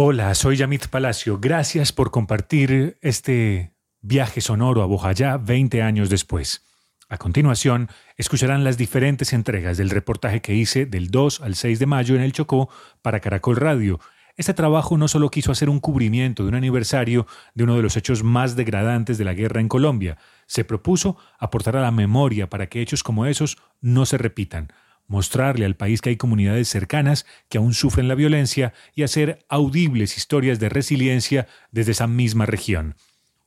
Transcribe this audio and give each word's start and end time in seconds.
Hola, 0.00 0.32
soy 0.36 0.58
Yamit 0.58 0.86
Palacio. 0.86 1.40
Gracias 1.40 1.90
por 1.90 2.12
compartir 2.12 2.98
este 3.02 3.74
viaje 4.00 4.40
sonoro 4.40 4.82
a 4.82 4.86
Bojayá 4.86 5.38
20 5.38 5.82
años 5.82 6.08
después. 6.08 6.64
A 7.08 7.16
continuación, 7.16 7.88
escucharán 8.16 8.62
las 8.62 8.78
diferentes 8.78 9.32
entregas 9.32 9.76
del 9.76 9.90
reportaje 9.90 10.40
que 10.40 10.54
hice 10.54 10.86
del 10.86 11.10
2 11.10 11.40
al 11.40 11.56
6 11.56 11.80
de 11.80 11.86
mayo 11.86 12.14
en 12.14 12.20
el 12.20 12.32
Chocó 12.32 12.68
para 13.02 13.18
Caracol 13.18 13.56
Radio. 13.56 13.98
Este 14.36 14.54
trabajo 14.54 14.96
no 14.96 15.08
solo 15.08 15.30
quiso 15.30 15.50
hacer 15.50 15.68
un 15.68 15.80
cubrimiento 15.80 16.44
de 16.44 16.50
un 16.50 16.54
aniversario 16.54 17.26
de 17.54 17.64
uno 17.64 17.74
de 17.74 17.82
los 17.82 17.96
hechos 17.96 18.22
más 18.22 18.54
degradantes 18.54 19.18
de 19.18 19.24
la 19.24 19.34
guerra 19.34 19.60
en 19.60 19.68
Colombia, 19.68 20.16
se 20.46 20.62
propuso 20.62 21.16
aportar 21.40 21.76
a 21.76 21.82
la 21.82 21.90
memoria 21.90 22.48
para 22.48 22.68
que 22.68 22.80
hechos 22.80 23.02
como 23.02 23.26
esos 23.26 23.58
no 23.80 24.06
se 24.06 24.16
repitan 24.16 24.68
mostrarle 25.08 25.64
al 25.64 25.74
país 25.74 26.00
que 26.00 26.10
hay 26.10 26.16
comunidades 26.16 26.68
cercanas 26.68 27.26
que 27.48 27.58
aún 27.58 27.74
sufren 27.74 28.06
la 28.06 28.14
violencia 28.14 28.72
y 28.94 29.02
hacer 29.02 29.44
audibles 29.48 30.16
historias 30.16 30.60
de 30.60 30.68
resiliencia 30.68 31.48
desde 31.72 31.92
esa 31.92 32.06
misma 32.06 32.46
región. 32.46 32.94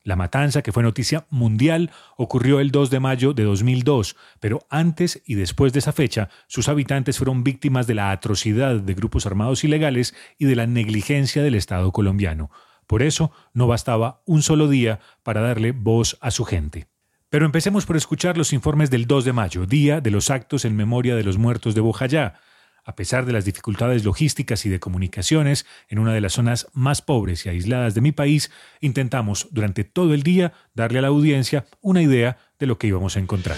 La 0.03 0.15
matanza, 0.15 0.63
que 0.63 0.71
fue 0.71 0.81
noticia 0.81 1.27
mundial, 1.29 1.91
ocurrió 2.17 2.59
el 2.59 2.71
2 2.71 2.89
de 2.89 2.99
mayo 2.99 3.33
de 3.33 3.43
2002, 3.43 4.15
pero 4.39 4.65
antes 4.71 5.21
y 5.25 5.35
después 5.35 5.73
de 5.73 5.79
esa 5.79 5.91
fecha, 5.91 6.29
sus 6.47 6.69
habitantes 6.69 7.19
fueron 7.19 7.43
víctimas 7.43 7.85
de 7.85 7.93
la 7.93 8.09
atrocidad 8.09 8.79
de 8.79 8.93
grupos 8.95 9.27
armados 9.27 9.63
ilegales 9.63 10.15
y 10.39 10.45
de 10.45 10.55
la 10.55 10.65
negligencia 10.65 11.43
del 11.43 11.53
Estado 11.53 11.91
colombiano. 11.91 12.49
Por 12.87 13.03
eso, 13.03 13.31
no 13.53 13.67
bastaba 13.67 14.23
un 14.25 14.41
solo 14.41 14.67
día 14.67 14.99
para 15.21 15.41
darle 15.41 15.71
voz 15.71 16.17
a 16.19 16.31
su 16.31 16.45
gente. 16.45 16.87
Pero 17.31 17.45
empecemos 17.45 17.85
por 17.85 17.95
escuchar 17.95 18.37
los 18.37 18.51
informes 18.51 18.89
del 18.89 19.07
2 19.07 19.23
de 19.23 19.31
mayo, 19.31 19.65
día 19.65 20.01
de 20.01 20.11
los 20.11 20.29
actos 20.29 20.65
en 20.65 20.75
memoria 20.75 21.15
de 21.15 21.23
los 21.23 21.37
muertos 21.37 21.73
de 21.73 21.79
Bojayá. 21.79 22.33
A 22.83 22.93
pesar 22.95 23.25
de 23.25 23.31
las 23.31 23.45
dificultades 23.45 24.03
logísticas 24.03 24.65
y 24.65 24.69
de 24.69 24.81
comunicaciones, 24.81 25.65
en 25.87 25.99
una 25.99 26.13
de 26.13 26.19
las 26.19 26.33
zonas 26.33 26.67
más 26.73 27.01
pobres 27.01 27.45
y 27.45 27.49
aisladas 27.49 27.95
de 27.95 28.01
mi 28.01 28.11
país, 28.11 28.51
intentamos 28.81 29.47
durante 29.51 29.85
todo 29.85 30.13
el 30.13 30.23
día 30.23 30.51
darle 30.73 30.99
a 30.99 31.03
la 31.03 31.07
audiencia 31.07 31.65
una 31.79 32.01
idea 32.01 32.37
de 32.59 32.67
lo 32.67 32.77
que 32.77 32.87
íbamos 32.87 33.15
a 33.15 33.21
encontrar. 33.21 33.55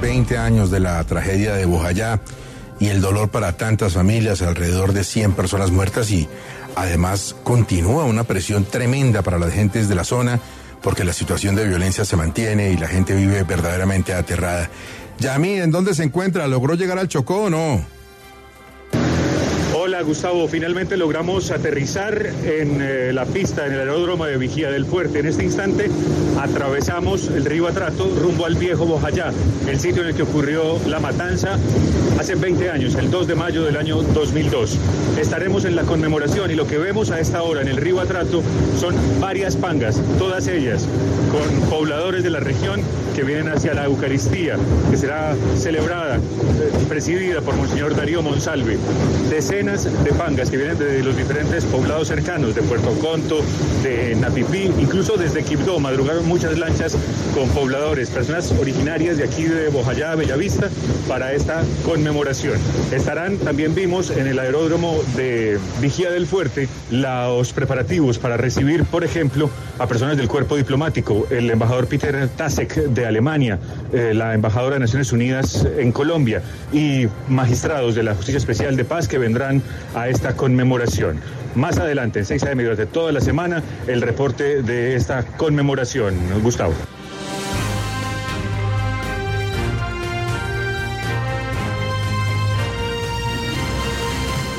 Veinte 0.00 0.38
años 0.38 0.70
de 0.70 0.80
la 0.80 1.04
tragedia 1.04 1.56
de 1.56 1.66
Bojayá 1.66 2.22
y 2.78 2.88
el 2.88 3.00
dolor 3.00 3.30
para 3.30 3.56
tantas 3.56 3.94
familias, 3.94 4.42
alrededor 4.42 4.92
de 4.92 5.04
100 5.04 5.32
personas 5.32 5.70
muertas 5.70 6.10
y 6.10 6.28
además 6.74 7.34
continúa 7.42 8.04
una 8.04 8.24
presión 8.24 8.64
tremenda 8.64 9.22
para 9.22 9.38
las 9.38 9.52
gentes 9.52 9.88
de 9.88 9.94
la 9.94 10.04
zona 10.04 10.40
porque 10.82 11.04
la 11.04 11.12
situación 11.12 11.56
de 11.56 11.66
violencia 11.66 12.04
se 12.04 12.16
mantiene 12.16 12.70
y 12.70 12.76
la 12.76 12.86
gente 12.86 13.14
vive 13.14 13.42
verdaderamente 13.42 14.14
aterrada. 14.14 14.70
Yami, 15.18 15.60
¿en 15.60 15.70
dónde 15.70 15.94
se 15.94 16.04
encuentra? 16.04 16.46
¿Logró 16.46 16.74
llegar 16.74 16.98
al 16.98 17.08
Chocó 17.08 17.44
o 17.44 17.50
no? 17.50 17.95
Hola 19.86 20.02
Gustavo, 20.02 20.48
finalmente 20.48 20.96
logramos 20.96 21.52
aterrizar 21.52 22.20
en 22.44 22.80
eh, 22.82 23.12
la 23.12 23.24
pista, 23.24 23.66
en 23.66 23.72
el 23.74 23.78
aeródromo 23.78 24.26
de 24.26 24.36
Vigía 24.36 24.68
del 24.68 24.84
Fuerte. 24.84 25.20
En 25.20 25.26
este 25.26 25.44
instante 25.44 25.88
atravesamos 26.40 27.28
el 27.28 27.44
río 27.44 27.68
Atrato 27.68 28.12
rumbo 28.20 28.46
al 28.46 28.56
viejo 28.56 28.84
Bojayá, 28.84 29.30
el 29.68 29.78
sitio 29.78 30.02
en 30.02 30.08
el 30.08 30.16
que 30.16 30.24
ocurrió 30.24 30.80
la 30.88 30.98
matanza 30.98 31.56
hace 32.18 32.34
20 32.34 32.68
años, 32.68 32.96
el 32.96 33.12
2 33.12 33.28
de 33.28 33.34
mayo 33.36 33.62
del 33.62 33.76
año 33.76 34.02
2002. 34.02 34.76
Estaremos 35.20 35.64
en 35.64 35.76
la 35.76 35.82
conmemoración 35.82 36.50
y 36.50 36.56
lo 36.56 36.66
que 36.66 36.78
vemos 36.78 37.12
a 37.12 37.20
esta 37.20 37.44
hora 37.44 37.62
en 37.62 37.68
el 37.68 37.76
río 37.76 38.00
Atrato 38.00 38.42
son 38.80 38.92
varias 39.20 39.54
pangas, 39.54 40.02
todas 40.18 40.48
ellas 40.48 40.88
con 41.30 41.70
pobladores 41.70 42.24
de 42.24 42.30
la 42.30 42.40
región 42.40 42.80
que 43.14 43.22
vienen 43.22 43.48
hacia 43.48 43.72
la 43.72 43.84
Eucaristía, 43.84 44.56
que 44.90 44.96
será 44.96 45.34
celebrada, 45.56 46.18
presidida 46.88 47.40
por 47.40 47.54
Monseñor 47.56 47.96
Darío 47.96 48.20
Monsalve. 48.20 48.76
Decenas 49.30 49.75
de 49.84 50.12
pangas 50.12 50.50
que 50.50 50.56
vienen 50.56 50.78
de 50.78 51.02
los 51.02 51.16
diferentes 51.16 51.64
poblados 51.64 52.08
cercanos, 52.08 52.54
de 52.54 52.62
Puerto 52.62 52.90
Conto, 52.98 53.40
de 53.82 54.14
Napipí, 54.14 54.70
incluso 54.78 55.16
desde 55.16 55.42
Quibdó, 55.42 55.78
madrugaron 55.78 56.26
muchas 56.26 56.56
lanchas 56.56 56.96
con 57.34 57.48
pobladores, 57.50 58.08
personas 58.08 58.52
originarias 58.52 59.18
de 59.18 59.24
aquí 59.24 59.44
de 59.44 59.68
Bojayá, 59.68 60.14
Bellavista, 60.14 60.70
para 61.06 61.34
esta 61.34 61.62
conmemoración. 61.84 62.58
Estarán, 62.90 63.36
también 63.38 63.74
vimos 63.74 64.10
en 64.10 64.26
el 64.26 64.38
aeródromo 64.38 64.98
de 65.14 65.58
Vigía 65.80 66.10
del 66.10 66.26
Fuerte, 66.26 66.68
los 66.90 67.52
preparativos 67.52 68.18
para 68.18 68.36
recibir, 68.36 68.84
por 68.84 69.04
ejemplo, 69.04 69.50
a 69.78 69.86
personas 69.86 70.16
del 70.16 70.28
cuerpo 70.28 70.56
diplomático, 70.56 71.26
el 71.30 71.50
embajador 71.50 71.86
Peter 71.86 72.28
Tasek 72.28 72.74
de 72.74 73.06
Alemania, 73.06 73.58
eh, 73.92 74.12
la 74.14 74.32
embajadora 74.32 74.76
de 74.76 74.80
Naciones 74.80 75.12
Unidas 75.12 75.66
en 75.76 75.92
Colombia 75.92 76.42
y 76.72 77.06
magistrados 77.28 77.94
de 77.94 78.02
la 78.02 78.14
Justicia 78.14 78.38
Especial 78.38 78.76
de 78.76 78.84
Paz 78.84 79.06
que 79.08 79.18
vendrán 79.18 79.62
a 79.94 80.08
esta 80.08 80.34
conmemoración. 80.34 81.20
Más 81.54 81.78
adelante, 81.78 82.18
en 82.18 82.26
6 82.26 82.42
de 82.42 82.54
durante 82.54 82.86
toda 82.86 83.12
la 83.12 83.20
semana, 83.20 83.62
el 83.86 84.02
reporte 84.02 84.62
de 84.62 84.94
esta 84.94 85.22
conmemoración. 85.22 86.14
Gustavo. 86.42 86.74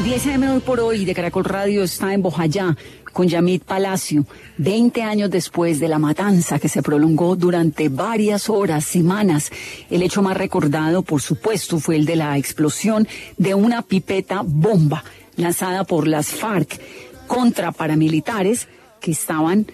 10 0.08 0.28
AM 0.28 0.44
hoy 0.54 0.60
por 0.62 0.80
hoy 0.80 1.04
de 1.04 1.14
Caracol 1.14 1.44
Radio 1.44 1.84
está 1.84 2.14
en 2.14 2.22
Bojayá 2.22 2.78
con 3.12 3.28
Yamit 3.28 3.66
Palacio, 3.66 4.26
20 4.58 5.04
años 5.04 5.30
después 5.30 5.82
de 5.82 5.90
la 5.90 6.00
matanza 6.00 6.60
que 6.60 6.70
se 6.70 6.82
prolongó 6.82 7.36
durante 7.36 7.90
varias 7.90 8.50
horas, 8.50 8.86
semanas. 8.86 9.52
El 9.90 10.02
hecho 10.04 10.22
más 10.22 10.38
recordado, 10.38 11.02
por 11.02 11.22
supuesto, 11.22 11.78
fue 11.80 11.98
el 11.98 12.06
de 12.06 12.16
la 12.16 12.38
explosión 12.38 13.06
de 13.38 13.54
una 13.54 13.82
pipeta 13.82 14.44
bomba 14.46 15.04
lanzada 15.36 15.84
por 15.84 16.08
las 16.08 16.28
FARC 16.28 16.80
contra 17.28 17.74
paramilitares 17.74 18.70
que 19.02 19.12
estaban 19.12 19.68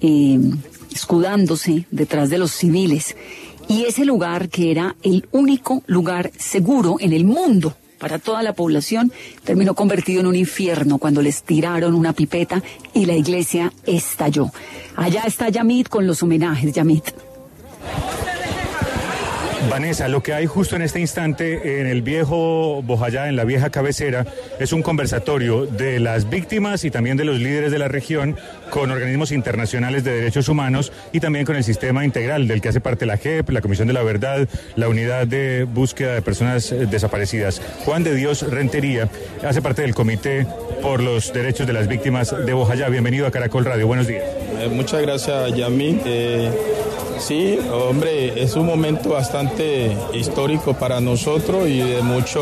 eh, 0.00 0.38
escudándose 0.94 1.86
detrás 1.90 2.30
de 2.30 2.38
los 2.38 2.52
civiles. 2.52 3.16
Y 3.66 3.82
ese 3.86 4.04
lugar 4.04 4.48
que 4.48 4.70
era 4.70 4.94
el 5.02 5.26
único 5.32 5.82
lugar 5.88 6.30
seguro 6.38 6.98
en 7.00 7.12
el 7.12 7.24
mundo 7.24 7.74
para 7.98 8.18
toda 8.18 8.42
la 8.42 8.52
población, 8.52 9.12
terminó 9.44 9.74
convertido 9.74 10.20
en 10.20 10.26
un 10.26 10.36
infierno 10.36 10.98
cuando 10.98 11.22
les 11.22 11.42
tiraron 11.42 11.94
una 11.94 12.12
pipeta 12.12 12.62
y 12.94 13.06
la 13.06 13.14
iglesia 13.14 13.72
estalló. 13.86 14.50
Allá 14.96 15.22
está 15.26 15.48
Yamit 15.48 15.88
con 15.88 16.06
los 16.06 16.22
homenajes, 16.22 16.72
Yamit. 16.72 17.12
Vanessa, 19.70 20.06
lo 20.08 20.22
que 20.22 20.32
hay 20.32 20.46
justo 20.46 20.76
en 20.76 20.82
este 20.82 21.00
instante 21.00 21.80
en 21.80 21.86
el 21.86 22.02
viejo 22.02 22.82
Bojayá, 22.82 23.28
en 23.28 23.36
la 23.36 23.44
vieja 23.44 23.70
cabecera, 23.70 24.24
es 24.60 24.72
un 24.72 24.82
conversatorio 24.82 25.66
de 25.66 25.98
las 25.98 26.30
víctimas 26.30 26.84
y 26.84 26.90
también 26.90 27.16
de 27.16 27.24
los 27.24 27.38
líderes 27.40 27.72
de 27.72 27.78
la 27.78 27.88
región 27.88 28.36
con 28.70 28.90
organismos 28.90 29.32
internacionales 29.32 30.04
de 30.04 30.12
derechos 30.12 30.48
humanos 30.48 30.92
y 31.12 31.20
también 31.20 31.44
con 31.44 31.56
el 31.56 31.64
sistema 31.64 32.04
integral 32.04 32.48
del 32.48 32.60
que 32.60 32.68
hace 32.68 32.80
parte 32.80 33.06
la 33.06 33.16
JEP, 33.16 33.50
la 33.50 33.60
Comisión 33.60 33.88
de 33.88 33.94
la 33.94 34.02
Verdad, 34.02 34.48
la 34.76 34.88
Unidad 34.88 35.26
de 35.26 35.64
Búsqueda 35.64 36.14
de 36.14 36.22
Personas 36.22 36.72
eh, 36.72 36.86
Desaparecidas. 36.86 37.60
Juan 37.84 38.04
de 38.04 38.14
Dios 38.14 38.42
Rentería 38.42 39.08
hace 39.46 39.62
parte 39.62 39.82
del 39.82 39.94
Comité 39.94 40.46
por 40.82 41.02
los 41.02 41.32
Derechos 41.32 41.66
de 41.66 41.72
las 41.72 41.88
Víctimas 41.88 42.34
de 42.44 42.52
Bojayá. 42.52 42.88
Bienvenido 42.88 43.26
a 43.26 43.30
Caracol 43.30 43.64
Radio. 43.64 43.86
Buenos 43.86 44.06
días. 44.06 44.24
Eh, 44.60 44.68
muchas 44.68 45.02
gracias, 45.02 45.54
Yamín. 45.54 46.00
Eh, 46.04 46.50
Sí, 47.18 47.58
hombre, 47.72 48.42
es 48.42 48.56
un 48.56 48.66
momento 48.66 49.08
bastante 49.08 49.96
histórico 50.12 50.74
para 50.74 51.00
nosotros 51.00 51.66
y 51.66 51.78
de 51.78 52.02
mucha 52.02 52.40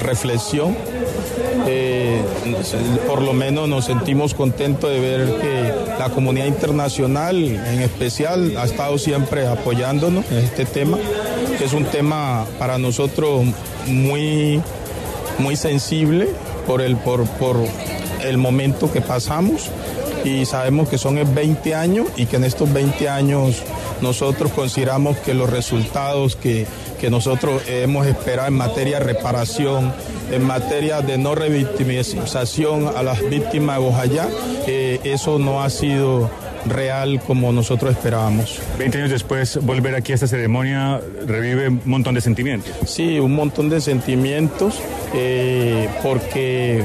reflexión. 0.00 0.76
Por 3.06 3.22
lo 3.22 3.32
menos 3.32 3.68
nos 3.68 3.84
sentimos 3.84 4.34
contentos 4.34 4.90
de 4.90 5.00
ver 5.00 5.26
que 5.40 5.72
la 5.98 6.10
comunidad 6.10 6.46
internacional 6.46 7.36
en 7.36 7.82
especial 7.82 8.56
ha 8.56 8.64
estado 8.64 8.98
siempre 8.98 9.46
apoyándonos 9.46 10.24
en 10.30 10.38
este 10.38 10.64
tema, 10.64 10.98
que 11.58 11.64
es 11.64 11.72
un 11.72 11.84
tema 11.84 12.46
para 12.58 12.78
nosotros 12.78 13.44
muy, 13.86 14.60
muy 15.38 15.56
sensible 15.56 16.28
por 16.66 16.80
el, 16.80 16.96
por, 16.96 17.26
por 17.26 17.56
el 18.24 18.38
momento 18.38 18.92
que 18.92 19.00
pasamos 19.00 19.70
y 20.24 20.44
sabemos 20.46 20.88
que 20.88 20.98
son 20.98 21.18
20 21.34 21.74
años 21.74 22.08
y 22.16 22.26
que 22.26 22.36
en 22.36 22.44
estos 22.44 22.72
20 22.72 23.08
años 23.08 23.62
nosotros 24.00 24.52
consideramos 24.52 25.16
que 25.18 25.34
los 25.34 25.50
resultados 25.50 26.36
que, 26.36 26.66
nosotros 27.10 27.62
hemos 27.66 28.06
esperado 28.06 28.46
en 28.46 28.54
materia 28.54 29.00
de 29.00 29.04
reparación, 29.06 29.92
en 30.30 30.44
materia 30.44 31.00
de 31.00 31.18
no 31.18 31.34
revictimización 31.34 32.86
a 32.96 33.02
las 33.02 33.28
víctimas 33.28 33.78
de 33.78 33.82
Bojayá, 33.82 34.28
eh, 34.68 35.00
eso 35.02 35.40
no 35.40 35.64
ha 35.64 35.70
sido 35.70 36.30
real 36.64 37.20
como 37.26 37.52
nosotros 37.52 37.90
esperábamos. 37.90 38.60
Veinte 38.78 38.98
años 38.98 39.10
después, 39.10 39.58
volver 39.62 39.96
aquí 39.96 40.12
a 40.12 40.14
esta 40.14 40.28
ceremonia 40.28 41.00
revive 41.26 41.68
un 41.68 41.82
montón 41.84 42.14
de 42.14 42.20
sentimientos. 42.20 42.72
Sí, 42.86 43.18
un 43.18 43.34
montón 43.34 43.68
de 43.68 43.80
sentimientos, 43.80 44.80
eh, 45.14 45.88
porque 46.04 46.84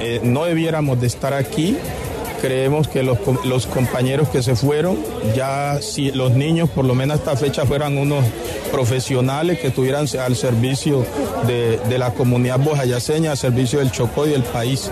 eh, 0.00 0.20
no 0.22 0.44
debiéramos 0.44 1.00
de 1.00 1.06
estar 1.06 1.32
aquí 1.32 1.76
creemos 2.40 2.88
que 2.88 3.02
los, 3.02 3.18
los 3.44 3.66
compañeros 3.66 4.28
que 4.28 4.42
se 4.42 4.56
fueron, 4.56 4.98
ya 5.34 5.78
si 5.80 6.10
los 6.10 6.32
niños 6.32 6.68
por 6.70 6.84
lo 6.84 6.94
menos 6.94 7.16
a 7.16 7.18
esta 7.18 7.36
fecha 7.36 7.66
fueran 7.66 7.98
unos 7.98 8.24
profesionales 8.70 9.58
que 9.58 9.68
estuvieran 9.68 10.06
al 10.18 10.36
servicio 10.36 11.04
de, 11.46 11.78
de 11.88 11.98
la 11.98 12.12
comunidad 12.12 12.58
bojayaceña, 12.58 13.32
al 13.32 13.36
servicio 13.36 13.78
del 13.78 13.90
Chocó 13.90 14.26
y 14.26 14.30
del 14.30 14.42
país. 14.42 14.90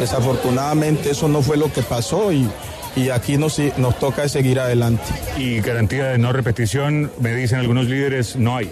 Desafortunadamente 0.00 1.10
eso 1.10 1.28
no 1.28 1.42
fue 1.42 1.56
lo 1.56 1.72
que 1.72 1.82
pasó 1.82 2.32
y 2.32 2.48
y 2.96 3.10
aquí 3.10 3.36
nos, 3.36 3.58
nos 3.76 3.98
toca 3.98 4.28
seguir 4.28 4.60
adelante. 4.60 5.02
Y 5.38 5.60
garantía 5.60 6.06
de 6.06 6.18
no 6.18 6.32
repetición, 6.32 7.10
me 7.20 7.34
dicen 7.34 7.58
algunos 7.58 7.86
líderes, 7.86 8.36
no 8.36 8.56
hay. 8.56 8.70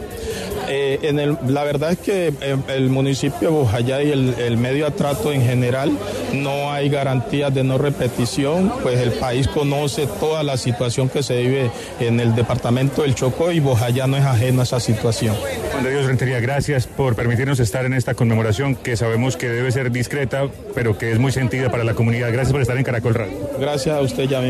Eh, 0.93 0.99
en 1.03 1.19
el, 1.19 1.39
la 1.47 1.65
verdad 1.65 1.93
es 1.93 1.99
que 1.99 2.29
eh, 2.29 2.57
el 2.69 2.91
municipio 2.91 3.49
de 3.49 3.49
Bojayá 3.49 4.03
y 4.03 4.11
el, 4.11 4.35
el, 4.39 4.57
medio 4.59 4.87
atrato 4.87 5.33
en 5.33 5.43
general 5.43 5.91
no 6.35 6.71
hay 6.71 6.91
garantías 6.91 7.55
de 7.55 7.65
no 7.65 7.79
repetición, 7.79 8.73
pues 8.83 9.01
el 9.01 9.13
país 9.13 9.49
conoce 9.49 10.07
toda 10.07 10.43
la 10.43 10.57
situación 10.57 11.09
que 11.09 11.23
se 11.23 11.41
vive 11.41 11.71
en 12.01 12.21
el 12.21 12.35
departamento 12.35 13.03
del 13.03 13.15
Chocó 13.15 13.53
y 13.53 13.61
Bojayá 13.61 14.07
no 14.07 14.17
es 14.17 14.25
ajeno 14.25 14.61
a 14.61 14.65
esa 14.65 14.81
situación. 14.81 15.35
Juan 15.73 15.85
de 15.85 15.91
Dios 15.91 16.07
Rentería, 16.07 16.41
gracias 16.41 16.87
por 16.87 17.17
permitirnos 17.17 17.59
estar 17.61 17.87
en 17.87 17.95
esta 17.95 18.15
conmemoración 18.15 18.75
que 18.75 18.97
sabemos 18.97 19.37
que 19.37 19.49
debe 19.49 19.73
ser 19.73 19.91
discreta, 19.91 20.49
pero 20.75 20.99
que 20.99 21.13
es 21.13 21.19
muy 21.19 21.33
sentida 21.33 21.71
para 21.71 21.85
la 21.85 21.95
comunidad. 21.95 22.31
Gracias 22.33 22.53
por 22.53 22.61
estar 22.61 22.77
en 22.77 22.85
Caracol 22.85 23.15
Radio. 23.15 23.51
Gracias 23.59 23.97
a 23.97 24.01
usted 24.01 24.25
ya 24.25 24.41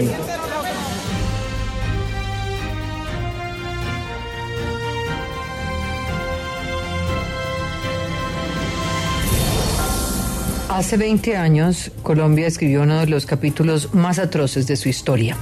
Hace 10.72 10.96
20 10.96 11.36
años, 11.36 11.90
Colombia 12.02 12.46
escribió 12.46 12.80
uno 12.80 13.00
de 13.00 13.06
los 13.06 13.26
capítulos 13.26 13.92
más 13.92 14.18
atroces 14.18 14.66
de 14.66 14.76
su 14.76 14.88
historia. 14.88 15.36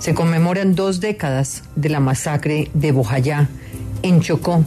Se 0.00 0.14
conmemoran 0.14 0.74
dos 0.74 0.98
décadas 0.98 1.62
de 1.76 1.90
la 1.90 2.00
masacre 2.00 2.72
de 2.74 2.90
Bojayá, 2.90 3.48
en 4.02 4.20
Chocó. 4.20 4.64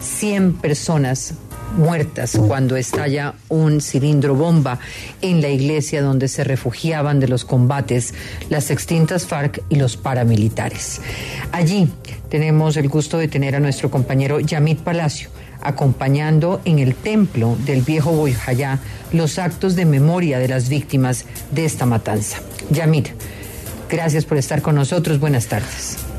100 0.00 0.54
personas 0.54 1.34
muertas 1.76 2.38
cuando 2.48 2.76
estalla 2.76 3.34
un 3.50 3.82
cilindro 3.82 4.34
bomba 4.34 4.78
en 5.20 5.42
la 5.42 5.50
iglesia 5.50 6.00
donde 6.00 6.28
se 6.28 6.44
refugiaban 6.44 7.20
de 7.20 7.28
los 7.28 7.44
combates 7.44 8.14
las 8.48 8.70
extintas 8.70 9.26
FARC 9.26 9.62
y 9.68 9.76
los 9.76 9.98
paramilitares. 9.98 11.02
Allí 11.52 11.90
tenemos 12.30 12.78
el 12.78 12.88
gusto 12.88 13.18
de 13.18 13.28
tener 13.28 13.54
a 13.54 13.60
nuestro 13.60 13.90
compañero 13.90 14.40
Yamit 14.40 14.80
Palacio 14.80 15.28
acompañando 15.62 16.60
en 16.64 16.78
el 16.78 16.94
templo 16.94 17.56
del 17.64 17.82
viejo 17.82 18.12
Boyjayá 18.12 18.78
los 19.12 19.38
actos 19.38 19.76
de 19.76 19.84
memoria 19.84 20.38
de 20.38 20.48
las 20.48 20.68
víctimas 20.68 21.24
de 21.50 21.64
esta 21.64 21.86
matanza. 21.86 22.38
Yamit, 22.70 23.08
gracias 23.88 24.24
por 24.24 24.38
estar 24.38 24.62
con 24.62 24.74
nosotros. 24.74 25.18
Buenas 25.18 25.46
tardes. 25.46 26.11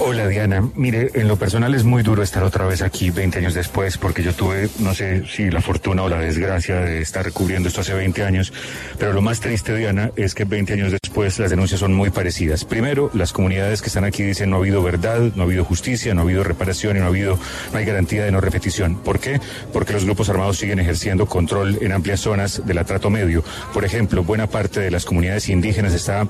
Hola 0.00 0.26
Diana, 0.26 0.68
mire, 0.74 1.12
en 1.14 1.28
lo 1.28 1.36
personal 1.36 1.72
es 1.72 1.84
muy 1.84 2.02
duro 2.02 2.22
estar 2.22 2.42
otra 2.42 2.66
vez 2.66 2.82
aquí 2.82 3.10
20 3.10 3.38
años 3.38 3.54
después 3.54 3.96
porque 3.96 4.24
yo 4.24 4.34
tuve, 4.34 4.68
no 4.80 4.92
sé 4.92 5.24
si 5.26 5.50
la 5.50 5.60
fortuna 5.60 6.02
o 6.02 6.08
la 6.08 6.18
desgracia 6.18 6.80
de 6.80 7.00
estar 7.00 7.30
cubriendo 7.32 7.68
esto 7.68 7.80
hace 7.80 7.94
20 7.94 8.24
años, 8.24 8.52
pero 8.98 9.12
lo 9.12 9.22
más 9.22 9.38
triste 9.40 9.74
Diana 9.74 10.10
es 10.16 10.34
que 10.34 10.44
20 10.44 10.72
años 10.72 10.92
después 10.92 11.38
las 11.38 11.50
denuncias 11.50 11.78
son 11.78 11.94
muy 11.94 12.10
parecidas. 12.10 12.64
Primero, 12.64 13.08
las 13.14 13.32
comunidades 13.32 13.82
que 13.82 13.86
están 13.86 14.04
aquí 14.04 14.24
dicen 14.24 14.50
no 14.50 14.56
ha 14.56 14.58
habido 14.58 14.82
verdad, 14.82 15.20
no 15.36 15.42
ha 15.42 15.46
habido 15.46 15.64
justicia, 15.64 16.12
no 16.12 16.22
ha 16.22 16.24
habido 16.24 16.42
reparación 16.42 16.96
y 16.96 16.98
no 16.98 17.06
ha 17.06 17.08
habido, 17.08 17.38
no 17.72 17.78
hay 17.78 17.84
garantía 17.84 18.24
de 18.24 18.32
no 18.32 18.40
repetición. 18.40 18.96
¿Por 18.96 19.20
qué? 19.20 19.40
Porque 19.72 19.92
los 19.92 20.04
grupos 20.04 20.28
armados 20.28 20.58
siguen 20.58 20.80
ejerciendo 20.80 21.26
control 21.26 21.78
en 21.80 21.92
amplias 21.92 22.20
zonas 22.20 22.66
del 22.66 22.78
atrato 22.78 23.10
medio. 23.10 23.44
Por 23.72 23.84
ejemplo, 23.84 24.24
buena 24.24 24.48
parte 24.48 24.80
de 24.80 24.90
las 24.90 25.04
comunidades 25.04 25.48
indígenas 25.48 25.94
está 25.94 26.26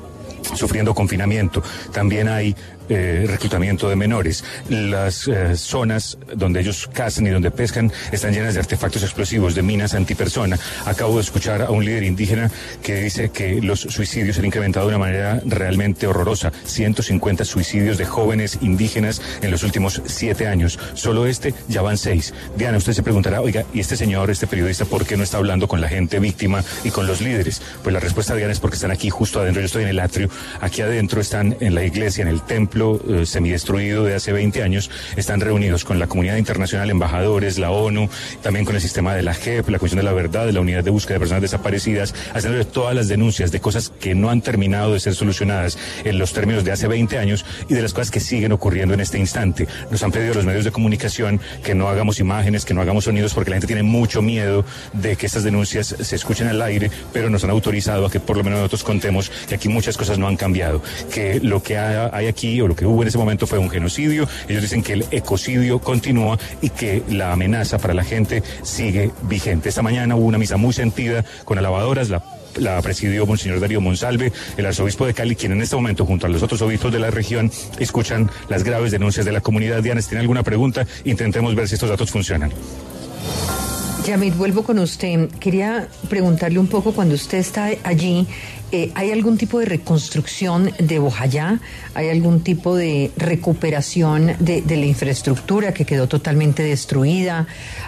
sufriendo 0.55 0.95
confinamiento. 0.95 1.63
También 1.93 2.29
hay 2.29 2.55
eh, 2.89 3.25
reclutamiento 3.27 3.89
de 3.89 3.97
menores. 3.97 4.45
Las 4.69 5.27
eh, 5.29 5.57
zonas 5.57 6.19
donde 6.35 6.61
ellos 6.61 6.89
cazan 6.93 7.27
y 7.27 7.31
donde 7.31 7.51
pescan 7.51 7.91
están 8.13 8.33
llenas 8.33 8.55
de 8.55 8.61
artefactos 8.61 9.03
explosivos, 9.03 9.55
de 9.55 9.63
minas 9.63 9.95
antipersona. 9.95 10.59
Acabo 10.85 11.17
de 11.17 11.23
escuchar 11.23 11.63
a 11.63 11.71
un 11.71 11.85
líder 11.85 12.03
indígena 12.03 12.51
que 12.83 12.97
dice 12.97 13.31
que 13.31 13.63
los 13.63 13.81
suicidios 13.81 14.39
han 14.39 14.45
incrementado 14.45 14.87
de 14.87 14.97
una 14.97 15.07
manera 15.07 15.41
realmente 15.47 16.07
horrorosa. 16.07 16.53
150 16.65 17.45
suicidios 17.45 17.97
de 17.97 18.05
jóvenes 18.05 18.59
indígenas 18.61 19.23
en 19.41 19.51
los 19.51 19.63
últimos 19.63 20.03
siete 20.05 20.47
años. 20.47 20.79
Solo 20.95 21.27
este 21.27 21.55
ya 21.69 21.83
van 21.83 21.97
seis. 21.97 22.35
Diana, 22.57 22.77
usted 22.79 22.93
se 22.93 23.03
preguntará, 23.03 23.41
oiga, 23.41 23.65
¿y 23.73 23.81
este 23.81 23.97
señor, 23.97 24.31
este 24.31 24.47
periodista, 24.47 24.85
por 24.85 25.07
qué 25.07 25.17
no 25.17 25.23
está 25.23 25.39
hablando 25.39 25.69
con 25.69 25.81
la 25.81 25.89
gente 25.89 26.21
víctima 26.21 26.63
y 26.85 26.91
con 26.91 27.07
los 27.07 27.21
líderes? 27.21 27.63
Pues 27.83 27.93
la 27.95 28.01
respuesta, 28.01 28.35
Diana, 28.35 28.53
es 28.53 28.61
porque 28.61 28.77
están 28.77 28.91
aquí 28.91 29.09
justo 29.09 29.41
adentro. 29.41 29.61
Yo 29.61 29.67
estoy 29.67 29.85
en 29.85 29.89
el 29.89 30.01
atrio. 30.01 30.29
Aquí 30.61 30.83
adentro 30.83 31.21
están 31.21 31.57
en 31.61 31.75
la 31.75 31.85
iglesia, 31.85 32.23
en 32.23 32.29
el 32.29 32.43
templo 32.43 32.74
eh, 32.75 33.27
semidestruido 33.27 34.05
de 34.05 34.15
hace 34.15 34.33
20 34.33 34.63
años, 34.63 34.91
están 35.17 35.41
reunidos 35.41 35.85
con 35.85 35.99
la 35.99 36.07
comunidad 36.07 36.37
internacional, 36.37 36.91
embajadores, 36.91 37.59
la 37.59 37.71
ONU, 37.71 38.09
también 38.43 38.65
con 38.65 38.75
el 38.75 38.81
sistema 38.81 39.15
de 39.15 39.23
la 39.23 39.35
JEP, 39.35 39.69
la 39.69 39.79
Comisión 39.79 39.99
de 39.99 40.05
la 40.05 40.13
Verdad, 40.13 40.49
la 40.51 40.61
Unidad 40.61 40.85
de 40.85 40.91
Búsqueda 40.91 41.15
de 41.15 41.21
Personas 41.21 41.43
Desaparecidas, 41.43 42.15
haciendo 42.35 42.65
todas 42.67 42.95
las 42.95 43.09
denuncias 43.09 43.53
de 43.53 43.61
cosas 43.61 43.93
que 44.01 44.15
no 44.15 44.31
han 44.31 44.41
terminado 44.41 44.93
de 44.93 45.01
ser 45.01 45.15
solucionadas 45.15 45.79
en 46.05 46.19
los 46.19 46.33
términos 46.33 46.65
de 46.65 46.73
hace 46.73 46.89
20 46.89 47.19
años 47.19 47.45
y 47.69 47.75
de 47.75 47.83
las 47.83 47.93
cosas 47.93 48.11
que 48.11 48.21
siguen 48.21 48.53
ocurriendo 48.53 48.95
en 48.95 49.01
este 49.01 49.19
instante. 49.19 49.69
Nos 49.91 50.03
han 50.03 50.13
pedido 50.13 50.35
los 50.35 50.45
medios 50.45 50.65
de 50.65 50.73
comunicación 50.73 51.41
que 51.63 51.75
no 51.75 51.89
hagamos 51.89 52.21
imágenes, 52.21 52.65
que 52.65 52.75
no 52.75 52.81
hagamos 52.81 53.05
sonidos, 53.05 53.35
porque 53.35 53.51
la 53.51 53.57
gente 53.57 53.67
tiene 53.67 53.83
mucho 53.83 54.23
miedo 54.23 54.65
de 54.93 55.17
que 55.17 55.27
estas 55.27 55.45
denuncias 55.45 55.95
se 55.99 56.17
escuchen 56.17 56.49
al 56.49 56.61
aire, 56.63 56.91
pero 57.13 57.31
nos 57.31 57.45
han 57.45 57.51
autorizado 57.51 58.07
a 58.07 58.11
que 58.11 58.21
por 58.21 58.37
lo 58.37 58.45
menos 58.45 58.59
nosotros 58.59 58.85
contemos 58.85 59.31
que 59.49 59.55
aquí 59.55 59.69
muchas 59.69 59.97
cosas 59.97 60.19
no 60.19 60.29
han 60.29 60.37
cambiado, 60.37 60.83
que 61.13 61.41
lo 61.41 61.63
que 61.63 61.79
hay 61.79 62.27
aquí 62.27 62.61
lo 62.69 62.77
que 62.77 62.87
hubo 62.87 63.03
en 63.03 63.09
ese 63.09 63.19
momento 63.19 63.47
fue 63.47 63.59
un 63.59 63.71
genocidio. 63.71 64.29
Ellos 64.49 64.63
dicen 64.63 64.83
que 64.83 64.95
el 64.95 65.07
ecocidio 65.11 65.79
continúa 65.79 66.39
y 66.61 66.71
que 66.71 67.03
la 67.09 67.33
amenaza 67.33 67.79
para 67.79 67.95
la 67.95 68.05
gente 68.05 68.43
sigue 68.63 69.11
vigente. 69.23 69.69
Esta 69.69 69.83
mañana 69.83 70.17
hubo 70.17 70.27
una 70.27 70.39
misa 70.39 70.57
muy 70.57 70.73
sentida 70.73 71.25
con 71.45 71.59
alabadoras. 71.59 72.09
La 72.11 72.23
la 72.57 72.81
presidió 72.83 73.27
Monseñor 73.27 73.61
Darío 73.61 73.81
Monsalve, 73.81 74.33
el 74.57 74.67
arzobispo 74.67 75.07
de 75.07 75.15
Cali, 75.15 75.37
quien 75.37 75.53
en 75.53 75.63
este 75.63 75.77
momento, 75.77 76.07
junto 76.07 76.27
a 76.27 76.29
los 76.29 76.43
otros 76.43 76.63
obispos 76.63 76.93
de 76.93 76.99
la 76.99 77.11
región, 77.11 77.51
escuchan 77.79 78.31
las 78.49 78.63
graves 78.63 78.93
denuncias 78.93 79.27
de 79.27 79.33
la 79.33 79.41
comunidad. 79.41 79.83
Diana, 79.83 80.01
si 80.01 80.11
tiene 80.11 80.21
alguna 80.21 80.43
pregunta, 80.43 80.87
intentemos 81.05 81.55
ver 81.55 81.69
si 81.69 81.75
estos 81.75 81.91
datos 81.91 82.11
funcionan. 82.11 82.53
Yamit, 84.05 84.37
vuelvo 84.37 84.65
con 84.65 84.79
usted. 84.81 85.31
Quería 85.41 85.89
preguntarle 86.11 86.59
un 86.59 86.67
poco, 86.67 86.93
cuando 86.93 87.15
usted 87.15 87.39
está 87.39 87.71
allí, 87.85 88.27
eh, 88.71 88.91
¿hay 88.95 89.11
algún 89.11 89.39
tipo 89.39 89.59
de 89.59 89.65
reconstrucción 89.65 90.71
de 90.79 90.99
Bojayá? 90.99 91.59
¿Hay 91.95 92.11
algún 92.11 92.43
tipo 92.43 92.77
de 92.77 93.11
recuperación 93.17 94.37
de, 94.41 94.63
la 94.69 94.85
infraestructura 94.85 95.73
que 95.73 95.87
quedó 95.87 96.07
totalmente 96.07 96.63
destruida? 96.63 97.47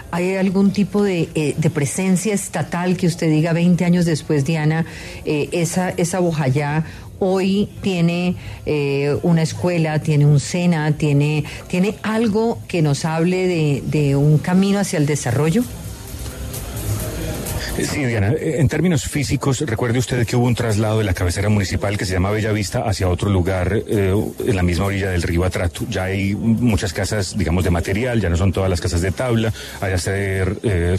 ¿Hay 0.09 0.35
algún 0.37 0.71
tipo 0.71 1.03
de, 1.03 1.29
eh, 1.35 1.55
presencia 1.71 2.33
estatal 2.33 2.97
que 2.97 3.05
usted 3.05 3.29
diga 3.29 3.53
20 3.53 3.85
años 3.85 4.05
después, 4.05 4.43
Diana, 4.43 4.87
eh, 5.23 5.49
esa, 5.51 5.91
esa 5.91 6.19
Bojayá 6.19 6.83
hoy 7.19 7.69
tiene 7.81 8.35
eh, 8.65 9.15
una 9.21 9.43
escuela, 9.43 9.99
tiene 9.99 10.25
un 10.25 10.39
SENA, 10.39 10.93
tiene, 10.97 11.43
tiene 11.67 11.95
algo 12.01 12.57
que 12.67 12.81
nos 12.81 13.05
hable 13.05 13.47
de, 13.47 13.83
de 13.85 14.15
un 14.15 14.39
camino 14.39 14.79
hacia 14.79 14.97
el 14.97 15.05
desarrollo? 15.05 15.63
Sí, 17.83 18.05
Diana, 18.05 18.33
en 18.39 18.67
términos 18.67 19.03
físicos, 19.03 19.61
recuerde 19.61 19.99
usted 19.99 20.25
que 20.25 20.35
hubo 20.35 20.47
un 20.47 20.55
traslado 20.55 20.97
de 20.97 21.03
la 21.03 21.13
cabecera 21.13 21.47
municipal 21.47 21.97
que 21.97 22.05
se 22.05 22.13
llama 22.13 22.31
Bellavista 22.31 22.81
hacia 22.81 23.07
otro 23.07 23.29
lugar 23.29 23.83
eh, 23.87 24.13
en 24.45 24.55
la 24.55 24.63
misma 24.63 24.85
orilla 24.85 25.11
del 25.11 25.21
río 25.21 25.43
Atrato. 25.43 25.85
Ya 25.89 26.05
hay 26.05 26.33
muchas 26.35 26.91
casas, 26.91 27.37
digamos, 27.37 27.63
de 27.63 27.69
material, 27.69 28.19
ya 28.19 28.29
no 28.29 28.37
son 28.37 28.51
todas 28.51 28.69
las 28.69 28.81
casas 28.81 29.01
de 29.01 29.11
tabla, 29.11 29.53
allá 29.79 29.97
se, 29.99 30.43
eh, 30.63 30.97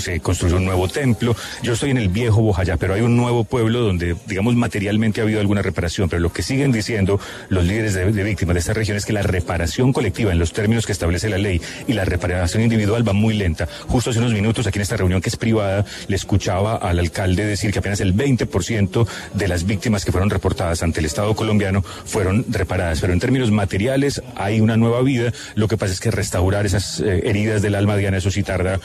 se 0.00 0.20
construyó 0.20 0.56
un 0.56 0.64
nuevo 0.64 0.86
templo. 0.88 1.34
Yo 1.62 1.72
estoy 1.72 1.90
en 1.90 1.98
el 1.98 2.08
viejo 2.08 2.40
Bojayá, 2.40 2.76
pero 2.76 2.94
hay 2.94 3.00
un 3.00 3.16
nuevo 3.16 3.42
pueblo 3.42 3.80
donde, 3.80 4.14
digamos, 4.26 4.54
materialmente 4.54 5.20
ha 5.20 5.24
habido 5.24 5.40
alguna 5.40 5.62
reparación, 5.62 6.08
pero 6.08 6.20
lo 6.20 6.32
que 6.32 6.42
siguen 6.42 6.70
diciendo 6.70 7.18
los 7.48 7.64
líderes 7.64 7.94
de, 7.94 8.12
de 8.12 8.22
víctimas 8.22 8.54
de 8.54 8.60
esta 8.60 8.74
región 8.74 8.96
es 8.96 9.04
que 9.04 9.12
la 9.12 9.22
reparación 9.22 9.92
colectiva 9.92 10.30
en 10.30 10.38
los 10.38 10.52
términos 10.52 10.86
que 10.86 10.92
establece 10.92 11.28
la 11.28 11.38
ley 11.38 11.60
y 11.88 11.94
la 11.94 12.04
reparación 12.04 12.62
individual 12.62 13.06
va 13.06 13.12
muy 13.12 13.34
lenta. 13.34 13.68
Justo 13.88 14.10
hace 14.10 14.20
unos 14.20 14.32
minutos 14.32 14.66
aquí 14.66 14.78
en 14.78 14.82
esta 14.82 14.96
reunión 14.96 15.20
que 15.20 15.28
es 15.28 15.36
privada, 15.36 15.84
le 16.12 16.16
escuchaba 16.16 16.76
al 16.76 16.98
alcalde 16.98 17.46
decir 17.46 17.72
que 17.72 17.78
apenas 17.78 18.00
el 18.00 18.14
20% 18.14 19.06
de 19.32 19.48
las 19.48 19.64
víctimas 19.64 20.04
que 20.04 20.12
fueron 20.12 20.28
reportadas 20.28 20.82
ante 20.82 21.00
el 21.00 21.06
Estado 21.06 21.34
colombiano 21.34 21.82
fueron 21.82 22.44
reparadas. 22.50 23.00
Pero 23.00 23.14
en 23.14 23.18
términos 23.18 23.50
materiales 23.50 24.22
hay 24.36 24.60
una 24.60 24.76
nueva 24.76 25.00
vida. 25.00 25.32
Lo 25.54 25.68
que 25.68 25.78
pasa 25.78 25.94
es 25.94 26.00
que 26.00 26.10
restaurar 26.10 26.66
esas 26.66 27.00
eh, 27.00 27.22
heridas 27.24 27.62
del 27.62 27.74
alma, 27.74 27.96
Diana, 27.96 28.18
eso 28.18 28.30
sí 28.30 28.42
tarda. 28.42 28.78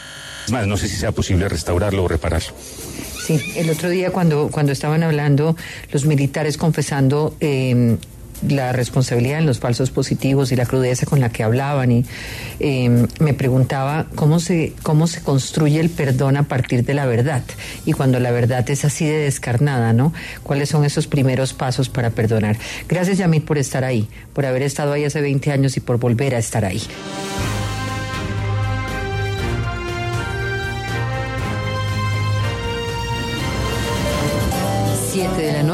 Es 0.45 0.51
más, 0.53 0.67
no 0.67 0.77
sé 0.77 0.87
si 0.87 0.95
sea 0.95 1.11
posible 1.11 1.49
restaurarlo 1.49 2.05
o 2.05 2.07
repararlo. 2.07 2.53
Sí, 3.25 3.41
el 3.57 3.69
otro 3.69 3.89
día 3.89 4.11
cuando, 4.11 4.47
cuando 4.49 4.71
estaban 4.71 5.03
hablando 5.03 5.57
los 5.91 6.05
militares 6.05 6.57
confesando... 6.57 7.35
Eh, 7.41 7.97
la 8.47 8.71
responsabilidad 8.71 9.39
en 9.39 9.45
los 9.45 9.59
falsos 9.59 9.91
positivos 9.91 10.51
y 10.51 10.55
la 10.55 10.65
crudeza 10.65 11.05
con 11.05 11.19
la 11.19 11.29
que 11.29 11.43
hablaban 11.43 11.91
y 11.91 12.05
em, 12.59 13.07
me 13.19 13.33
preguntaba 13.33 14.07
cómo 14.15 14.39
se, 14.39 14.73
cómo 14.83 15.07
se 15.07 15.21
construye 15.21 15.79
el 15.79 15.89
perdón 15.89 16.37
a 16.37 16.43
partir 16.43 16.83
de 16.85 16.93
la 16.93 17.05
verdad 17.05 17.43
y 17.85 17.93
cuando 17.93 18.19
la 18.19 18.31
verdad 18.31 18.69
es 18.69 18.85
así 18.85 19.05
de 19.05 19.17
descarnada, 19.17 19.93
¿no? 19.93 20.13
¿Cuáles 20.43 20.69
son 20.69 20.85
esos 20.85 21.07
primeros 21.07 21.53
pasos 21.53 21.89
para 21.89 22.09
perdonar? 22.11 22.57
Gracias 22.87 23.17
Yamit 23.17 23.45
por 23.45 23.57
estar 23.57 23.83
ahí, 23.83 24.07
por 24.33 24.45
haber 24.45 24.61
estado 24.61 24.93
ahí 24.93 25.05
hace 25.05 25.21
20 25.21 25.51
años 25.51 25.77
y 25.77 25.79
por 25.79 25.97
volver 25.97 26.35
a 26.35 26.37
estar 26.37 26.65
ahí. 26.65 26.81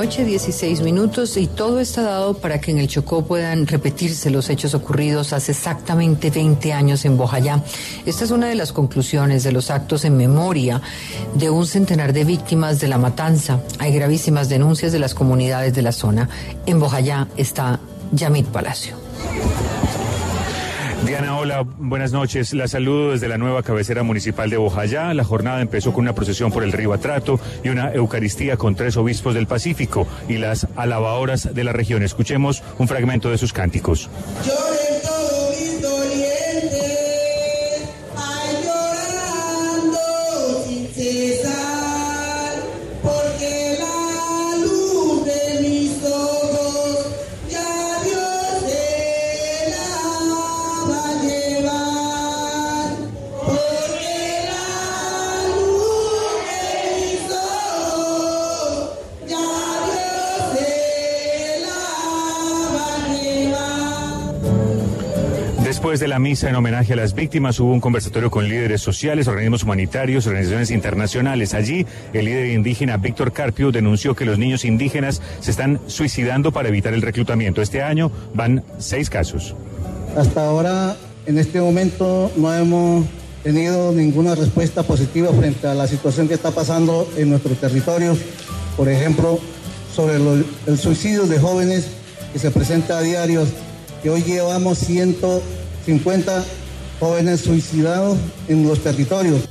Noche, 0.03 0.25
16 0.25 0.81
minutos, 0.81 1.38
y 1.38 1.48
todo 1.48 1.79
está 1.79 2.01
dado 2.01 2.33
para 2.33 2.60
que 2.60 2.72
en 2.72 2.79
el 2.79 2.89
Chocó 2.89 3.24
puedan 3.24 3.65
repetirse 3.67 4.29
los 4.29 4.50
hechos 4.50 4.74
ocurridos 4.74 5.31
hace 5.31 5.53
exactamente 5.53 6.29
20 6.29 6.74
años 6.74 7.05
en 7.05 7.15
Bojayá. 7.15 7.63
Esta 8.05 8.25
es 8.25 8.31
una 8.31 8.48
de 8.48 8.55
las 8.55 8.74
conclusiones 8.74 9.43
de 9.43 9.53
los 9.53 9.69
actos 9.69 10.03
en 10.03 10.17
memoria 10.17 10.81
de 11.36 11.50
un 11.50 11.65
centenar 11.65 12.12
de 12.12 12.25
víctimas 12.25 12.81
de 12.81 12.89
la 12.89 12.98
matanza. 12.98 13.62
Hay 13.79 13.93
gravísimas 13.93 14.50
denuncias 14.50 14.91
de 14.91 15.00
las 15.00 15.13
comunidades 15.13 15.74
de 15.74 15.83
la 15.83 15.93
zona. 15.93 16.27
En 16.65 16.81
Bojayá 16.81 17.29
está 17.38 17.79
Yamit 18.12 18.48
Palacio. 18.48 18.98
Diana, 21.05 21.38
hola, 21.38 21.65
buenas 21.77 22.13
noches. 22.13 22.53
La 22.53 22.67
saludo 22.69 23.12
desde 23.12 23.27
la 23.27 23.38
nueva 23.38 23.62
cabecera 23.62 24.03
municipal 24.03 24.50
de 24.50 24.55
Bojayá. 24.55 25.13
La 25.13 25.25
jornada 25.25 25.60
empezó 25.62 25.91
con 25.91 26.03
una 26.03 26.15
procesión 26.15 26.50
por 26.51 26.63
el 26.63 26.72
río 26.72 26.93
Atrato 26.93 27.41
y 27.62 27.69
una 27.69 27.91
Eucaristía 27.91 28.55
con 28.55 28.75
tres 28.75 28.95
obispos 28.95 29.33
del 29.33 29.45
Pacífico 29.45 30.07
y 30.29 30.38
las 30.38 30.65
alabadoras 30.77 31.53
de 31.53 31.63
la 31.65 31.74
región. 31.74 32.03
Escuchemos 32.03 32.63
un 32.77 32.88
fragmento 32.88 33.29
de 33.29 33.38
sus 33.38 33.51
cánticos. 33.51 34.10
Después 65.93 66.01
de 66.01 66.07
la 66.07 66.17
misa 66.17 66.50
en 66.50 66.55
homenaje 66.55 66.93
a 66.93 66.95
las 66.95 67.13
víctimas 67.13 67.59
hubo 67.59 67.71
un 67.71 67.79
conversatorio 67.79 68.31
con 68.31 68.50
líderes 68.50 68.81
sociales, 68.81 69.27
organismos 69.27 69.62
humanitarios, 69.62 70.25
organizaciones 70.25 70.71
internacionales. 70.71 71.53
Allí 71.53 71.85
el 72.13 72.25
líder 72.25 72.47
indígena 72.47 72.97
Víctor 72.97 73.31
Carpio 73.31 73.71
denunció 73.71 74.15
que 74.15 74.25
los 74.25 74.39
niños 74.39 74.65
indígenas 74.65 75.21
se 75.39 75.51
están 75.51 75.79
suicidando 75.85 76.51
para 76.51 76.69
evitar 76.69 76.95
el 76.95 77.03
reclutamiento. 77.03 77.62
Este 77.62 77.83
año 77.83 78.12
van 78.33 78.63
seis 78.79 79.07
casos. 79.07 79.53
Hasta 80.17 80.47
ahora, 80.47 80.95
en 81.27 81.38
este 81.38 81.62
momento, 81.62 82.31
no 82.38 82.51
hemos 82.51 83.05
tenido 83.43 83.91
ninguna 83.91 84.33
respuesta 84.33 84.81
positiva 84.81 85.31
frente 85.31 85.67
a 85.67 85.75
la 85.75 85.85
situación 85.85 86.27
que 86.27 86.33
está 86.33 86.50
pasando 86.50 87.07
en 87.17 87.29
nuestro 87.29 87.53
territorio. 87.53 88.17
Por 88.75 88.89
ejemplo, 88.89 89.38
sobre 89.93 90.15
el 90.15 90.77
suicidio 90.79 91.27
de 91.27 91.38
jóvenes 91.38 91.85
que 92.33 92.39
se 92.39 92.50
presenta 92.50 92.97
a 92.97 93.01
diario, 93.03 93.45
que 94.01 94.09
hoy 94.09 94.23
llevamos 94.23 94.79
ciento 94.79 95.43
50 95.85 96.43
jóvenes 96.99 97.41
suicidados 97.41 98.17
en 98.47 98.67
los 98.67 98.79
territorios. 98.79 99.47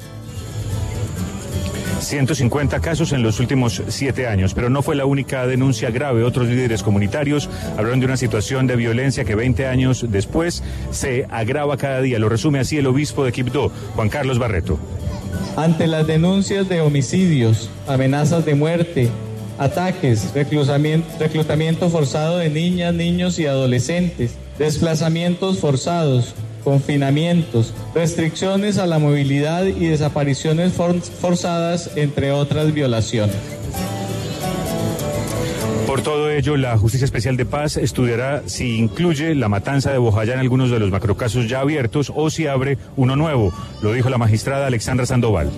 150 2.01 2.81
casos 2.81 3.13
en 3.13 3.23
los 3.23 3.39
últimos 3.39 3.81
siete 3.89 4.27
años, 4.27 4.55
pero 4.55 4.69
no 4.69 4.83
fue 4.83 4.97
la 4.97 5.05
única 5.05 5.47
denuncia 5.47 5.91
grave. 5.91 6.25
Otros 6.25 6.49
líderes 6.49 6.83
comunitarios 6.83 7.49
hablaron 7.77 8.01
de 8.01 8.07
una 8.07 8.17
situación 8.17 8.67
de 8.67 8.77
violencia 8.77 9.25
que 9.25 9.35
20 9.35 9.67
años 9.67 10.07
después 10.09 10.63
se 10.91 11.27
agrava 11.31 11.77
cada 11.77 12.01
día. 12.01 12.19
Lo 12.19 12.29
resume 12.29 12.59
así 12.59 12.77
el 12.77 12.87
obispo 12.87 13.25
de 13.25 13.33
Quibdó, 13.33 13.71
Juan 13.95 14.09
Carlos 14.09 14.39
Barreto. 14.39 14.79
Ante 15.57 15.87
las 15.87 16.07
denuncias 16.07 16.69
de 16.69 16.81
homicidios, 16.81 17.71
amenazas 17.87 18.45
de 18.45 18.55
muerte, 18.55 19.09
ataques, 19.59 20.33
reclutamiento 20.35 21.89
forzado 21.89 22.39
de 22.39 22.51
niñas, 22.51 22.95
niños 22.95 23.39
y 23.39 23.47
adolescentes, 23.47 24.35
desplazamientos 24.63 25.59
forzados, 25.59 26.37
confinamientos, 26.63 27.75
restricciones 27.97 28.79
a 28.79 28.87
la 28.87 29.01
movilidad 29.01 29.65
y 29.65 29.87
desapariciones 29.87 30.73
forzadas, 30.73 31.91
entre 31.97 32.31
otras 32.31 32.73
violaciones. 32.73 33.35
Por 35.85 36.03
todo 36.03 36.31
ello, 36.31 36.57
la 36.57 36.79
Justicia 36.79 37.05
Especial 37.05 37.37
de 37.37 37.45
Paz 37.45 37.77
estudiará 37.77 38.45
si 38.47 38.77
incluye 38.77 39.35
la 39.35 39.49
matanza 39.49 39.91
de 39.91 39.99
Bojayá 39.99 40.35
en 40.35 40.41
algunos 40.41 40.71
de 40.71 40.79
los 40.79 40.93
macrocasos 40.93 41.49
ya 41.49 41.59
abiertos 41.59 42.13
o 42.15 42.31
si 42.31 42.47
abre 42.47 42.79
uno 42.95 43.17
nuevo. 43.17 43.53
Lo 43.83 43.93
dijo 43.93 44.11
la 44.11 44.19
magistrada 44.19 44.69
Alexandra 44.69 45.07
Sandoval. 45.07 45.51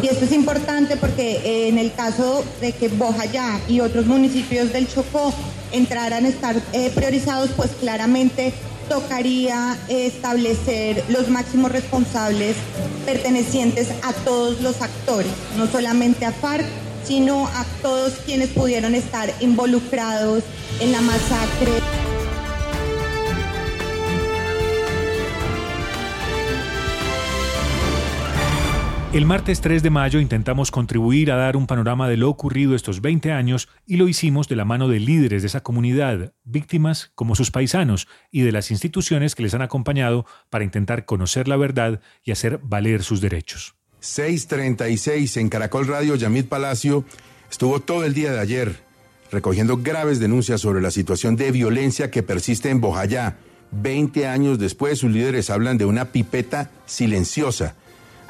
Y 0.00 0.08
esto 0.08 0.24
es 0.24 0.32
importante 0.32 0.96
porque 0.96 1.36
eh, 1.44 1.68
en 1.68 1.78
el 1.78 1.92
caso 1.92 2.44
de 2.60 2.72
que 2.72 2.88
Bojayá 2.88 3.60
y 3.68 3.80
otros 3.80 4.06
municipios 4.06 4.72
del 4.72 4.88
Chocó 4.88 5.32
entraran 5.72 6.24
a 6.24 6.28
estar 6.28 6.56
eh, 6.72 6.90
priorizados, 6.94 7.50
pues 7.56 7.70
claramente 7.80 8.52
tocaría 8.88 9.76
establecer 9.88 11.04
los 11.08 11.28
máximos 11.28 11.72
responsables 11.72 12.56
pertenecientes 13.06 13.88
a 14.02 14.12
todos 14.12 14.60
los 14.60 14.82
actores, 14.82 15.30
no 15.56 15.66
solamente 15.66 16.26
a 16.26 16.32
FARC, 16.32 16.66
sino 17.04 17.46
a 17.46 17.64
todos 17.80 18.12
quienes 18.24 18.50
pudieron 18.50 18.94
estar 18.94 19.32
involucrados 19.40 20.42
en 20.80 20.92
la 20.92 21.00
masacre. 21.00 21.81
El 29.12 29.26
martes 29.26 29.60
3 29.60 29.82
de 29.82 29.90
mayo 29.90 30.20
intentamos 30.20 30.70
contribuir 30.70 31.30
a 31.30 31.36
dar 31.36 31.58
un 31.58 31.66
panorama 31.66 32.08
de 32.08 32.16
lo 32.16 32.30
ocurrido 32.30 32.74
estos 32.74 33.02
20 33.02 33.30
años 33.30 33.68
y 33.86 33.96
lo 33.96 34.08
hicimos 34.08 34.48
de 34.48 34.56
la 34.56 34.64
mano 34.64 34.88
de 34.88 35.00
líderes 35.00 35.42
de 35.42 35.48
esa 35.48 35.62
comunidad, 35.62 36.32
víctimas 36.44 37.12
como 37.14 37.34
sus 37.34 37.50
paisanos 37.50 38.08
y 38.30 38.40
de 38.40 38.52
las 38.52 38.70
instituciones 38.70 39.34
que 39.34 39.42
les 39.42 39.52
han 39.52 39.60
acompañado 39.60 40.24
para 40.48 40.64
intentar 40.64 41.04
conocer 41.04 41.46
la 41.46 41.58
verdad 41.58 42.00
y 42.24 42.32
hacer 42.32 42.58
valer 42.62 43.02
sus 43.02 43.20
derechos. 43.20 43.74
636 44.00 45.36
en 45.36 45.50
Caracol 45.50 45.88
Radio, 45.88 46.16
Yamit 46.16 46.48
Palacio 46.48 47.04
estuvo 47.50 47.80
todo 47.80 48.06
el 48.06 48.14
día 48.14 48.32
de 48.32 48.40
ayer 48.40 48.80
recogiendo 49.30 49.76
graves 49.76 50.20
denuncias 50.20 50.62
sobre 50.62 50.80
la 50.80 50.90
situación 50.90 51.36
de 51.36 51.52
violencia 51.52 52.10
que 52.10 52.22
persiste 52.22 52.70
en 52.70 52.80
Bojayá. 52.80 53.36
20 53.72 54.26
años 54.26 54.58
después, 54.58 55.00
sus 55.00 55.10
líderes 55.10 55.50
hablan 55.50 55.76
de 55.76 55.84
una 55.84 56.06
pipeta 56.12 56.70
silenciosa 56.86 57.76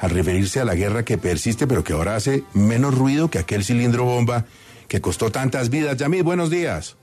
al 0.03 0.09
referirse 0.09 0.59
a 0.59 0.65
la 0.65 0.75
guerra 0.75 1.05
que 1.05 1.17
persiste, 1.17 1.65
pero 1.65 1.85
que 1.85 1.93
ahora 1.93 2.17
hace 2.17 2.43
menos 2.53 2.93
ruido 2.93 3.29
que 3.29 3.39
aquel 3.39 3.63
cilindro 3.63 4.03
bomba 4.03 4.43
que 4.89 4.99
costó 4.99 5.31
tantas 5.31 5.69
vidas. 5.69 5.95
Yamid, 5.95 6.23
buenos 6.23 6.49
días. 6.49 6.97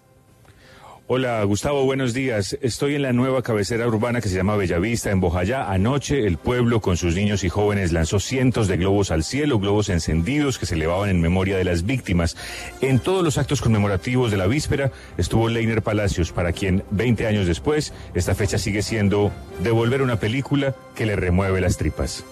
Hola 1.07 1.43
Gustavo, 1.45 1.83
buenos 1.87 2.13
días. 2.13 2.59
Estoy 2.61 2.97
en 2.97 3.03
la 3.03 3.15
nueva 3.15 3.41
cabecera 3.43 3.89
urbana 3.89 4.21
que 4.21 4.29
se 4.29 4.37
llama 4.37 4.55
Bellavista, 4.57 5.11
en 5.11 5.21
Bojayá. 5.21 5.71
Anoche 5.71 6.27
el 6.27 6.37
pueblo 6.37 6.83
con 6.83 6.99
sus 6.99 7.15
niños 7.15 7.43
y 7.43 7.49
jóvenes 7.49 7.91
lanzó 7.91 8.21
cientos 8.21 8.69
de 8.69 8.77
globos 8.77 9.11
al 9.11 9.25
cielo, 9.25 9.59
globos 9.59 9.89
encendidos 9.89 10.59
que 10.59 10.67
se 10.67 10.75
elevaban 10.75 11.09
en 11.09 11.23
memoria 11.23 11.57
de 11.57 11.65
las 11.65 11.87
víctimas. 11.87 12.37
En 12.83 12.99
todos 12.99 13.25
los 13.25 13.39
actos 13.39 13.63
conmemorativos 13.63 14.31
de 14.31 14.37
la 14.37 14.47
víspera 14.47 14.93
estuvo 15.17 15.49
Leiner 15.49 15.81
Palacios, 15.81 16.33
para 16.33 16.53
quien 16.53 16.85
20 16.91 17.27
años 17.27 17.47
después 17.47 17.95
esta 18.15 18.35
fecha 18.35 18.59
sigue 18.59 18.83
siendo 18.83 19.33
devolver 19.63 20.03
una 20.03 20.21
película 20.21 20.77
que 20.95 21.07
le 21.07 21.17
remueve 21.17 21.63
las 21.63 21.79
tripas 21.79 22.27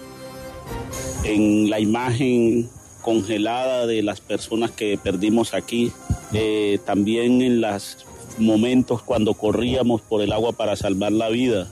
en 1.23 1.69
la 1.69 1.79
imagen 1.79 2.69
congelada 3.01 3.87
de 3.87 4.03
las 4.03 4.21
personas 4.21 4.71
que 4.71 4.97
perdimos 5.01 5.53
aquí, 5.53 5.91
eh, 6.33 6.79
también 6.85 7.41
en 7.41 7.61
los 7.61 8.05
momentos 8.37 9.01
cuando 9.01 9.33
corríamos 9.33 10.01
por 10.01 10.21
el 10.21 10.31
agua 10.31 10.53
para 10.53 10.75
salvar 10.75 11.11
la 11.11 11.29
vida, 11.29 11.67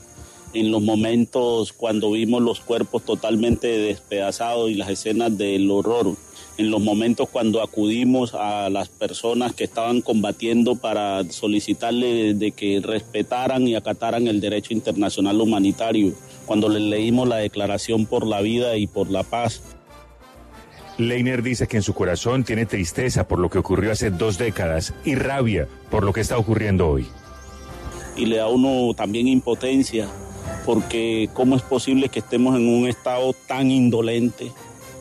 en 0.54 0.72
los 0.72 0.82
momentos 0.82 1.74
cuando 1.74 2.12
vimos 2.12 2.42
los 2.42 2.60
cuerpos 2.60 3.04
totalmente 3.04 3.68
despedazados 3.68 4.70
y 4.70 4.76
las 4.76 4.90
escenas 4.90 5.38
del 5.38 5.70
horror, 5.70 6.16
en 6.58 6.72
los 6.72 6.82
momentos 6.82 7.30
cuando 7.30 7.62
acudimos 7.62 8.34
a 8.34 8.70
las 8.70 8.90
personas 8.90 9.54
que 9.54 9.66
estaban 9.66 10.02
combatiendo 10.02 10.76
para 10.76 11.24
solicitarle 11.30 12.34
de 12.34 12.52
que 12.52 12.80
respetaran 12.80 13.68
y 13.68 13.76
acataran 13.76 14.28
el 14.28 14.42
derecho 14.42 14.74
internacional 14.74 15.40
humanitario 15.40 16.14
cuando 16.48 16.70
le 16.70 16.80
leímos 16.80 17.28
la 17.28 17.36
declaración 17.36 18.08
por 18.08 18.26
la 18.26 18.42
vida 18.42 18.78
y 18.78 18.88
por 18.88 19.12
la 19.12 19.22
paz. 19.22 19.62
Leiner 20.98 21.44
dice 21.44 21.68
que 21.68 21.78
en 21.78 21.84
su 21.84 21.94
corazón 21.94 22.44
tiene 22.44 22.66
tristeza 22.66 23.28
por 23.28 23.38
lo 23.38 23.52
que 23.52 23.60
ocurrió 23.60 23.92
hace 23.92 24.10
dos 24.10 24.40
décadas 24.40 24.96
y 25.06 25.14
rabia 25.14 25.68
por 25.92 26.04
lo 26.04 26.12
que 26.12 26.22
está 26.22 26.40
ocurriendo 26.40 26.90
hoy. 26.90 27.06
y 28.16 28.26
le 28.26 28.38
da 28.38 28.46
a 28.46 28.48
uno 28.48 28.96
también 28.96 29.28
impotencia, 29.28 30.08
porque 30.66 31.30
cómo 31.36 31.56
es 31.56 31.62
posible 31.62 32.10
que 32.10 32.18
estemos 32.18 32.56
en 32.56 32.68
un 32.68 32.88
estado 32.88 33.34
tan 33.46 33.70
indolente, 33.70 34.52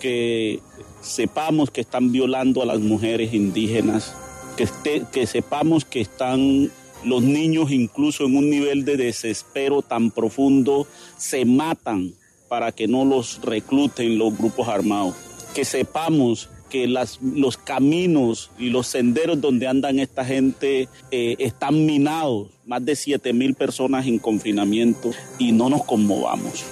que 0.01 0.61
sepamos 1.01 1.71
que 1.71 1.81
están 1.81 2.13
violando 2.13 2.61
a 2.61 2.67
las 2.67 2.81
mujeres 2.81 3.33
indígenas, 3.33 4.15
que, 4.59 4.69
que 5.11 5.27
sepamos 5.27 5.87
que 5.87 6.03
están 6.03 6.71
los 7.07 7.23
niños 7.23 7.71
incluso 7.71 8.27
en 8.27 8.37
un 8.37 8.51
nivel 8.51 8.85
de 8.85 8.97
desespero 8.97 9.81
tan 9.81 10.11
profundo, 10.11 10.87
se 11.17 11.45
matan 11.45 12.13
para 12.49 12.73
que 12.73 12.89
no 12.89 13.05
los 13.05 13.41
recluten 13.43 14.19
los 14.19 14.37
grupos 14.37 14.69
armados, 14.69 15.15
que 15.55 15.65
sepamos 15.65 16.51
que 16.69 16.89
las, 16.89 17.21
los 17.23 17.57
caminos 17.57 18.51
y 18.59 18.71
los 18.71 18.89
senderos 18.89 19.41
donde 19.41 19.69
andan 19.69 20.01
esta 20.01 20.25
gente 20.25 20.89
eh, 21.13 21.37
están 21.39 21.87
minados, 21.87 22.49
más 22.67 22.85
de 22.85 22.97
7 22.97 23.33
mil 23.33 23.55
personas 23.55 24.07
en 24.07 24.19
confinamiento 24.19 25.13
y 25.39 25.53
no 25.53 25.71
nos 25.71 25.85
conmovamos. 25.85 26.65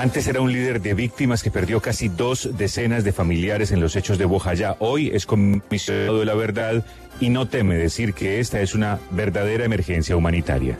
Antes 0.00 0.26
era 0.28 0.40
un 0.40 0.50
líder 0.50 0.80
de 0.80 0.94
víctimas 0.94 1.42
que 1.42 1.50
perdió 1.50 1.82
casi 1.82 2.08
dos 2.08 2.56
decenas 2.56 3.04
de 3.04 3.12
familiares 3.12 3.70
en 3.70 3.80
los 3.80 3.96
hechos 3.96 4.16
de 4.16 4.24
Bojayá. 4.24 4.76
Hoy 4.78 5.10
es 5.12 5.26
comisionado 5.26 6.20
de 6.20 6.24
la 6.24 6.32
verdad 6.32 6.86
y 7.20 7.28
no 7.28 7.48
teme 7.48 7.74
decir 7.74 8.14
que 8.14 8.40
esta 8.40 8.62
es 8.62 8.74
una 8.74 8.98
verdadera 9.10 9.66
emergencia 9.66 10.16
humanitaria. 10.16 10.78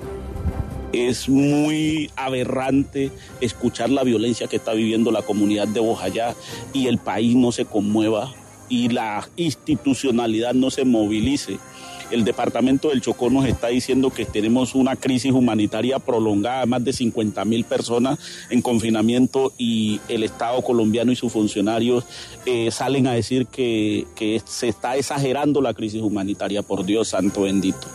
Es 0.95 1.29
muy 1.29 2.11
aberrante 2.17 3.11
escuchar 3.43 3.91
la 3.91 4.05
violencia 4.05 4.47
que 4.47 4.57
está 4.57 4.73
viviendo 4.73 5.13
la 5.13 5.21
comunidad 5.21 5.69
de 5.69 5.81
Bojayá 5.81 6.35
y 6.73 6.87
el 6.87 6.97
país 6.97 7.37
no 7.37 7.53
se 7.53 7.67
conmueva 7.67 8.33
y 8.71 8.89
la 8.89 9.29
institucionalidad 9.37 10.55
no 10.55 10.71
se 10.71 10.87
movilice. 10.87 11.59
El 12.11 12.25
departamento 12.25 12.89
del 12.89 13.01
Chocó 13.01 13.31
nos 13.31 13.47
está 13.47 13.69
diciendo 13.69 14.11
que 14.11 14.25
tenemos 14.25 14.75
una 14.75 14.97
crisis 14.97 15.33
humanitaria 15.33 15.99
prolongada, 15.99 16.67
más 16.67 16.85
de 16.85 16.93
50 16.93 17.45
mil 17.45 17.65
personas 17.65 18.19
en 18.51 18.63
confinamiento 18.63 19.53
y 19.57 20.01
el 20.09 20.25
Estado 20.25 20.61
colombiano 20.63 21.13
y 21.13 21.17
sus 21.17 21.33
funcionarios 21.33 22.05
eh, 22.47 22.71
salen 22.71 23.07
a 23.07 23.13
decir 23.13 23.47
que, 23.47 24.07
que 24.17 24.41
se 24.45 24.69
está 24.69 24.97
exagerando 24.97 25.61
la 25.61 25.75
crisis 25.75 26.03
humanitaria, 26.03 26.63
por 26.63 26.85
Dios 26.85 27.09
santo 27.09 27.43
bendito. 27.43 27.87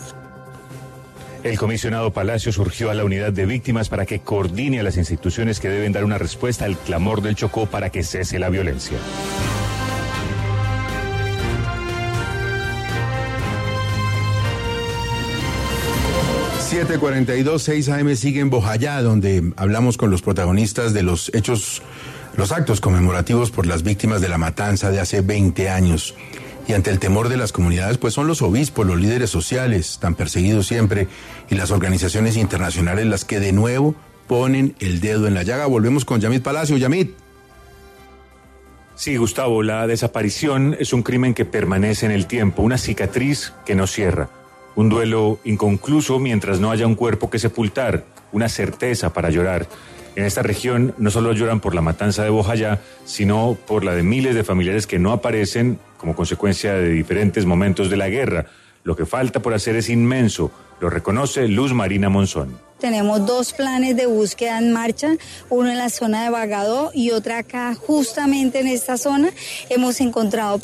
El 1.45 1.59
comisionado 1.59 2.11
Palacio 2.11 2.51
surgió 2.51 2.89
a 2.89 2.95
la 2.95 3.05
unidad 3.05 3.31
de 3.31 3.45
víctimas 3.45 3.87
para 3.87 4.07
que 4.07 4.19
coordine 4.19 4.79
a 4.79 4.83
las 4.83 4.97
instituciones 4.97 5.59
que 5.59 5.69
deben 5.69 5.93
dar 5.93 6.03
una 6.03 6.17
respuesta 6.17 6.65
al 6.65 6.75
clamor 6.75 7.21
del 7.21 7.35
Chocó 7.35 7.67
para 7.67 7.91
que 7.91 8.01
cese 8.01 8.39
la 8.39 8.49
violencia. 8.49 8.97
...742, 16.75 17.59
6 17.59 17.87
AM 17.87 18.15
sigue 18.17 18.41
en 18.41 18.49
Bojayá, 18.49 19.01
donde 19.01 19.53
hablamos 19.55 19.95
con 19.95 20.11
los 20.11 20.21
protagonistas 20.21 20.93
de 20.93 21.03
los 21.03 21.33
hechos, 21.33 21.81
los 22.35 22.51
actos 22.51 22.81
conmemorativos 22.81 23.49
por 23.49 23.65
las 23.65 23.81
víctimas 23.81 24.19
de 24.19 24.27
la 24.27 24.37
matanza 24.37 24.91
de 24.91 24.99
hace 24.99 25.21
20 25.21 25.69
años 25.69 26.15
y 26.67 26.73
ante 26.73 26.89
el 26.89 26.99
temor 26.99 27.29
de 27.29 27.37
las 27.37 27.53
comunidades, 27.53 27.97
pues 27.97 28.13
son 28.13 28.27
los 28.27 28.41
obispos, 28.41 28.85
los 28.85 28.99
líderes 28.99 29.29
sociales, 29.29 29.99
tan 30.01 30.15
perseguidos 30.15 30.67
siempre, 30.67 31.07
y 31.49 31.55
las 31.55 31.71
organizaciones 31.71 32.35
internacionales 32.35 33.05
las 33.05 33.23
que 33.23 33.39
de 33.39 33.53
nuevo 33.53 33.95
ponen 34.27 34.75
el 34.81 34.99
dedo 34.99 35.27
en 35.27 35.33
la 35.33 35.43
llaga. 35.43 35.67
Volvemos 35.67 36.03
con 36.03 36.19
Yamit 36.19 36.43
Palacio. 36.43 36.75
Yamit. 36.75 37.15
Sí, 38.95 39.15
Gustavo, 39.15 39.63
la 39.63 39.87
desaparición 39.87 40.75
es 40.77 40.91
un 40.91 41.03
crimen 41.03 41.33
que 41.33 41.45
permanece 41.45 42.05
en 42.05 42.11
el 42.11 42.27
tiempo, 42.27 42.63
una 42.63 42.77
cicatriz 42.77 43.53
que 43.65 43.75
no 43.75 43.87
cierra, 43.87 44.29
un 44.75 44.89
duelo 44.89 45.39
inconcluso 45.43 46.19
mientras 46.19 46.59
no 46.59 46.71
haya 46.71 46.87
un 46.87 46.95
cuerpo 46.95 47.29
que 47.29 47.39
sepultar, 47.39 48.03
una 48.31 48.49
certeza 48.49 49.13
para 49.13 49.29
llorar. 49.29 49.67
En 50.15 50.23
esta 50.23 50.41
región 50.41 50.93
no 50.97 51.11
solo 51.11 51.33
lloran 51.33 51.59
por 51.59 51.75
la 51.75 51.81
matanza 51.81 52.23
de 52.23 52.29
Bojayá, 52.29 52.81
sino 53.03 53.57
por 53.67 53.83
la 53.83 53.93
de 53.93 54.03
miles 54.03 54.35
de 54.35 54.43
familiares 54.43 54.87
que 54.87 54.99
no 54.99 55.11
aparecen 55.11 55.77
como 55.97 56.15
consecuencia 56.15 56.73
de 56.73 56.89
diferentes 56.89 57.45
momentos 57.45 57.89
de 57.89 57.97
la 57.97 58.09
guerra. 58.09 58.45
Lo 58.85 58.95
que 58.95 59.07
falta 59.07 59.41
por 59.41 59.55
hacer 59.55 59.75
es 59.75 59.89
inmenso, 59.89 60.51
lo 60.79 60.91
reconoce 60.91 61.47
Luz 61.47 61.73
Marina 61.73 62.07
Monzón. 62.07 62.59
Tenemos 62.79 63.25
dos 63.25 63.51
planes 63.51 63.95
de 63.95 64.05
búsqueda 64.05 64.59
en 64.59 64.73
marcha, 64.73 65.15
uno 65.49 65.71
en 65.71 65.79
la 65.79 65.89
zona 65.89 66.23
de 66.23 66.29
Bagadó 66.29 66.91
y 66.93 67.09
otra 67.09 67.39
acá 67.39 67.73
justamente 67.73 68.59
en 68.59 68.67
esta 68.67 68.97
zona. 68.97 69.31
Hemos 69.69 70.01
encontrado 70.01 70.61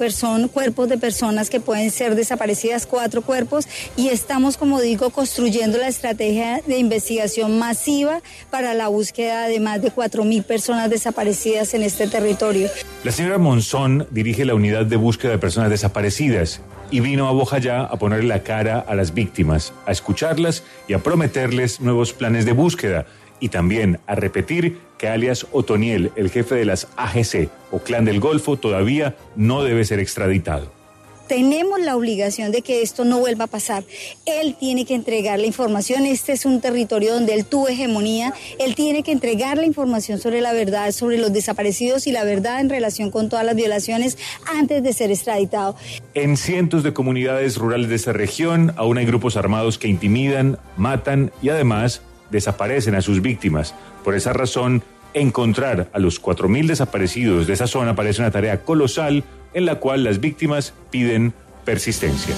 cuerpos 0.53 0.87
de 0.87 0.99
personas 0.99 1.49
que 1.49 1.59
pueden 1.59 1.89
ser 1.89 2.13
desaparecidas, 2.13 2.85
cuatro 2.85 3.23
cuerpos, 3.23 3.67
y 3.97 4.09
estamos, 4.09 4.55
como 4.55 4.79
digo, 4.79 5.09
construyendo 5.09 5.79
la 5.79 5.87
estrategia 5.87 6.61
de 6.67 6.77
investigación 6.77 7.57
masiva 7.57 8.21
para 8.51 8.75
la 8.75 8.87
búsqueda 8.87 9.47
de 9.47 9.59
más 9.59 9.81
de 9.81 9.89
cuatro 9.89 10.25
mil 10.25 10.43
personas 10.43 10.91
desaparecidas 10.91 11.73
en 11.73 11.81
este 11.81 12.05
territorio. 12.05 12.69
La 13.03 13.11
señora 13.11 13.39
Monzón 13.39 14.05
dirige 14.11 14.45
la 14.45 14.53
unidad 14.53 14.85
de 14.85 14.97
búsqueda 14.97 15.31
de 15.31 15.37
personas 15.39 15.71
desaparecidas 15.71 16.61
y 16.91 16.99
vino 16.99 17.27
a 17.27 17.31
Bojayá 17.31 17.83
a 17.83 17.97
ponerle 17.97 18.27
la 18.27 18.43
cara 18.43 18.79
a 18.79 18.93
las 18.93 19.13
víctimas, 19.13 19.73
a 19.85 19.91
escucharlas 19.91 20.63
y 20.87 20.93
a 20.93 20.99
prometerles 20.99 21.81
nuevos 21.81 22.13
planes 22.13 22.45
de 22.45 22.51
búsqueda 22.51 23.05
y 23.39 23.49
también 23.49 23.99
a 24.05 24.15
repetir 24.15 24.77
que 24.97 25.07
alias 25.07 25.47
Otoniel, 25.51 26.11
el 26.15 26.29
jefe 26.29 26.55
de 26.55 26.65
las 26.65 26.87
AGC 26.97 27.49
o 27.71 27.79
Clan 27.79 28.05
del 28.05 28.19
Golfo, 28.19 28.57
todavía 28.57 29.15
no 29.35 29.63
debe 29.63 29.83
ser 29.85 29.99
extraditado 29.99 30.80
tenemos 31.31 31.79
la 31.79 31.95
obligación 31.95 32.51
de 32.51 32.61
que 32.61 32.81
esto 32.81 33.05
no 33.05 33.19
vuelva 33.19 33.45
a 33.45 33.47
pasar. 33.47 33.85
Él 34.25 34.53
tiene 34.59 34.83
que 34.83 34.95
entregar 34.95 35.39
la 35.39 35.45
información. 35.45 36.05
Este 36.05 36.33
es 36.33 36.45
un 36.45 36.59
territorio 36.59 37.13
donde 37.13 37.33
él 37.33 37.45
tuvo 37.45 37.69
hegemonía. 37.69 38.33
Él 38.59 38.75
tiene 38.75 39.01
que 39.01 39.13
entregar 39.13 39.55
la 39.55 39.65
información 39.65 40.19
sobre 40.19 40.41
la 40.41 40.51
verdad, 40.51 40.91
sobre 40.91 41.17
los 41.17 41.31
desaparecidos 41.31 42.05
y 42.05 42.11
la 42.11 42.25
verdad 42.25 42.59
en 42.59 42.69
relación 42.69 43.11
con 43.11 43.29
todas 43.29 43.45
las 43.45 43.55
violaciones 43.55 44.17
antes 44.45 44.83
de 44.83 44.91
ser 44.91 45.09
extraditado. 45.09 45.77
En 46.15 46.35
cientos 46.35 46.83
de 46.83 46.91
comunidades 46.91 47.55
rurales 47.55 47.87
de 47.87 47.95
esta 47.95 48.11
región 48.11 48.73
aún 48.75 48.97
hay 48.97 49.05
grupos 49.05 49.37
armados 49.37 49.77
que 49.77 49.87
intimidan, 49.87 50.59
matan 50.75 51.31
y 51.41 51.47
además 51.47 52.01
desaparecen 52.29 52.93
a 52.95 53.01
sus 53.01 53.21
víctimas. 53.21 53.73
Por 54.03 54.15
esa 54.15 54.33
razón, 54.33 54.83
encontrar 55.13 55.89
a 55.93 55.99
los 55.99 56.21
4.000 56.21 56.67
desaparecidos 56.67 57.47
de 57.47 57.53
esa 57.53 57.67
zona 57.67 57.95
parece 57.95 58.21
una 58.21 58.31
tarea 58.31 58.63
colosal 58.63 59.23
en 59.53 59.65
la 59.65 59.75
cual 59.75 60.03
las 60.03 60.19
víctimas 60.19 60.73
piden 60.89 61.33
persistencia. 61.65 62.35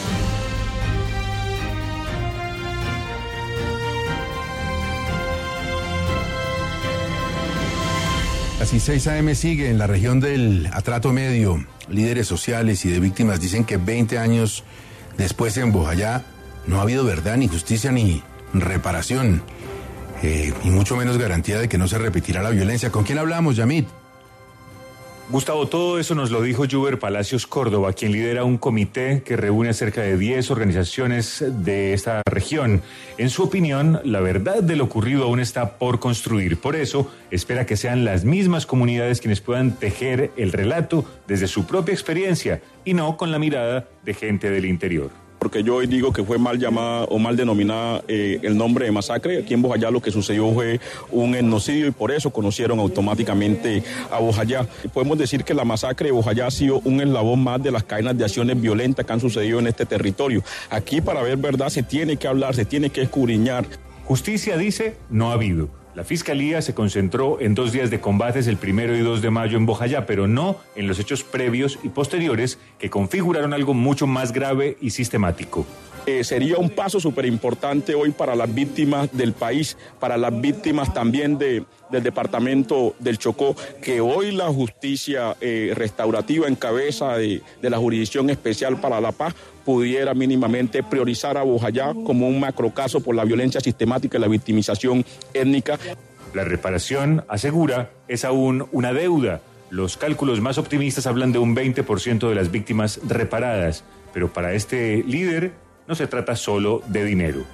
Así 8.64 8.80
6 8.80 9.08
AM 9.08 9.36
sigue 9.36 9.70
en 9.70 9.78
la 9.78 9.88
región 9.88 10.22
del 10.22 10.70
atrato 10.72 11.12
medio. 11.12 11.66
Líderes 11.90 12.28
sociales 12.28 12.86
y 12.86 12.90
de 12.90 13.02
víctimas 13.02 13.42
dicen 13.42 13.66
que 13.66 13.76
20 13.76 14.18
años 14.18 14.64
después 15.18 15.58
en 15.58 15.74
Bojayá 15.74 16.24
no 16.66 16.80
ha 16.80 16.84
habido 16.84 17.04
verdad, 17.04 17.36
ni 17.36 17.50
justicia, 17.50 17.92
ni 17.92 18.24
reparación. 18.54 19.44
Eh, 20.24 20.54
y 20.64 20.70
mucho 20.70 20.96
menos 20.96 21.18
garantía 21.18 21.60
de 21.60 21.68
que 21.68 21.78
no 21.78 21.88
se 21.88 21.98
repetirá 21.98 22.42
la 22.42 22.50
violencia. 22.50 22.90
¿Con 22.92 23.04
quién 23.04 23.20
hablamos, 23.20 23.58
Yamit? 23.58 23.88
Gustavo, 25.30 25.68
todo 25.68 26.00
eso 26.00 26.16
nos 26.16 26.32
lo 26.32 26.42
dijo 26.42 26.66
Juber 26.70 27.00
Palacios 27.00 27.48
Córdoba, 27.48 27.94
quien 27.94 28.12
lidera 28.12 28.44
un 28.44 28.58
comité 28.58 29.24
que 29.24 29.38
reúne 29.38 29.70
a 29.70 29.74
cerca 29.74 30.02
de 30.02 30.18
10 30.18 30.52
organizaciones 30.52 31.44
de 31.48 31.94
esta 31.94 32.22
región. 32.26 32.82
En 33.18 33.30
su 33.30 33.44
opinión, 33.44 34.00
la 34.04 34.20
verdad 34.20 34.62
de 34.62 34.76
lo 34.76 34.84
ocurrido 34.84 35.24
aún 35.24 35.40
está 35.40 35.78
por 35.78 36.00
construir. 36.00 36.58
Por 36.58 36.76
eso, 36.76 37.12
espera 37.32 37.66
que 37.66 37.78
sean 37.78 38.06
las 38.06 38.26
mismas 38.26 38.66
comunidades 38.66 39.22
quienes 39.22 39.42
puedan 39.42 39.78
tejer 39.78 40.32
el 40.38 40.52
relato 40.52 41.06
desde 41.26 41.48
su 41.48 41.66
propia 41.66 41.94
experiencia 41.94 42.62
y 42.86 42.94
no 42.94 43.18
con 43.18 43.32
la 43.32 43.40
mirada 43.40 43.88
de 44.04 44.14
gente 44.14 44.50
del 44.50 44.66
interior 44.66 45.23
porque 45.44 45.62
yo 45.62 45.76
hoy 45.76 45.88
digo 45.88 46.14
que 46.14 46.24
fue 46.24 46.38
mal 46.38 46.58
llamada 46.58 47.04
o 47.04 47.20
mal 47.20 47.36
denominada 47.36 48.02
eh, 48.08 48.40
el 48.44 48.56
nombre 48.56 48.86
de 48.86 48.94
masacre. 48.94 49.40
Aquí 49.40 49.54
en 49.54 49.62
Bojayá 49.62 49.92
lo 49.92 50.02
que 50.02 50.10
sucedió 50.10 50.50
fue 50.54 50.80
un 51.12 51.36
etnocidio 51.36 51.88
y 51.88 51.92
por 51.92 52.14
eso 52.14 52.30
conocieron 52.30 52.80
automáticamente 52.80 53.84
a 54.10 54.20
Bojayá. 54.20 54.66
Podemos 54.94 55.18
decir 55.18 55.44
que 55.44 55.54
la 55.54 55.66
masacre 55.66 56.06
de 56.06 56.12
Bojayá 56.14 56.48
ha 56.48 56.52
sido 56.52 56.80
un 56.86 57.02
eslabón 57.02 57.44
más 57.44 57.62
de 57.62 57.72
las 57.72 57.84
cadenas 57.84 58.18
de 58.18 58.24
acciones 58.24 58.62
violentas 58.62 59.06
que 59.06 59.12
han 59.12 59.20
sucedido 59.20 59.60
en 59.60 59.68
este 59.68 59.86
territorio. 59.86 60.42
Aquí 60.70 61.02
para 61.02 61.22
ver 61.22 61.36
verdad 61.36 61.68
se 61.68 61.84
tiene 61.84 62.16
que 62.16 62.30
hablar, 62.30 62.56
se 62.56 62.64
tiene 62.64 62.90
que 62.90 63.02
escudriñar. 63.02 63.66
Justicia 64.06 64.56
dice 64.56 64.96
no 65.10 65.32
ha 65.32 65.34
habido. 65.34 65.83
La 65.96 66.04
Fiscalía 66.04 66.60
se 66.64 66.74
concentró 66.74 67.40
en 67.40 67.54
dos 67.54 67.72
días 67.72 67.92
de 67.92 68.00
combates 68.02 68.48
el 68.48 68.58
primero 68.58 68.96
y 68.96 69.02
2 69.02 69.22
de 69.22 69.30
mayo 69.30 69.58
en 69.58 69.68
Bojayá, 69.68 70.08
pero 70.08 70.28
no 70.28 70.58
en 70.76 70.88
los 70.88 70.98
hechos 70.98 71.24
previos 71.24 71.78
y 71.84 71.90
posteriores 71.90 72.58
que 72.80 72.90
configuraron 72.90 73.54
algo 73.54 73.76
mucho 73.76 74.08
más 74.08 74.34
grave 74.34 74.76
y 74.82 74.90
sistemático. 74.90 75.68
Eh, 76.08 76.24
sería 76.24 76.58
un 76.58 76.72
paso 76.72 77.00
súper 77.00 77.28
importante 77.28 77.94
hoy 77.94 78.10
para 78.10 78.36
las 78.36 78.54
víctimas 78.54 79.16
del 79.16 79.34
país, 79.34 79.78
para 80.00 80.18
las 80.18 80.42
víctimas 80.42 80.96
también 80.96 81.38
de, 81.38 81.64
del 81.94 82.04
departamento 82.04 82.96
del 83.00 83.20
Chocó, 83.20 83.56
que 83.82 84.02
hoy 84.02 84.32
la 84.32 84.48
justicia 84.48 85.38
eh, 85.40 85.72
restaurativa 85.76 86.48
en 86.48 86.56
cabeza 86.56 87.16
de, 87.18 87.42
la 87.62 87.78
Jurisdicción 87.78 88.30
Especial 88.30 88.82
para 88.82 89.00
la 89.00 89.12
Paz 89.12 89.36
pudiera 89.64 90.14
mínimamente 90.14 90.84
priorizar 90.84 91.38
a 91.38 91.44
Bojayá 91.44 91.94
como 91.94 92.28
un 92.28 92.40
macrocaso 92.40 93.00
por 93.02 93.16
la 93.16 93.24
violencia 93.24 93.62
sistemática 93.62 94.18
y 94.18 94.22
la 94.22 94.28
victimización 94.28 95.06
étnica. 95.34 95.78
La 96.34 96.44
reparación, 96.44 97.24
asegura, 97.28 97.92
es 98.08 98.26
aún 98.26 98.68
una 98.72 98.92
deuda. 98.92 99.42
Los 99.70 99.96
cálculos 99.96 100.42
más 100.42 100.58
optimistas 100.58 101.06
hablan 101.06 101.32
de 101.32 101.40
un 101.40 101.56
20% 101.56 102.28
de 102.28 102.36
las 102.36 102.52
víctimas 102.52 103.00
reparadas, 103.08 103.84
pero 104.14 104.34
para 104.34 104.54
este 104.54 105.04
líder 105.08 105.52
no 105.88 105.94
se 105.94 106.08
trata 106.08 106.36
solo 106.36 106.82
de 106.88 107.06
dinero. 107.06 107.46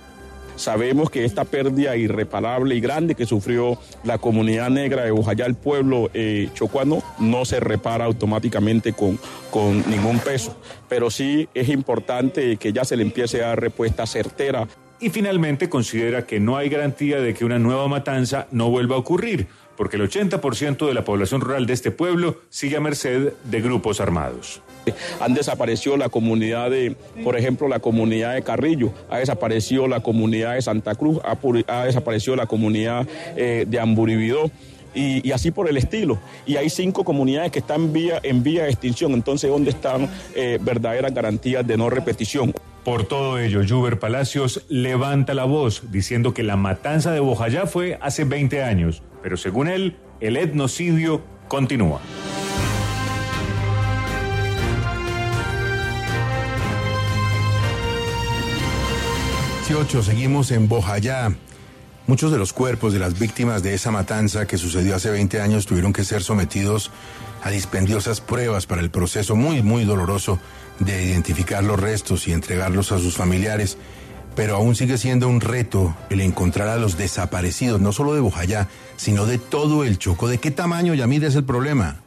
Sabemos 0.59 1.09
que 1.09 1.23
esta 1.23 1.45
pérdida 1.45 1.95
irreparable 1.95 2.75
y 2.75 2.81
grande 2.81 3.15
que 3.15 3.25
sufrió 3.25 3.79
la 4.03 4.17
comunidad 4.17 4.69
negra 4.69 5.05
de 5.05 5.11
Bojayá, 5.11 5.45
el 5.45 5.55
pueblo 5.55 6.11
eh, 6.13 6.49
chocuano, 6.53 7.01
no 7.17 7.45
se 7.45 7.61
repara 7.61 8.03
automáticamente 8.03 8.91
con, 8.91 9.17
con 9.51 9.89
ningún 9.89 10.19
peso. 10.19 10.59
Pero 10.89 11.09
sí 11.11 11.47
es 11.53 11.69
importante 11.69 12.57
que 12.57 12.73
ya 12.73 12.83
se 12.83 12.97
le 12.97 13.03
empiece 13.03 13.41
a 13.41 13.47
dar 13.47 13.61
respuesta 13.61 14.05
certera. 14.05 14.67
Y 14.99 15.11
finalmente 15.11 15.69
considera 15.69 16.25
que 16.25 16.41
no 16.41 16.57
hay 16.57 16.67
garantía 16.67 17.21
de 17.21 17.33
que 17.33 17.45
una 17.45 17.57
nueva 17.57 17.87
matanza 17.87 18.47
no 18.51 18.69
vuelva 18.69 18.97
a 18.97 18.99
ocurrir, 18.99 19.47
porque 19.77 19.95
el 19.95 20.09
80% 20.09 20.87
de 20.87 20.93
la 20.93 21.05
población 21.05 21.39
rural 21.39 21.67
de 21.67 21.73
este 21.73 21.91
pueblo 21.91 22.41
sigue 22.49 22.75
a 22.75 22.81
merced 22.81 23.31
de 23.45 23.61
grupos 23.61 24.01
armados. 24.01 24.61
Han 25.19 25.33
desaparecido 25.33 25.97
la 25.97 26.09
comunidad 26.09 26.69
de, 26.69 26.95
por 27.23 27.37
ejemplo, 27.37 27.67
la 27.67 27.79
comunidad 27.79 28.33
de 28.33 28.41
Carrillo, 28.41 28.91
ha 29.09 29.17
desaparecido 29.17 29.87
la 29.87 30.01
comunidad 30.01 30.55
de 30.55 30.61
Santa 30.61 30.95
Cruz, 30.95 31.19
ha, 31.23 31.85
desaparecido 31.85 32.35
la 32.35 32.45
comunidad 32.45 33.07
eh, 33.35 33.65
de 33.67 33.79
Amburibidó. 33.79 34.51
Y, 34.95 35.31
así 35.31 35.51
por 35.51 35.69
el 35.69 35.77
estilo. 35.77 36.17
Y 36.47 36.55
hay 36.55 36.67
cinco 36.69 37.03
comunidades 37.03 37.51
que 37.51 37.59
están 37.59 37.81
en 37.81 37.93
vía, 37.93 38.19
en 38.23 38.41
vía 38.41 38.63
de 38.63 38.71
extinción. 38.71 39.13
Entonces, 39.13 39.49
¿dónde 39.49 39.69
están 39.69 40.09
eh, 40.35 40.57
verdaderas 40.59 41.13
garantías 41.13 41.65
de 41.65 41.77
no 41.77 41.91
repetición? 41.91 42.53
Por 42.83 43.05
todo 43.05 43.37
ello, 43.37 43.61
Juber 43.67 43.99
Palacios 43.99 44.65
levanta 44.67 45.35
la 45.35 45.43
voz 45.43 45.83
diciendo 45.91 46.33
que 46.33 46.41
la 46.41 46.55
matanza 46.55 47.11
de 47.11 47.19
Bojayá 47.19 47.67
fue 47.67 47.99
hace 48.01 48.23
20 48.23 48.63
años, 48.63 49.03
pero 49.21 49.37
según 49.37 49.67
él, 49.67 49.97
el 50.21 50.37
etnocidio 50.37 51.21
continúa. 51.47 52.01
Seguimos 59.69 60.49
en 60.49 60.67
Bojayá. 60.67 61.31
Muchos 62.07 62.31
de 62.31 62.39
los 62.39 62.53
cuerpos 62.53 62.91
de 62.91 62.97
las 62.97 63.19
víctimas 63.19 63.61
de 63.61 63.75
esa 63.75 63.91
matanza 63.91 64.47
que 64.47 64.57
sucedió 64.57 64.95
hace 64.95 65.11
20 65.11 65.41
años 65.41 65.67
tuvieron 65.67 65.93
que 65.93 66.03
ser 66.03 66.23
sometidos 66.23 66.89
a 67.43 67.51
dispendiosas 67.51 68.19
pruebas 68.19 68.65
para 68.65 68.81
el 68.81 68.89
proceso 68.89 69.35
muy, 69.35 69.61
muy 69.61 69.85
doloroso 69.85 70.39
de 70.79 71.05
identificar 71.05 71.63
los 71.63 71.79
restos 71.79 72.27
y 72.27 72.33
entregarlos 72.33 72.91
a 72.91 72.97
sus 72.97 73.15
familiares. 73.15 73.77
Pero 74.35 74.55
aún 74.55 74.75
sigue 74.75 74.97
siendo 74.97 75.27
un 75.27 75.39
reto 75.39 75.95
el 76.09 76.21
encontrar 76.21 76.67
a 76.69 76.77
los 76.77 76.97
desaparecidos, 76.97 77.79
no 77.79 77.91
solo 77.91 78.15
de 78.15 78.21
Bojayá, 78.21 78.67
sino 78.97 79.27
de 79.27 79.37
todo 79.37 79.83
el 79.83 79.99
Choco. 79.99 80.27
¿De 80.27 80.39
qué 80.39 80.49
tamaño, 80.49 80.95
Yamid, 80.95 81.25
es 81.25 81.35
el 81.35 81.43
problema? 81.43 81.97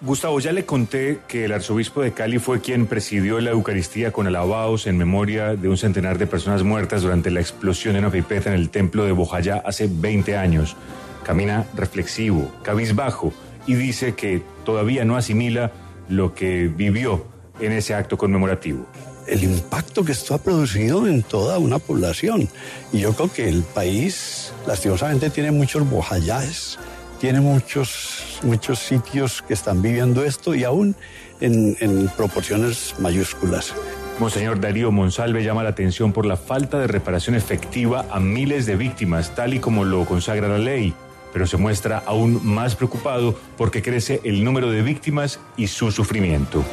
Gustavo, 0.00 0.38
ya 0.38 0.52
le 0.52 0.64
conté 0.64 1.18
que 1.26 1.46
el 1.46 1.52
arzobispo 1.52 2.02
de 2.02 2.12
Cali 2.12 2.38
fue 2.38 2.60
quien 2.60 2.86
presidió 2.86 3.40
la 3.40 3.50
Eucaristía 3.50 4.12
con 4.12 4.28
alabados 4.28 4.86
en 4.86 4.96
memoria 4.96 5.56
de 5.56 5.68
un 5.68 5.76
centenar 5.76 6.18
de 6.18 6.28
personas 6.28 6.62
muertas 6.62 7.02
durante 7.02 7.32
la 7.32 7.40
explosión 7.40 7.94
de 7.94 7.98
una 7.98 8.10
pipeta 8.10 8.48
en 8.48 8.54
el 8.54 8.70
templo 8.70 9.04
de 9.04 9.10
Bojayá 9.10 9.56
hace 9.66 9.88
20 9.90 10.36
años. 10.36 10.76
Camina 11.24 11.66
reflexivo, 11.74 12.48
cabizbajo 12.62 13.32
y 13.66 13.74
dice 13.74 14.14
que 14.14 14.40
todavía 14.64 15.04
no 15.04 15.16
asimila 15.16 15.72
lo 16.08 16.32
que 16.32 16.68
vivió 16.68 17.26
en 17.58 17.72
ese 17.72 17.94
acto 17.94 18.16
conmemorativo. 18.16 18.86
El 19.26 19.42
impacto 19.42 20.04
que 20.04 20.12
esto 20.12 20.32
ha 20.32 20.38
producido 20.38 21.08
en 21.08 21.24
toda 21.24 21.58
una 21.58 21.80
población. 21.80 22.48
Y 22.92 23.00
yo 23.00 23.14
creo 23.14 23.32
que 23.32 23.48
el 23.48 23.64
país, 23.64 24.52
lastimosamente, 24.64 25.28
tiene 25.28 25.50
muchos 25.50 25.90
bojayáes, 25.90 26.78
tiene 27.20 27.40
muchos 27.40 28.40
muchos 28.42 28.78
sitios 28.78 29.42
que 29.42 29.54
están 29.54 29.82
viviendo 29.82 30.24
esto 30.24 30.54
y 30.54 30.64
aún 30.64 30.94
en, 31.40 31.76
en 31.80 32.08
proporciones 32.08 32.94
mayúsculas. 32.98 33.74
Monseñor 34.18 34.60
Darío 34.60 34.90
Monsalve 34.90 35.44
llama 35.44 35.62
la 35.62 35.70
atención 35.70 36.12
por 36.12 36.26
la 36.26 36.36
falta 36.36 36.78
de 36.78 36.88
reparación 36.88 37.36
efectiva 37.36 38.06
a 38.10 38.18
miles 38.18 38.66
de 38.66 38.76
víctimas, 38.76 39.34
tal 39.34 39.54
y 39.54 39.60
como 39.60 39.84
lo 39.84 40.04
consagra 40.06 40.48
la 40.48 40.58
ley, 40.58 40.92
pero 41.32 41.46
se 41.46 41.56
muestra 41.56 42.02
aún 42.04 42.40
más 42.44 42.74
preocupado 42.74 43.38
porque 43.56 43.82
crece 43.82 44.20
el 44.24 44.42
número 44.42 44.70
de 44.70 44.82
víctimas 44.82 45.38
y 45.56 45.68
su 45.68 45.92
sufrimiento. 45.92 46.64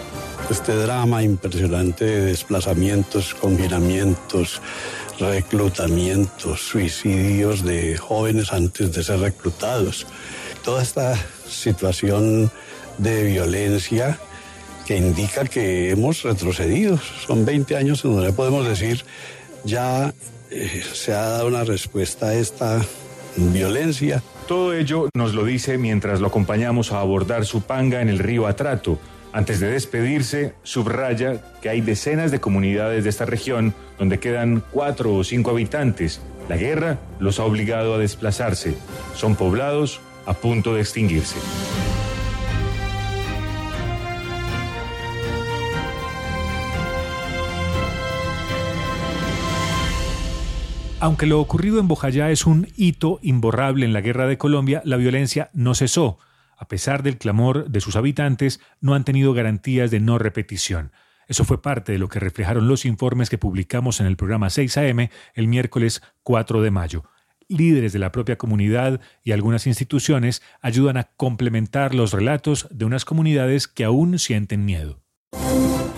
Este 0.50 0.76
drama 0.76 1.24
impresionante 1.24 2.06
de 2.06 2.26
desplazamientos, 2.26 3.34
confinamientos, 3.34 4.62
reclutamientos, 5.20 6.62
suicidios 6.62 7.64
de 7.64 7.98
jóvenes 7.98 8.54
antes 8.54 8.92
de 8.94 9.04
ser 9.04 9.22
reclutados, 9.22 10.06
toda 10.64 10.84
esta 10.84 11.18
situación 11.50 12.52
de 13.00 13.24
violencia 13.24 14.20
que 14.86 14.98
indica 14.98 15.46
que 15.46 15.90
hemos 15.90 16.22
retrocedido. 16.22 17.00
Son 17.26 17.44
20 17.44 17.76
años 17.76 18.06
en 18.06 18.16
donde 18.16 18.32
podemos 18.32 18.68
decir 18.68 19.04
ya 19.64 20.14
eh, 20.52 20.84
se 20.94 21.14
ha 21.14 21.22
dado 21.22 21.48
una 21.48 21.64
respuesta 21.64 22.28
a 22.28 22.36
esta 22.36 22.86
violencia. 23.36 24.22
Todo 24.48 24.74
ello 24.74 25.10
nos 25.16 25.34
lo 25.34 25.44
dice 25.44 25.80
mientras 25.80 26.22
lo 26.22 26.28
acompañamos 26.28 26.92
a 26.92 27.00
abordar 27.00 27.46
su 27.46 27.62
panga 27.62 28.02
en 28.02 28.10
el 28.10 28.20
río 28.20 28.46
Atrato. 28.46 29.00
Antes 29.36 29.60
de 29.60 29.68
despedirse, 29.70 30.56
subraya 30.64 31.42
que 31.62 31.68
hay 31.68 31.82
decenas 31.82 32.32
de 32.32 32.40
comunidades 32.40 33.04
de 33.04 33.10
esta 33.10 33.26
región 33.26 33.74
donde 34.00 34.18
quedan 34.18 34.64
cuatro 34.72 35.14
o 35.14 35.26
cinco 35.26 35.52
habitantes. 35.52 36.22
La 36.48 36.56
guerra 36.56 37.00
los 37.20 37.42
ha 37.42 37.44
obligado 37.44 37.96
a 37.96 37.98
desplazarse. 37.98 38.78
Son 39.14 39.36
poblados 39.36 40.00
a 40.26 40.36
punto 40.36 40.74
de 40.74 40.80
extinguirse. 40.80 41.36
Aunque 51.02 51.26
lo 51.26 51.42
ocurrido 51.42 51.82
en 51.82 51.90
Bojayá 51.90 52.32
es 52.32 52.46
un 52.46 52.70
hito 52.78 53.20
imborrable 53.22 53.86
en 53.86 53.92
la 53.92 54.00
guerra 54.00 54.28
de 54.28 54.38
Colombia, 54.38 54.82
la 54.86 54.96
violencia 54.96 55.50
no 55.52 55.76
cesó. 55.76 56.20
A 56.58 56.68
pesar 56.68 57.04
del 57.04 57.18
clamor 57.18 57.70
de 57.70 57.82
sus 57.82 57.96
habitantes, 57.96 58.60
no 58.82 58.94
han 58.94 59.04
tenido 59.04 59.34
garantías 59.34 59.92
de 59.92 60.00
no 60.00 60.18
repetición. 60.18 60.92
Eso 61.28 61.44
fue 61.44 61.62
parte 61.62 61.92
de 61.92 61.98
lo 61.98 62.08
que 62.08 62.20
reflejaron 62.20 62.68
los 62.68 62.86
informes 62.86 63.30
que 63.30 63.38
publicamos 63.38 64.00
en 64.00 64.06
el 64.06 64.16
programa 64.16 64.50
6 64.50 64.78
AM 64.78 65.10
el 65.34 65.48
miércoles 65.48 66.02
4 66.24 66.62
de 66.62 66.72
mayo 66.72 67.04
líderes 67.48 67.94
de 67.94 68.00
la 68.00 68.12
propia 68.12 68.38
comunidad 68.38 69.00
y 69.24 69.32
algunas 69.32 69.68
instituciones 69.68 70.42
ayudan 70.62 70.98
a 70.98 71.06
complementar 71.16 71.94
los 71.94 72.12
relatos 72.12 72.68
de 72.72 72.86
unas 72.86 73.06
comunidades 73.06 73.68
que 73.68 73.84
aún 73.84 74.20
sienten 74.20 74.66
miedo. 74.66 75.02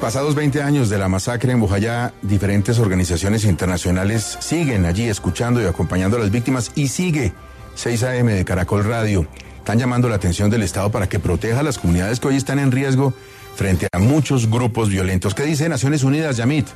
Pasados 0.02 0.36
20 0.36 0.62
años 0.62 0.90
de 0.90 1.00
la 1.00 1.10
masacre 1.10 1.52
en 1.52 1.60
Bojayá, 1.60 2.14
diferentes 2.22 2.78
organizaciones 2.78 3.46
internacionales 3.46 4.38
siguen 4.40 4.86
allí 4.86 5.06
escuchando 5.06 5.62
y 5.62 5.66
acompañando 5.66 6.18
a 6.18 6.20
las 6.20 6.32
víctimas 6.32 6.72
y 6.76 6.90
sigue 6.90 7.34
6 7.74 8.04
AM 8.04 8.28
de 8.28 8.46
Caracol 8.46 8.84
Radio. 8.84 9.28
Están 9.68 9.80
llamando 9.80 10.08
la 10.08 10.16
atención 10.16 10.50
del 10.50 10.64
Estado 10.64 10.90
para 10.92 11.10
que 11.10 11.20
proteja 11.20 11.60
a 11.60 11.64
las 11.64 11.78
comunidades 11.78 12.22
que 12.22 12.30
hoy 12.30 12.38
están 12.38 12.58
en 12.58 12.72
riesgo 12.72 13.14
frente 13.54 13.90
a 13.92 14.00
muchos 14.00 14.50
grupos 14.50 14.88
violentos. 14.88 15.36
¿Qué 15.36 15.44
dice 15.44 15.68
Naciones 15.68 16.06
Unidas, 16.06 16.38
Yamit? 16.38 16.68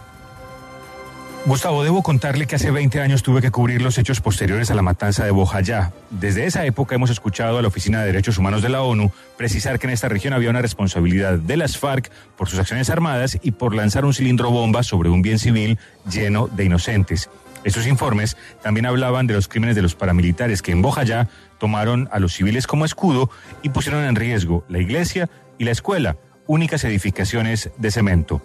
Gustavo, 1.46 1.86
debo 1.86 2.04
contarle 2.04 2.48
que 2.48 2.58
hace 2.58 2.70
20 2.70 3.00
años 3.00 3.24
tuve 3.24 3.42
que 3.42 3.50
cubrir 3.50 3.82
los 3.82 3.98
hechos 3.98 4.20
posteriores 4.20 4.72
a 4.72 4.76
la 4.76 4.82
matanza 4.82 5.24
de 5.24 5.32
Bojayá. 5.32 5.94
Desde 6.10 6.46
esa 6.46 6.66
época 6.66 6.94
hemos 6.94 7.10
escuchado 7.10 7.58
a 7.58 7.62
la 7.62 7.70
Oficina 7.70 8.02
de 8.02 8.08
Derechos 8.08 8.38
Humanos 8.38 8.62
de 8.62 8.68
la 8.68 8.82
ONU 8.82 9.10
precisar 9.38 9.80
que 9.80 9.88
en 9.88 9.94
esta 9.94 10.10
región 10.10 10.34
había 10.34 10.50
una 10.50 10.62
responsabilidad 10.62 11.40
de 11.40 11.56
las 11.56 11.78
FARC 11.78 12.12
por 12.38 12.50
sus 12.50 12.60
acciones 12.60 12.90
armadas 12.90 13.40
y 13.42 13.52
por 13.52 13.74
lanzar 13.74 14.04
un 14.04 14.14
cilindro 14.14 14.52
bomba 14.52 14.84
sobre 14.84 15.08
un 15.08 15.22
bien 15.22 15.40
civil 15.40 15.80
lleno 16.12 16.50
de 16.50 16.66
inocentes. 16.66 17.30
Estos 17.64 17.86
informes 17.86 18.38
también 18.64 18.86
hablaban 18.86 19.28
de 19.28 19.36
los 19.36 19.48
crímenes 19.48 19.76
de 19.76 19.84
los 19.84 19.96
paramilitares 19.96 20.62
que 20.62 20.72
en 20.72 20.82
Bojayá 20.82 21.30
tomaron 21.60 22.10
a 22.12 22.20
los 22.20 22.34
civiles 22.34 22.66
como 22.66 22.86
escudo 22.86 23.30
y 23.62 23.70
pusieron 23.70 24.04
en 24.04 24.16
riesgo 24.16 24.66
la 24.68 24.80
iglesia 24.80 25.30
y 25.60 25.66
la 25.66 25.72
escuela, 25.72 26.18
únicas 26.48 26.84
edificaciones 26.84 27.70
de 27.78 27.92
cemento. 27.92 28.42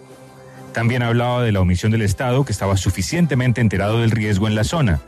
También 0.71 1.01
hablaba 1.01 1.41
de 1.41 1.51
la 1.51 1.61
omisión 1.61 1.91
del 1.91 2.03
Estado, 2.03 2.45
que 2.45 2.51
estaba 2.51 2.77
suficientemente 2.77 3.61
enterado 3.61 3.99
del 4.01 4.11
riesgo 4.11 4.47
en 4.47 4.53
la 4.53 4.63
zona. 4.63 5.01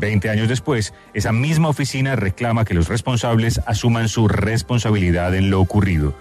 Veinte 0.00 0.30
años 0.30 0.48
después, 0.48 0.94
esa 1.12 1.30
misma 1.30 1.68
oficina 1.68 2.16
reclama 2.16 2.64
que 2.64 2.72
los 2.72 2.88
responsables 2.88 3.60
asuman 3.66 4.08
su 4.08 4.26
responsabilidad 4.26 5.34
en 5.34 5.50
lo 5.50 5.60
ocurrido. 5.60 6.14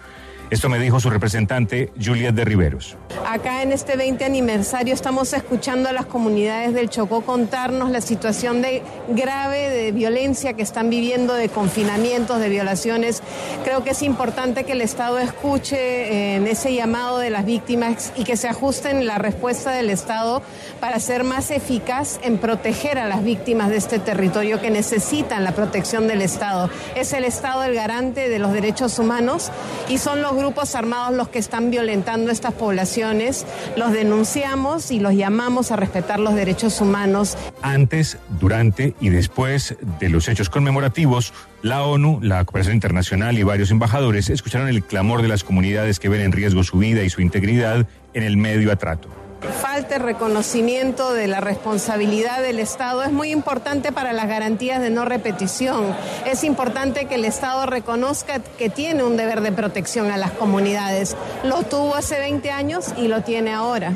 Esto 0.54 0.70
me 0.70 0.78
dijo 0.78 1.00
su 1.00 1.10
representante 1.10 1.89
Juliet 2.00 2.36
de 2.36 2.46
Riveros. 2.46 2.96
Acá 3.28 3.63
en 3.63 3.72
este 3.72 3.98
20 3.98 4.24
aniversario 4.24 4.94
estamos 4.94 5.34
escuchando 5.34 5.89
a 5.89 5.94
las 5.94 6.06
comunidades 6.06 6.76
del 6.76 6.92
Chocó 6.92 7.22
contarnos 7.22 7.89
la 7.89 8.02
situación 8.02 8.62
de 8.62 8.84
grave 9.08 9.72
de 9.72 9.92
violencia 9.92 10.54
que 10.54 10.62
están 10.62 10.92
viviendo, 10.92 11.34
de 11.34 11.50
confinamientos, 11.50 12.39
de 12.39 12.50
violaciones. 12.50 13.24
Creo 13.63 13.84
que 13.84 13.89
es 13.92 14.04
importante 14.04 14.63
que 14.63 14.74
el 14.74 14.82
Estado 14.82 15.18
escuche 15.18 15.76
eh, 15.76 16.36
en 16.36 16.46
ese 16.46 16.72
llamado 16.72 17.18
de 17.18 17.32
las 17.32 17.46
víctimas 17.46 18.13
y 18.16 18.24
que 18.24 18.38
se 18.38 18.48
ajusten 18.48 19.08
la 19.08 19.18
respuesta 19.18 19.72
del 19.72 19.89
Estado 19.89 20.44
para 20.80 21.00
ser 21.00 21.24
más 21.24 21.50
eficaz 21.50 22.20
en 22.22 22.38
proteger 22.38 23.00
a 23.00 23.08
las 23.08 23.24
víctimas 23.24 23.70
de 23.70 23.78
este 23.78 23.98
territorio 23.98 24.62
que 24.62 24.70
necesitan 24.70 25.44
la 25.44 25.54
protección 25.54 26.08
del 26.08 26.22
Estado. 26.22 26.70
Es 26.96 27.12
el 27.13 27.24
Estado 27.24 27.63
el 27.63 27.74
garante 27.74 28.30
de 28.30 28.38
los 28.38 28.54
derechos 28.54 29.00
humanos 29.00 29.50
y 29.89 29.98
son 29.98 30.22
los 30.22 30.43
grupos 30.44 30.76
armados 30.76 31.16
los 31.16 31.30
que 31.30 31.40
están 31.40 31.72
violentando 31.72 32.30
estas 32.30 32.54
poblaciones. 32.54 33.46
Los 33.78 33.94
denunciamos 33.94 34.92
y 34.92 35.00
los 35.00 35.14
llamamos 35.14 35.72
a 35.72 35.78
respetar 35.78 36.20
los 36.20 36.36
derechos 36.36 36.82
humanos. 36.82 37.38
Antes, 37.62 38.18
durante 38.42 38.94
y 39.00 39.08
después 39.08 39.78
de 40.02 40.10
los 40.10 40.28
hechos 40.28 40.50
conmemorativos, 40.50 41.34
la 41.62 41.84
ONU, 41.84 42.20
la 42.22 42.44
cooperación 42.44 42.76
internacional 42.76 43.38
y 43.40 43.44
varios 43.44 43.72
embajadores 43.72 44.30
escucharon 44.30 44.68
el 44.68 44.84
clamor 44.84 45.22
de 45.22 45.30
las 45.30 45.46
comunidades 45.46 45.98
que 45.98 46.10
ven 46.10 46.20
en 46.20 46.34
riesgo 46.34 46.66
su 46.66 46.78
vida 46.78 47.04
y 47.04 47.10
su 47.10 47.22
integridad 47.22 47.88
en 48.14 48.24
el 48.24 48.36
medio 48.36 48.70
a 48.70 48.76
trato 48.76 49.08
falta 49.52 49.96
el 49.96 50.02
reconocimiento 50.02 51.14
de 51.14 51.28
la 51.28 51.42
responsabilidad 51.42 52.42
del 52.42 52.60
Estado 52.60 53.04
es 53.04 53.12
muy 53.12 53.32
importante 53.32 53.92
para 53.92 54.14
las 54.14 54.28
garantías 54.28 54.82
de 54.82 54.90
no 54.90 55.06
repetición. 55.06 55.96
Es 56.26 56.44
importante 56.44 57.06
que 57.06 57.16
el 57.16 57.26
Estado 57.26 57.66
reconozca 57.66 58.40
que 58.40 58.70
tiene 58.70 59.04
un 59.04 59.18
deber 59.18 59.42
de 59.42 59.52
protección 59.52 60.12
a 60.12 60.18
las 60.18 60.32
comunidades. 60.32 61.16
Lo 61.44 61.64
tuvo 61.64 61.96
hace 61.96 62.20
20 62.20 62.52
años 62.52 62.94
y 62.98 63.08
lo 63.08 63.22
tiene 63.22 63.54
ahora. 63.54 63.96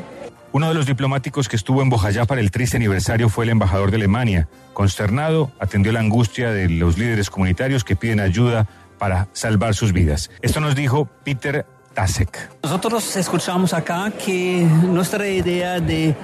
Uno 0.52 0.68
de 0.68 0.74
los 0.74 0.86
diplomáticos 0.86 1.48
que 1.48 1.56
estuvo 1.56 1.82
en 1.82 1.90
Bojayá 1.90 2.24
para 2.24 2.40
el 2.40 2.50
triste 2.50 2.76
aniversario 2.76 3.28
fue 3.28 3.44
el 3.44 3.50
embajador 3.50 3.90
de 3.90 3.96
Alemania. 3.96 4.48
Consternado, 4.72 5.50
atendió 5.58 5.92
la 5.92 6.00
angustia 6.00 6.50
de 6.50 6.68
los 6.68 6.96
líderes 6.96 7.28
comunitarios 7.28 7.84
que 7.84 7.96
piden 7.96 8.20
ayuda 8.20 8.66
para 8.98 9.28
salvar 9.32 9.74
sus 9.74 9.92
vidas. 9.92 10.30
Esto 10.40 10.60
nos 10.60 10.74
dijo 10.74 11.06
Peter 11.24 11.66
nosotros 12.62 13.16
escuchamos 13.16 13.74
acá 13.74 14.12
que 14.24 14.64
nuestra 14.84 15.26
idea 15.28 15.80
de, 15.80 16.14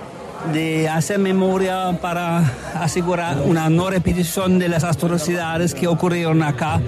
de 0.52 0.88
hacer 0.88 1.18
memoria 1.18 1.98
para 2.00 2.44
asegurar 2.74 3.38
una 3.44 3.68
no 3.68 3.90
repetición 3.90 4.58
de 4.58 4.68
las 4.68 4.84
atrocidades 4.84 5.74
que 5.74 5.88
ocurrieron 5.88 6.42
acá 6.42 6.80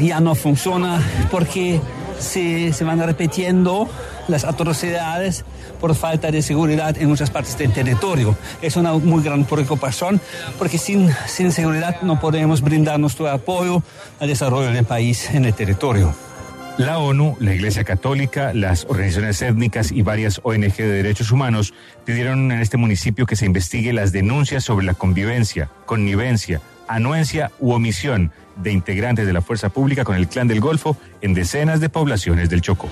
ya 0.00 0.20
no 0.20 0.34
funciona 0.34 1.00
porque 1.30 1.80
se, 2.18 2.72
se, 2.72 2.84
van 2.84 3.00
repitiendo 3.00 3.88
las 4.26 4.44
atrocidades 4.44 5.44
por 5.80 5.94
falta 5.94 6.30
de 6.30 6.42
seguridad 6.42 6.96
en 6.98 7.08
muchas 7.08 7.30
partes 7.30 7.58
del 7.58 7.72
territorio. 7.72 8.36
Es 8.62 8.76
una 8.76 8.94
muy 8.94 9.22
gran 9.22 9.44
preocupación 9.44 10.20
porque 10.58 10.78
sin, 10.78 11.10
sin 11.26 11.52
seguridad 11.52 12.02
no 12.02 12.20
podemos 12.20 12.62
brindar 12.62 12.98
nuestro 12.98 13.28
apoyo 13.28 13.82
al 14.18 14.28
desarrollo 14.28 14.70
del 14.72 14.84
país 14.84 15.30
en 15.30 15.44
el 15.44 15.54
territorio. 15.54 16.14
La 16.78 16.98
ONU, 16.98 17.36
la 17.38 17.54
Iglesia 17.54 17.84
Católica, 17.84 18.54
las 18.54 18.84
organizaciones 18.86 19.42
étnicas 19.42 19.92
y 19.92 20.00
varias 20.00 20.40
ONG 20.42 20.76
de 20.76 20.88
derechos 20.88 21.30
humanos 21.30 21.74
pidieron 22.06 22.50
en 22.50 22.60
este 22.60 22.78
municipio 22.78 23.26
que 23.26 23.36
se 23.36 23.44
investigue 23.44 23.92
las 23.92 24.10
denuncias 24.10 24.64
sobre 24.64 24.86
la 24.86 24.94
convivencia, 24.94 25.68
connivencia, 25.84 26.62
anuencia 26.88 27.52
u 27.60 27.72
omisión 27.72 28.32
de 28.56 28.72
integrantes 28.72 29.26
de 29.26 29.34
la 29.34 29.42
fuerza 29.42 29.68
pública 29.68 30.04
con 30.04 30.16
el 30.16 30.28
clan 30.28 30.48
del 30.48 30.60
Golfo 30.60 30.96
en 31.20 31.34
decenas 31.34 31.78
de 31.80 31.90
poblaciones 31.90 32.48
del 32.48 32.62
Chocó. 32.62 32.88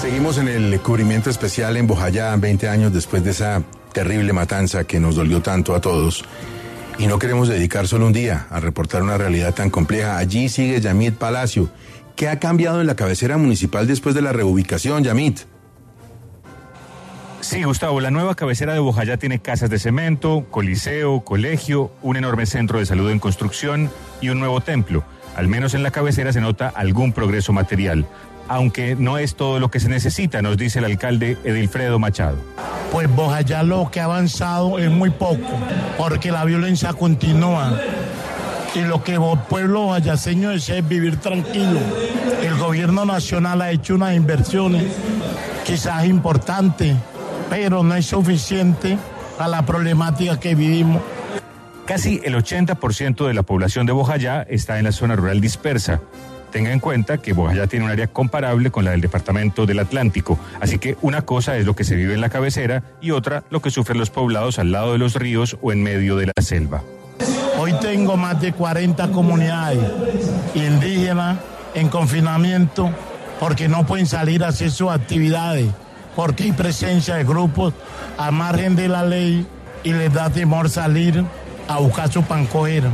Seguimos 0.00 0.38
en 0.38 0.48
el 0.48 0.80
cubrimiento 0.80 1.30
especial 1.30 1.76
en 1.76 1.86
Bojayá, 1.86 2.34
20 2.34 2.68
años 2.68 2.92
después 2.92 3.22
de 3.22 3.30
esa 3.30 3.62
terrible 3.92 4.32
matanza 4.32 4.84
que 4.84 5.00
nos 5.00 5.16
dolió 5.16 5.42
tanto 5.42 5.74
a 5.74 5.80
todos. 5.80 6.24
Y 6.98 7.06
no 7.06 7.18
queremos 7.18 7.48
dedicar 7.48 7.88
solo 7.88 8.06
un 8.06 8.12
día 8.12 8.46
a 8.50 8.60
reportar 8.60 9.02
una 9.02 9.16
realidad 9.16 9.54
tan 9.54 9.70
compleja. 9.70 10.18
Allí 10.18 10.48
sigue 10.48 10.80
Yamit 10.80 11.14
Palacio. 11.14 11.70
¿Qué 12.16 12.28
ha 12.28 12.38
cambiado 12.38 12.80
en 12.80 12.86
la 12.86 12.96
cabecera 12.96 13.38
municipal 13.38 13.86
después 13.86 14.14
de 14.14 14.22
la 14.22 14.32
reubicación, 14.32 15.02
Yamit? 15.02 15.40
Sí, 17.40 17.62
Gustavo, 17.62 18.00
la 18.00 18.10
nueva 18.10 18.34
cabecera 18.34 18.74
de 18.74 18.80
Bojayá 18.80 19.16
tiene 19.16 19.40
casas 19.40 19.70
de 19.70 19.78
cemento, 19.78 20.46
coliseo, 20.50 21.22
colegio, 21.22 21.90
un 22.02 22.18
enorme 22.18 22.44
centro 22.44 22.78
de 22.78 22.86
salud 22.86 23.10
en 23.10 23.18
construcción 23.18 23.90
y 24.20 24.28
un 24.28 24.38
nuevo 24.38 24.60
templo. 24.60 25.02
Al 25.36 25.48
menos 25.48 25.72
en 25.72 25.82
la 25.82 25.90
cabecera 25.90 26.34
se 26.34 26.42
nota 26.42 26.68
algún 26.68 27.12
progreso 27.12 27.54
material 27.54 28.06
aunque 28.50 28.96
no 28.96 29.16
es 29.16 29.36
todo 29.36 29.60
lo 29.60 29.70
que 29.70 29.78
se 29.78 29.88
necesita, 29.88 30.42
nos 30.42 30.56
dice 30.56 30.80
el 30.80 30.84
alcalde 30.84 31.38
Edilfredo 31.44 32.00
Machado. 32.00 32.36
Pues 32.90 33.08
Bojayá 33.08 33.62
lo 33.62 33.92
que 33.92 34.00
ha 34.00 34.06
avanzado 34.06 34.80
es 34.80 34.90
muy 34.90 35.10
poco, 35.10 35.46
porque 35.96 36.32
la 36.32 36.44
violencia 36.44 36.92
continúa. 36.92 37.80
Y 38.74 38.80
lo 38.80 39.04
que 39.04 39.14
el 39.14 39.20
pueblo 39.48 39.82
boyaceño 39.82 40.50
desea 40.50 40.78
es 40.78 40.88
vivir 40.88 41.18
tranquilo. 41.18 41.78
El 42.42 42.56
gobierno 42.56 43.04
nacional 43.04 43.62
ha 43.62 43.70
hecho 43.70 43.94
unas 43.94 44.16
inversiones, 44.16 44.82
quizás 45.64 46.04
importantes, 46.06 46.96
pero 47.48 47.84
no 47.84 47.94
es 47.94 48.06
suficiente 48.06 48.98
a 49.38 49.46
la 49.46 49.64
problemática 49.64 50.40
que 50.40 50.56
vivimos. 50.56 51.00
Casi 51.86 52.20
el 52.24 52.34
80% 52.34 53.28
de 53.28 53.34
la 53.34 53.44
población 53.44 53.86
de 53.86 53.92
Bojayá 53.92 54.42
está 54.42 54.80
en 54.80 54.86
la 54.86 54.92
zona 54.92 55.14
rural 55.14 55.40
dispersa. 55.40 56.00
Tenga 56.50 56.72
en 56.72 56.80
cuenta 56.80 57.18
que 57.18 57.32
Bojayá 57.32 57.66
tiene 57.66 57.84
un 57.84 57.90
área 57.90 58.08
comparable 58.08 58.70
con 58.70 58.84
la 58.84 58.90
del 58.90 59.00
departamento 59.00 59.66
del 59.66 59.78
Atlántico, 59.78 60.38
así 60.60 60.78
que 60.78 60.96
una 61.00 61.22
cosa 61.22 61.56
es 61.56 61.64
lo 61.64 61.76
que 61.76 61.84
se 61.84 61.94
vive 61.94 62.14
en 62.14 62.20
la 62.20 62.28
cabecera 62.28 62.82
y 63.00 63.12
otra 63.12 63.44
lo 63.50 63.62
que 63.62 63.70
sufren 63.70 63.98
los 63.98 64.10
poblados 64.10 64.58
al 64.58 64.72
lado 64.72 64.92
de 64.92 64.98
los 64.98 65.14
ríos 65.14 65.56
o 65.62 65.72
en 65.72 65.82
medio 65.82 66.16
de 66.16 66.26
la 66.26 66.42
selva. 66.42 66.82
Hoy 67.58 67.74
tengo 67.80 68.16
más 68.16 68.40
de 68.40 68.52
40 68.52 69.08
comunidades 69.12 69.78
indígenas 70.54 71.38
en 71.74 71.88
confinamiento 71.88 72.90
porque 73.38 73.68
no 73.68 73.86
pueden 73.86 74.06
salir 74.06 74.44
a 74.44 74.48
hacer 74.48 74.70
sus 74.70 74.90
actividades, 74.90 75.68
porque 76.16 76.44
hay 76.44 76.52
presencia 76.52 77.14
de 77.16 77.24
grupos 77.24 77.74
a 78.18 78.30
margen 78.30 78.76
de 78.76 78.88
la 78.88 79.04
ley 79.04 79.46
y 79.82 79.92
les 79.92 80.12
da 80.12 80.30
temor 80.30 80.68
salir 80.68 81.24
a 81.68 81.78
buscar 81.78 82.10
su 82.10 82.22
pancoero. 82.22 82.90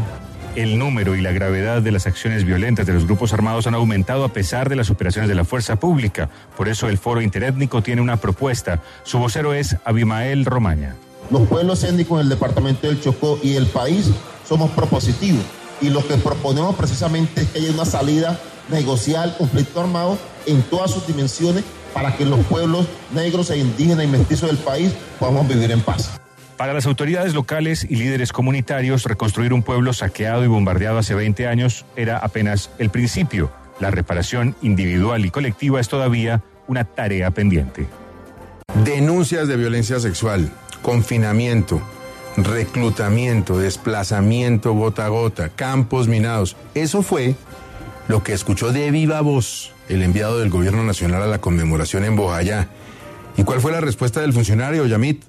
El 0.57 0.79
número 0.79 1.14
y 1.14 1.21
la 1.21 1.33
gravedad 1.33 1.83
de 1.83 1.92
las 1.92 2.07
acciones 2.07 2.45
violentas 2.45 2.87
de 2.87 2.95
los 2.95 3.05
grupos 3.05 3.35
armados 3.35 3.66
han 3.66 3.75
aumentado 3.75 4.25
a 4.25 4.33
pesar 4.33 4.71
de 4.71 4.77
las 4.77 4.88
operaciones 4.88 5.29
de 5.29 5.35
la 5.35 5.45
fuerza 5.45 5.77
pública. 5.77 6.31
Por 6.57 6.71
eso 6.71 6.88
el 6.88 6.97
Foro 6.97 7.21
Interétnico 7.21 7.83
tiene 7.83 8.01
una 8.01 8.16
propuesta. 8.16 8.83
Su 9.03 9.19
vocero 9.19 9.53
es 9.53 9.77
Abimael 9.85 10.47
Romaña. 10.47 10.97
Los 11.31 11.47
pueblos 11.47 11.85
étnicos 11.85 12.21
del 12.21 12.31
departamento 12.31 12.87
del 12.87 13.03
Chocó 13.03 13.38
y 13.42 13.57
el 13.57 13.66
país 13.66 14.11
somos 14.49 14.71
propositivos. 14.71 15.45
Y 15.83 15.90
lo 15.90 16.07
que 16.09 16.14
proponemos 16.16 16.75
precisamente 16.75 17.42
es 17.42 17.51
que 17.51 17.59
haya 17.59 17.73
una 17.73 17.85
salida 17.85 18.40
negocial, 18.71 19.35
conflicto 19.37 19.79
armado 19.79 20.16
en 20.47 20.62
todas 20.62 20.90
sus 20.90 21.07
dimensiones 21.07 21.64
para 21.92 22.16
que 22.16 22.25
los 22.25 22.40
pueblos 22.47 22.87
negros 23.12 23.51
e 23.51 23.59
indígenas 23.59 24.07
y 24.07 24.09
mestizos 24.09 24.49
del 24.49 24.59
país 24.59 24.90
podamos 25.19 25.47
vivir 25.47 25.71
en 25.71 25.83
paz. 25.83 26.19
Para 26.57 26.73
las 26.73 26.87
autoridades 26.87 27.35
locales 27.35 27.87
y 27.88 27.97
líderes 27.97 28.33
comunitarios, 28.33 29.05
reconstruir 29.05 29.53
un 29.53 29.62
pueblo 29.62 29.92
saqueado 29.92 30.42
y 30.42 30.47
bombardeado 30.47 30.99
hace 30.99 31.14
20 31.14 31.47
años 31.47 31.85
era 31.97 32.16
apenas 32.16 32.71
el 32.79 32.88
principio. 32.88 33.53
La 33.79 33.90
reparación 33.90 34.57
individual 34.62 35.27
y 35.27 35.31
colectiva 35.31 35.81
es 35.81 35.88
todavía 35.88 36.42
una 36.66 36.85
tarea 36.85 37.31
pendiente. 37.31 37.87
Denuncias 38.85 39.49
de 39.49 39.57
violencia 39.57 40.01
sexual, 40.01 40.51
confinamiento, 40.81 41.83
reclutamiento, 42.38 43.59
desplazamiento 43.59 44.73
gota 44.73 45.05
a 45.05 45.09
gota, 45.09 45.51
campos 45.51 46.09
minados. 46.09 46.57
Eso 46.75 47.03
fue 47.03 47.35
lo 48.09 48.23
que 48.23 48.33
escuchó 48.33 48.73
de 48.73 48.90
viva 48.90 49.21
voz 49.21 49.73
el 49.90 50.03
enviado 50.03 50.38
del 50.38 50.49
Gobierno 50.49 50.85
Nacional 50.85 51.23
a 51.23 51.27
la 51.27 51.38
conmemoración 51.38 52.05
en 52.05 52.16
Bojayá. 52.16 52.69
¿Y 53.37 53.45
cuál 53.45 53.61
fue 53.61 53.73
la 53.73 53.81
respuesta 53.83 54.23
del 54.23 54.33
funcionario, 54.33 54.87
Yamit? 54.87 55.23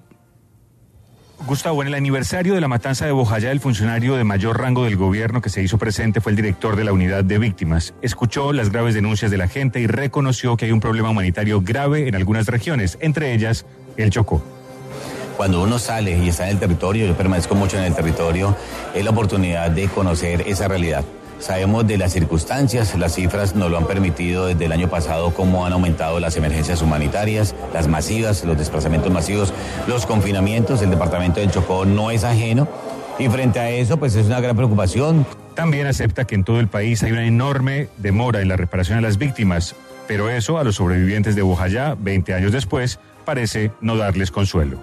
Gustavo, 1.45 1.81
en 1.81 1.89
el 1.89 1.93
aniversario 1.93 2.55
de 2.55 2.61
la 2.61 2.67
matanza 2.67 3.05
de 3.05 3.11
Bojayá, 3.11 3.51
el 3.51 3.59
funcionario 3.59 4.15
de 4.15 4.23
mayor 4.23 4.59
rango 4.59 4.83
del 4.83 4.97
gobierno 4.97 5.39
que 5.39 5.49
se 5.49 5.61
hizo 5.61 5.77
presente 5.77 6.19
fue 6.19 6.31
el 6.31 6.35
director 6.35 6.75
de 6.75 6.83
la 6.83 6.91
unidad 6.91 7.23
de 7.23 7.37
víctimas. 7.37 7.93
Escuchó 8.01 8.51
las 8.53 8.71
graves 8.71 8.95
denuncias 8.95 9.31
de 9.31 9.37
la 9.37 9.47
gente 9.47 9.79
y 9.79 9.87
reconoció 9.87 10.57
que 10.57 10.65
hay 10.65 10.71
un 10.71 10.79
problema 10.79 11.09
humanitario 11.09 11.61
grave 11.61 12.07
en 12.07 12.15
algunas 12.15 12.47
regiones, 12.47 12.97
entre 13.01 13.33
ellas 13.33 13.65
el 13.97 14.09
Chocó. 14.09 14.43
Cuando 15.37 15.61
uno 15.61 15.77
sale 15.77 16.17
y 16.17 16.27
está 16.27 16.45
en 16.45 16.53
el 16.53 16.59
territorio, 16.59 17.05
yo 17.05 17.15
permanezco 17.15 17.53
mucho 17.53 17.77
en 17.77 17.83
el 17.83 17.93
territorio, 17.93 18.57
es 18.95 19.05
la 19.05 19.11
oportunidad 19.11 19.69
de 19.69 19.87
conocer 19.87 20.41
esa 20.47 20.67
realidad. 20.67 21.05
Sabemos 21.39 21.85
de 21.87 21.97
las 21.97 22.13
circunstancias, 22.13 22.97
las 22.97 23.13
cifras 23.13 23.55
nos 23.55 23.69
lo 23.69 23.77
han 23.77 23.85
permitido 23.85 24.47
desde 24.47 24.65
el 24.65 24.71
año 24.71 24.89
pasado, 24.89 25.33
cómo 25.33 25.65
han 25.65 25.73
aumentado 25.73 26.19
las 26.19 26.35
emergencias 26.35 26.81
humanitarias, 26.81 27.53
las 27.73 27.87
masivas, 27.87 28.43
los 28.43 28.57
desplazamientos 28.57 29.11
masivos, 29.11 29.53
los 29.87 30.05
confinamientos. 30.05 30.81
El 30.81 30.89
departamento 30.89 31.39
del 31.39 31.51
Chocó 31.51 31.85
no 31.85 32.11
es 32.11 32.23
ajeno 32.23 32.67
Y 33.19 33.29
frente 33.29 33.59
a 33.59 33.69
eso, 33.69 33.97
pues 33.97 34.15
es 34.15 34.25
una 34.25 34.39
gran 34.41 34.55
preocupación. 34.55 35.25
También 35.53 35.87
acepta 35.87 36.25
que 36.25 36.35
en 36.35 36.43
todo 36.43 36.59
el 36.59 36.67
país 36.67 37.01
hay 37.03 37.11
una 37.11 37.25
enorme 37.25 37.89
demora 37.97 38.41
en 38.41 38.47
la 38.47 38.57
reparación 38.57 38.99
a 38.99 39.01
las 39.01 39.17
víctimas, 39.17 39.75
pero 40.07 40.29
eso 40.29 40.59
a 40.59 40.63
los 40.63 40.75
sobrevivientes 40.75 41.35
de 41.35 41.41
Bojayá, 41.41 41.95
20 41.99 42.33
años 42.33 42.51
después, 42.51 42.99
parece 43.25 43.71
no 43.81 43.97
darles 43.97 44.31
consuelo. 44.31 44.77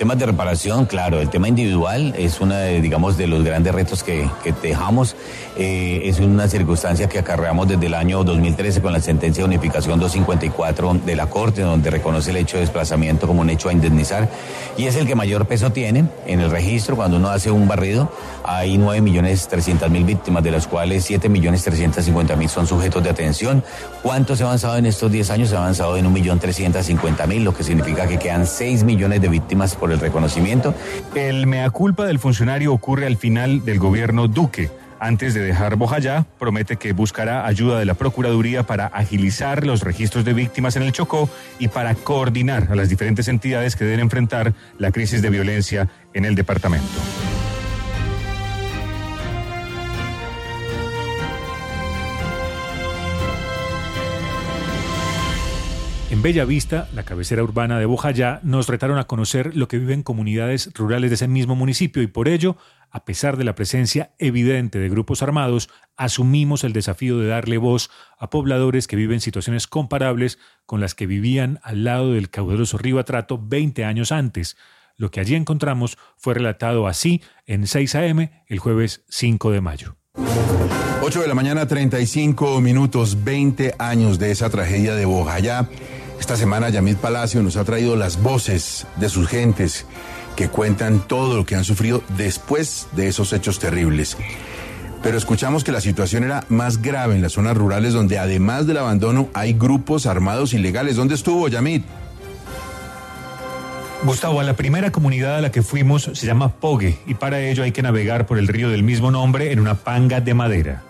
Temas 0.00 0.18
de 0.18 0.24
reparación, 0.24 0.86
claro, 0.86 1.20
el 1.20 1.28
tema 1.28 1.46
individual 1.46 2.14
es 2.16 2.40
uno 2.40 2.54
de, 2.54 2.80
digamos, 2.80 3.18
de 3.18 3.26
los 3.26 3.44
grandes 3.44 3.74
retos 3.74 4.02
que, 4.02 4.30
dejamos. 4.62 5.14
Eh, 5.58 6.00
es 6.04 6.20
una 6.20 6.48
circunstancia 6.48 7.06
que 7.06 7.18
acarreamos 7.18 7.68
desde 7.68 7.84
el 7.84 7.92
año 7.92 8.24
2013 8.24 8.80
con 8.80 8.94
la 8.94 9.00
sentencia 9.00 9.42
de 9.42 9.48
unificación 9.48 10.00
254 10.00 11.00
de 11.04 11.16
la 11.16 11.26
Corte, 11.26 11.60
donde 11.60 11.90
reconoce 11.90 12.30
el 12.30 12.38
hecho 12.38 12.56
de 12.56 12.62
desplazamiento 12.62 13.26
como 13.26 13.42
un 13.42 13.50
hecho 13.50 13.68
a 13.68 13.74
indemnizar. 13.74 14.30
Y 14.78 14.86
es 14.86 14.96
el 14.96 15.06
que 15.06 15.14
mayor 15.14 15.44
peso 15.44 15.70
tiene 15.70 16.06
en 16.26 16.40
el 16.40 16.50
registro. 16.50 16.96
Cuando 16.96 17.18
uno 17.18 17.28
hace 17.28 17.50
un 17.50 17.68
barrido, 17.68 18.10
hay 18.42 18.78
9.300.000 18.78 20.06
víctimas, 20.06 20.42
de 20.42 20.50
las 20.50 20.66
cuales 20.66 21.10
7.350.000 21.10 22.48
son 22.48 22.66
sujetos 22.66 23.04
de 23.04 23.10
atención. 23.10 23.62
¿Cuánto 24.02 24.34
se 24.34 24.44
ha 24.44 24.46
avanzado 24.46 24.78
en 24.78 24.86
estos 24.86 25.12
10 25.12 25.30
años? 25.30 25.50
Se 25.50 25.56
ha 25.56 25.58
avanzado 25.58 25.98
en 25.98 26.06
1.350.000, 26.10 27.42
lo 27.42 27.52
que 27.52 27.64
significa 27.64 28.06
que 28.06 28.18
quedan 28.18 28.46
6 28.46 28.84
millones 28.84 29.20
de 29.20 29.28
víctimas 29.28 29.69
por 29.76 29.92
el 29.92 30.00
reconocimiento. 30.00 30.74
El 31.14 31.46
mea 31.46 31.70
culpa 31.70 32.06
del 32.06 32.18
funcionario 32.18 32.72
ocurre 32.72 33.06
al 33.06 33.16
final 33.16 33.64
del 33.64 33.78
gobierno 33.78 34.28
Duque. 34.28 34.70
Antes 35.02 35.32
de 35.32 35.40
dejar 35.40 35.76
Bojayá, 35.76 36.26
promete 36.38 36.76
que 36.76 36.92
buscará 36.92 37.46
ayuda 37.46 37.78
de 37.78 37.86
la 37.86 37.94
Procuraduría 37.94 38.64
para 38.64 38.86
agilizar 38.86 39.64
los 39.64 39.80
registros 39.80 40.26
de 40.26 40.34
víctimas 40.34 40.76
en 40.76 40.82
el 40.82 40.92
Chocó 40.92 41.30
y 41.58 41.68
para 41.68 41.94
coordinar 41.94 42.68
a 42.70 42.74
las 42.74 42.90
diferentes 42.90 43.26
entidades 43.28 43.76
que 43.76 43.84
deben 43.84 44.00
enfrentar 44.00 44.52
la 44.76 44.92
crisis 44.92 45.22
de 45.22 45.30
violencia 45.30 45.88
en 46.12 46.26
el 46.26 46.34
departamento. 46.34 46.86
En 56.20 56.24
Bella 56.24 56.44
Vista, 56.44 56.86
la 56.94 57.04
cabecera 57.04 57.42
urbana 57.42 57.78
de 57.78 57.86
Bojayá, 57.86 58.40
nos 58.42 58.68
retaron 58.68 58.98
a 58.98 59.06
conocer 59.06 59.56
lo 59.56 59.68
que 59.68 59.78
viven 59.78 60.02
comunidades 60.02 60.68
rurales 60.74 61.08
de 61.08 61.14
ese 61.14 61.28
mismo 61.28 61.56
municipio 61.56 62.02
y 62.02 62.08
por 62.08 62.28
ello, 62.28 62.58
a 62.90 63.06
pesar 63.06 63.38
de 63.38 63.44
la 63.44 63.54
presencia 63.54 64.12
evidente 64.18 64.78
de 64.78 64.90
grupos 64.90 65.22
armados, 65.22 65.70
asumimos 65.96 66.62
el 66.62 66.74
desafío 66.74 67.18
de 67.18 67.28
darle 67.28 67.56
voz 67.56 67.88
a 68.18 68.28
pobladores 68.28 68.86
que 68.86 68.96
viven 68.96 69.22
situaciones 69.22 69.66
comparables 69.66 70.38
con 70.66 70.82
las 70.82 70.94
que 70.94 71.06
vivían 71.06 71.58
al 71.62 71.84
lado 71.84 72.12
del 72.12 72.28
caudaloso 72.28 72.76
río 72.76 72.98
Atrato 72.98 73.40
20 73.42 73.86
años 73.86 74.12
antes. 74.12 74.58
Lo 74.98 75.10
que 75.10 75.20
allí 75.20 75.36
encontramos 75.36 75.96
fue 76.18 76.34
relatado 76.34 76.86
así 76.86 77.22
en 77.46 77.66
6 77.66 77.94
a.m. 77.94 78.44
el 78.46 78.58
jueves 78.58 79.06
5 79.08 79.52
de 79.52 79.60
mayo. 79.62 79.96
8 81.00 81.22
de 81.22 81.28
la 81.28 81.34
mañana, 81.34 81.66
35 81.66 82.60
minutos, 82.60 83.24
20 83.24 83.76
años 83.78 84.18
de 84.18 84.32
esa 84.32 84.50
tragedia 84.50 84.94
de 84.94 85.06
Bojayá. 85.06 85.66
Esta 86.20 86.36
semana 86.36 86.68
Yamid 86.68 86.98
Palacio 86.98 87.42
nos 87.42 87.56
ha 87.56 87.64
traído 87.64 87.96
las 87.96 88.22
voces 88.22 88.86
de 88.96 89.08
sus 89.08 89.26
gentes 89.26 89.86
que 90.36 90.48
cuentan 90.48 91.00
todo 91.00 91.34
lo 91.34 91.46
que 91.46 91.56
han 91.56 91.64
sufrido 91.64 92.02
después 92.16 92.88
de 92.92 93.08
esos 93.08 93.32
hechos 93.32 93.58
terribles. 93.58 94.18
Pero 95.02 95.16
escuchamos 95.16 95.64
que 95.64 95.72
la 95.72 95.80
situación 95.80 96.22
era 96.24 96.44
más 96.50 96.82
grave 96.82 97.14
en 97.16 97.22
las 97.22 97.32
zonas 97.32 97.56
rurales 97.56 97.94
donde 97.94 98.18
además 98.18 98.66
del 98.66 98.76
abandono 98.76 99.30
hay 99.32 99.54
grupos 99.54 100.04
armados 100.04 100.52
ilegales. 100.52 100.94
¿Dónde 100.94 101.14
estuvo 101.14 101.48
Yamid? 101.48 101.82
Gustavo, 104.04 104.42
la 104.42 104.54
primera 104.54 104.92
comunidad 104.92 105.36
a 105.36 105.40
la 105.40 105.50
que 105.50 105.62
fuimos 105.62 106.10
se 106.12 106.26
llama 106.26 106.52
Pogue 106.52 106.98
y 107.06 107.14
para 107.14 107.40
ello 107.40 107.62
hay 107.62 107.72
que 107.72 107.82
navegar 107.82 108.26
por 108.26 108.38
el 108.38 108.46
río 108.46 108.68
del 108.68 108.82
mismo 108.82 109.10
nombre 109.10 109.52
en 109.52 109.58
una 109.58 109.74
panga 109.74 110.20
de 110.20 110.34
madera. 110.34 110.82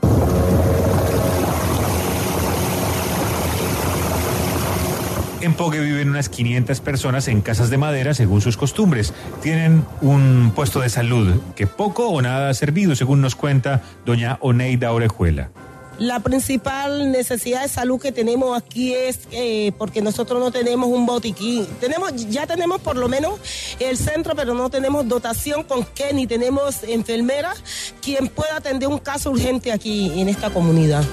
En 5.40 5.54
Pogue 5.54 5.80
viven 5.80 6.10
unas 6.10 6.28
500 6.28 6.80
personas 6.80 7.26
en 7.26 7.40
casas 7.40 7.70
de 7.70 7.78
madera 7.78 8.12
según 8.12 8.42
sus 8.42 8.58
costumbres. 8.58 9.14
Tienen 9.42 9.86
un 10.02 10.52
puesto 10.54 10.80
de 10.80 10.90
salud 10.90 11.40
que 11.56 11.66
poco 11.66 12.08
o 12.08 12.20
nada 12.20 12.50
ha 12.50 12.54
servido, 12.54 12.94
según 12.94 13.22
nos 13.22 13.36
cuenta 13.36 13.80
doña 14.04 14.36
Oneida 14.42 14.92
Orejuela. 14.92 15.50
La 15.98 16.20
principal 16.20 17.10
necesidad 17.10 17.62
de 17.62 17.68
salud 17.68 18.00
que 18.00 18.12
tenemos 18.12 18.56
aquí 18.56 18.94
es 18.94 19.20
eh, 19.32 19.72
porque 19.78 20.02
nosotros 20.02 20.40
no 20.40 20.50
tenemos 20.50 20.88
un 20.88 21.06
botiquín. 21.06 21.66
Tenemos, 21.80 22.14
ya 22.28 22.46
tenemos 22.46 22.80
por 22.82 22.96
lo 22.96 23.08
menos 23.08 23.40
el 23.78 23.96
centro, 23.96 24.34
pero 24.34 24.52
no 24.52 24.68
tenemos 24.68 25.08
dotación 25.08 25.62
con 25.62 25.86
qué 25.94 26.12
ni 26.12 26.26
tenemos 26.26 26.82
enfermera 26.84 27.54
quien 28.02 28.28
pueda 28.28 28.56
atender 28.56 28.88
un 28.88 28.98
caso 28.98 29.30
urgente 29.30 29.72
aquí 29.72 30.20
en 30.20 30.28
esta 30.28 30.50
comunidad. 30.50 31.04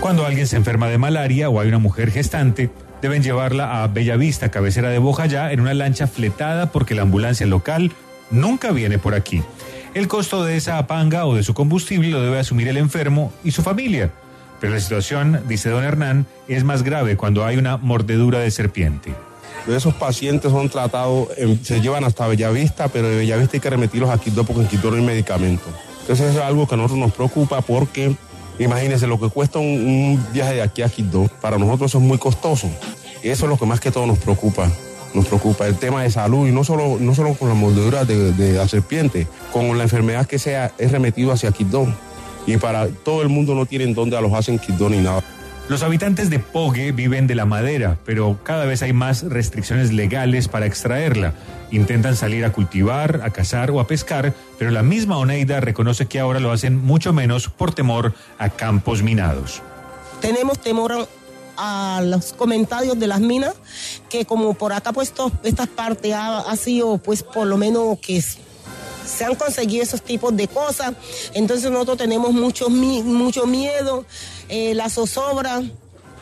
Cuando 0.00 0.24
alguien 0.24 0.46
se 0.46 0.56
enferma 0.56 0.88
de 0.88 0.98
malaria 0.98 1.48
o 1.48 1.60
hay 1.60 1.68
una 1.68 1.78
mujer 1.78 2.12
gestante, 2.12 2.70
deben 3.02 3.22
llevarla 3.22 3.82
a 3.82 3.86
Bellavista, 3.88 4.50
cabecera 4.50 4.90
de 4.90 4.98
Bojayá, 4.98 5.52
en 5.52 5.60
una 5.60 5.74
lancha 5.74 6.06
fletada 6.06 6.72
porque 6.72 6.94
la 6.94 7.02
ambulancia 7.02 7.46
local 7.46 7.92
nunca 8.30 8.72
viene 8.72 8.98
por 8.98 9.14
aquí. 9.14 9.42
El 9.94 10.08
costo 10.08 10.44
de 10.44 10.56
esa 10.56 10.86
panga 10.86 11.26
o 11.26 11.34
de 11.34 11.42
su 11.42 11.54
combustible 11.54 12.10
lo 12.10 12.22
debe 12.22 12.38
asumir 12.38 12.68
el 12.68 12.76
enfermo 12.76 13.32
y 13.42 13.52
su 13.52 13.62
familia. 13.62 14.10
Pero 14.60 14.74
la 14.74 14.80
situación, 14.80 15.42
dice 15.48 15.70
don 15.70 15.84
Hernán, 15.84 16.26
es 16.48 16.64
más 16.64 16.82
grave 16.82 17.16
cuando 17.16 17.44
hay 17.44 17.56
una 17.56 17.76
mordedura 17.76 18.40
de 18.40 18.50
serpiente. 18.50 19.14
Esos 19.66 19.94
pacientes 19.94 20.50
son 20.50 20.68
tratados, 20.68 21.28
se 21.62 21.80
llevan 21.80 22.04
hasta 22.04 22.26
Bellavista, 22.26 22.88
pero 22.88 23.08
de 23.08 23.16
Bellavista 23.16 23.56
hay 23.56 23.60
que 23.60 23.70
remitirlos 23.70 24.10
a 24.10 24.18
Quito 24.18 24.44
porque 24.44 24.62
en 24.62 24.68
Quito 24.68 24.90
no 24.90 24.96
hay 24.96 25.02
medicamento. 25.02 25.64
Entonces 26.00 26.34
es 26.34 26.40
algo 26.40 26.66
que 26.66 26.74
a 26.74 26.78
nosotros 26.78 26.98
nos 26.98 27.12
preocupa 27.12 27.60
porque 27.60 28.16
imagínense 28.58 29.06
lo 29.06 29.18
que 29.20 29.28
cuesta 29.28 29.58
un, 29.58 30.24
viaje 30.32 30.54
de 30.54 30.62
aquí 30.62 30.82
a 30.82 30.88
Quito, 30.88 31.28
para 31.40 31.58
nosotros 31.58 31.90
eso 31.90 31.98
es 31.98 32.04
muy 32.04 32.18
costoso. 32.18 32.68
Eso 33.22 33.44
es 33.44 33.50
lo 33.50 33.58
que 33.58 33.66
más 33.66 33.80
que 33.80 33.90
todo 33.90 34.06
nos 34.06 34.18
preocupa. 34.18 34.70
Nos 35.14 35.26
preocupa 35.26 35.66
el 35.66 35.76
tema 35.76 36.02
de 36.02 36.10
salud 36.10 36.46
y 36.46 36.52
no 36.52 36.64
solo, 36.64 36.98
no 37.00 37.14
solo 37.14 37.34
con 37.34 37.48
la 37.48 37.54
mordedura 37.54 38.04
de, 38.04 38.52
la 38.52 38.68
serpiente, 38.68 39.26
con 39.52 39.76
la 39.76 39.84
enfermedad 39.84 40.26
que 40.26 40.38
sea 40.38 40.72
es 40.78 40.92
remitido 40.92 41.32
hacia 41.32 41.50
Quito 41.50 41.86
y 42.46 42.56
para 42.58 42.88
todo 42.88 43.22
el 43.22 43.28
mundo 43.28 43.54
no 43.54 43.66
tienen 43.66 43.94
dónde 43.94 44.16
alojarse 44.16 44.52
en 44.52 44.58
Quito 44.58 44.88
ni 44.88 44.98
nada. 44.98 45.22
Los 45.68 45.82
habitantes 45.82 46.30
de 46.30 46.38
Pogue 46.38 46.92
viven 46.92 47.26
de 47.26 47.34
la 47.34 47.44
madera, 47.44 47.98
pero 48.06 48.38
cada 48.42 48.64
vez 48.64 48.80
hay 48.80 48.94
más 48.94 49.22
restricciones 49.22 49.92
legales 49.92 50.48
para 50.48 50.64
extraerla. 50.64 51.34
Intentan 51.70 52.16
salir 52.16 52.46
a 52.46 52.52
cultivar, 52.52 53.20
a 53.22 53.28
cazar 53.30 53.70
o 53.70 53.78
a 53.78 53.86
pescar, 53.86 54.32
pero 54.58 54.70
la 54.70 54.82
misma 54.82 55.18
Oneida 55.18 55.60
reconoce 55.60 56.06
que 56.06 56.20
ahora 56.20 56.40
lo 56.40 56.52
hacen 56.52 56.82
mucho 56.82 57.12
menos 57.12 57.50
por 57.50 57.74
temor 57.74 58.14
a 58.38 58.48
campos 58.48 59.02
minados. 59.02 59.60
Tenemos 60.22 60.58
temor 60.58 61.06
a 61.58 62.00
los 62.02 62.32
comentarios 62.32 62.98
de 62.98 63.06
las 63.06 63.20
minas, 63.20 63.54
que 64.08 64.24
como 64.24 64.54
por 64.54 64.72
acá 64.72 64.94
pues 64.94 65.12
esta 65.42 65.66
parte 65.66 66.14
ha, 66.14 66.38
ha 66.38 66.56
sido 66.56 66.96
pues 66.96 67.22
por 67.22 67.46
lo 67.46 67.58
menos 67.58 67.98
que 67.98 68.22
se 69.08 69.24
han 69.24 69.34
conseguido 69.34 69.82
esos 69.82 70.02
tipos 70.02 70.36
de 70.36 70.48
cosas. 70.48 70.94
Entonces 71.34 71.70
nosotros 71.70 71.98
tenemos 71.98 72.32
mucho, 72.32 72.68
mucho 72.68 73.46
miedo, 73.46 74.04
eh, 74.48 74.74
la 74.74 74.88
zozobra 74.88 75.62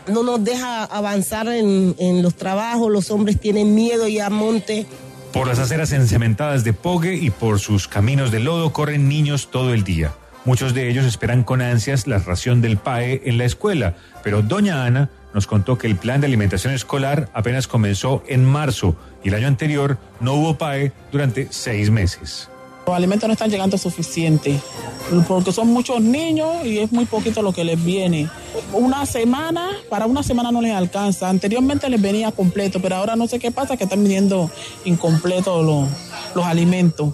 no 0.08 0.22
nos 0.22 0.44
deja 0.44 0.84
avanzar 0.84 1.48
en, 1.48 1.96
en, 1.98 2.22
los 2.22 2.36
trabajos, 2.36 2.90
los 2.92 3.10
hombres 3.10 3.40
tienen 3.40 3.74
miedo 3.74 4.06
y 4.06 4.20
a 4.20 4.30
monte. 4.30 4.86
Por 5.32 5.48
las 5.48 5.58
aceras 5.58 5.92
encementadas 5.92 6.64
de 6.64 6.72
Pogue 6.72 7.14
y 7.14 7.30
por 7.30 7.58
sus 7.58 7.88
caminos 7.88 8.30
de 8.30 8.40
lodo 8.40 8.72
corren 8.72 9.08
niños 9.08 9.50
todo 9.50 9.74
el 9.74 9.82
día. 9.84 10.14
Muchos 10.44 10.74
de 10.74 10.88
ellos 10.88 11.04
esperan 11.04 11.42
con 11.42 11.60
ansias 11.60 12.06
la 12.06 12.18
ración 12.18 12.62
del 12.62 12.76
PAE 12.76 13.22
en 13.24 13.36
la 13.36 13.44
escuela, 13.44 13.96
pero 14.22 14.42
doña 14.42 14.84
Ana 14.84 15.10
nos 15.34 15.48
contó 15.48 15.76
que 15.76 15.88
el 15.88 15.96
plan 15.96 16.20
de 16.20 16.28
alimentación 16.28 16.72
escolar 16.72 17.28
apenas 17.34 17.66
comenzó 17.66 18.22
en 18.28 18.44
marzo 18.44 18.96
y 19.24 19.28
el 19.28 19.34
año 19.34 19.48
anterior 19.48 19.98
no 20.20 20.34
hubo 20.34 20.56
PAE 20.56 20.92
durante 21.10 21.48
seis 21.50 21.90
meses. 21.90 22.48
Los 22.86 22.94
alimentos 22.94 23.26
no 23.26 23.32
están 23.32 23.50
llegando 23.50 23.76
suficiente, 23.78 24.60
porque 25.26 25.50
son 25.50 25.66
muchos 25.66 26.00
niños 26.00 26.64
y 26.64 26.78
es 26.78 26.92
muy 26.92 27.04
poquito 27.04 27.42
lo 27.42 27.52
que 27.52 27.64
les 27.64 27.84
viene. 27.84 28.28
Una 28.72 29.04
semana, 29.06 29.70
para 29.90 30.06
una 30.06 30.22
semana 30.22 30.52
no 30.52 30.62
les 30.62 30.72
alcanza. 30.72 31.28
Anteriormente 31.28 31.90
les 31.90 32.00
venía 32.00 32.30
completo, 32.30 32.80
pero 32.80 32.94
ahora 32.94 33.16
no 33.16 33.26
sé 33.26 33.40
qué 33.40 33.50
pasa, 33.50 33.76
que 33.76 33.84
están 33.84 34.04
viniendo 34.04 34.52
incompletos 34.84 35.66
los, 35.66 35.88
los 36.36 36.44
alimentos. 36.44 37.12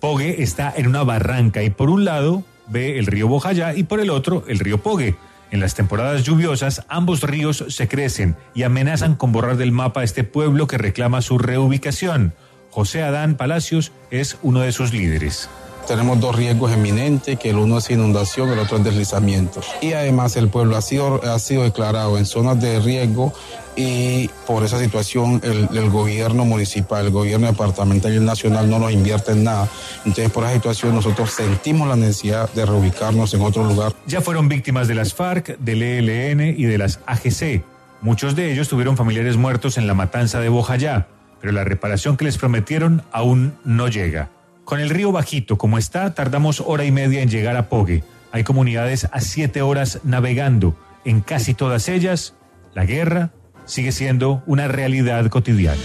Pogue 0.00 0.42
está 0.42 0.72
en 0.74 0.86
una 0.86 1.04
barranca 1.04 1.62
y 1.62 1.68
por 1.68 1.90
un 1.90 2.06
lado 2.06 2.42
ve 2.68 2.98
el 2.98 3.04
río 3.04 3.28
Bojayá 3.28 3.74
y 3.74 3.82
por 3.82 4.00
el 4.00 4.08
otro 4.08 4.44
el 4.48 4.58
río 4.58 4.82
Pogue. 4.82 5.16
En 5.50 5.60
las 5.60 5.74
temporadas 5.74 6.24
lluviosas, 6.24 6.86
ambos 6.88 7.22
ríos 7.22 7.64
se 7.68 7.88
crecen 7.88 8.36
y 8.54 8.62
amenazan 8.62 9.16
con 9.16 9.32
borrar 9.32 9.58
del 9.58 9.72
mapa 9.72 10.02
este 10.02 10.24
pueblo 10.24 10.66
que 10.66 10.78
reclama 10.78 11.20
su 11.20 11.36
reubicación. 11.36 12.32
José 12.70 13.02
Adán 13.02 13.36
Palacios 13.36 13.92
es 14.10 14.36
uno 14.42 14.60
de 14.60 14.72
sus 14.72 14.92
líderes. 14.92 15.48
tenemos 15.88 16.20
dos 16.20 16.36
riesgos 16.36 16.70
eminentes, 16.70 17.36
que 17.36 17.50
el 17.50 17.56
uno 17.56 17.78
es 17.78 17.90
inundación, 17.90 18.48
el 18.50 18.60
otro 18.60 18.76
es 18.76 18.84
deslizamiento. 18.84 19.60
Y 19.80 19.92
además 19.94 20.36
el 20.36 20.48
pueblo 20.48 20.76
ha 20.76 20.82
sido, 20.82 21.20
ha 21.24 21.38
sido 21.40 21.64
declarado 21.64 22.16
en 22.16 22.26
zonas 22.26 22.60
de 22.60 22.78
riesgo 22.78 23.32
y 23.74 24.28
por 24.46 24.62
esa 24.62 24.78
situación 24.78 25.40
el, 25.42 25.68
el, 25.76 25.90
gobierno 25.90 26.44
municipal, 26.44 27.06
el 27.06 27.10
gobierno 27.10 27.48
departamental 27.48 28.12
y 28.12 28.16
el 28.16 28.24
nacional 28.24 28.70
no 28.70 28.78
nos 28.78 28.92
invierte 28.92 29.32
en 29.32 29.42
nada. 29.42 29.68
Entonces 30.04 30.30
por 30.30 30.44
esa 30.44 30.54
situación 30.54 30.94
nosotros 30.94 31.32
sentimos 31.32 31.88
la 31.88 31.96
necesidad 31.96 32.48
de 32.52 32.66
reubicarnos 32.66 33.34
en 33.34 33.42
otro 33.42 33.64
lugar. 33.64 33.92
Ya 34.06 34.20
fueron 34.20 34.48
víctimas 34.48 34.86
de 34.86 34.94
las 34.94 35.12
FARC, 35.12 35.58
del 35.58 35.82
ELN 35.82 36.54
y 36.56 36.64
de 36.64 36.78
las 36.78 37.00
AGC. 37.06 37.64
Muchos 38.00 38.36
de 38.36 38.52
ellos 38.52 38.68
tuvieron 38.68 38.96
familiares 38.96 39.36
muertos 39.36 39.76
en 39.76 39.88
la 39.88 39.94
matanza 39.94 40.38
de 40.38 40.48
Bojayá, 40.48 41.08
pero 41.40 41.52
la 41.52 41.64
reparación 41.64 42.16
que 42.16 42.24
les 42.24 42.38
prometieron 42.38 43.02
aún 43.12 43.54
no 43.64 43.88
llega. 43.88 44.30
Con 44.64 44.78
el 44.80 44.90
río 44.90 45.10
bajito 45.10 45.58
como 45.58 45.78
está, 45.78 46.14
tardamos 46.14 46.62
hora 46.64 46.84
y 46.84 46.92
media 46.92 47.22
en 47.22 47.30
llegar 47.30 47.56
a 47.56 47.68
Pogue. 47.68 48.04
Hay 48.30 48.44
comunidades 48.44 49.08
a 49.10 49.20
siete 49.20 49.62
horas 49.62 50.00
navegando. 50.04 50.76
En 51.04 51.20
casi 51.20 51.54
todas 51.54 51.88
ellas, 51.88 52.34
la 52.74 52.84
guerra 52.84 53.30
sigue 53.64 53.92
siendo 53.92 54.42
una 54.46 54.68
realidad 54.68 55.26
cotidiana. 55.28 55.80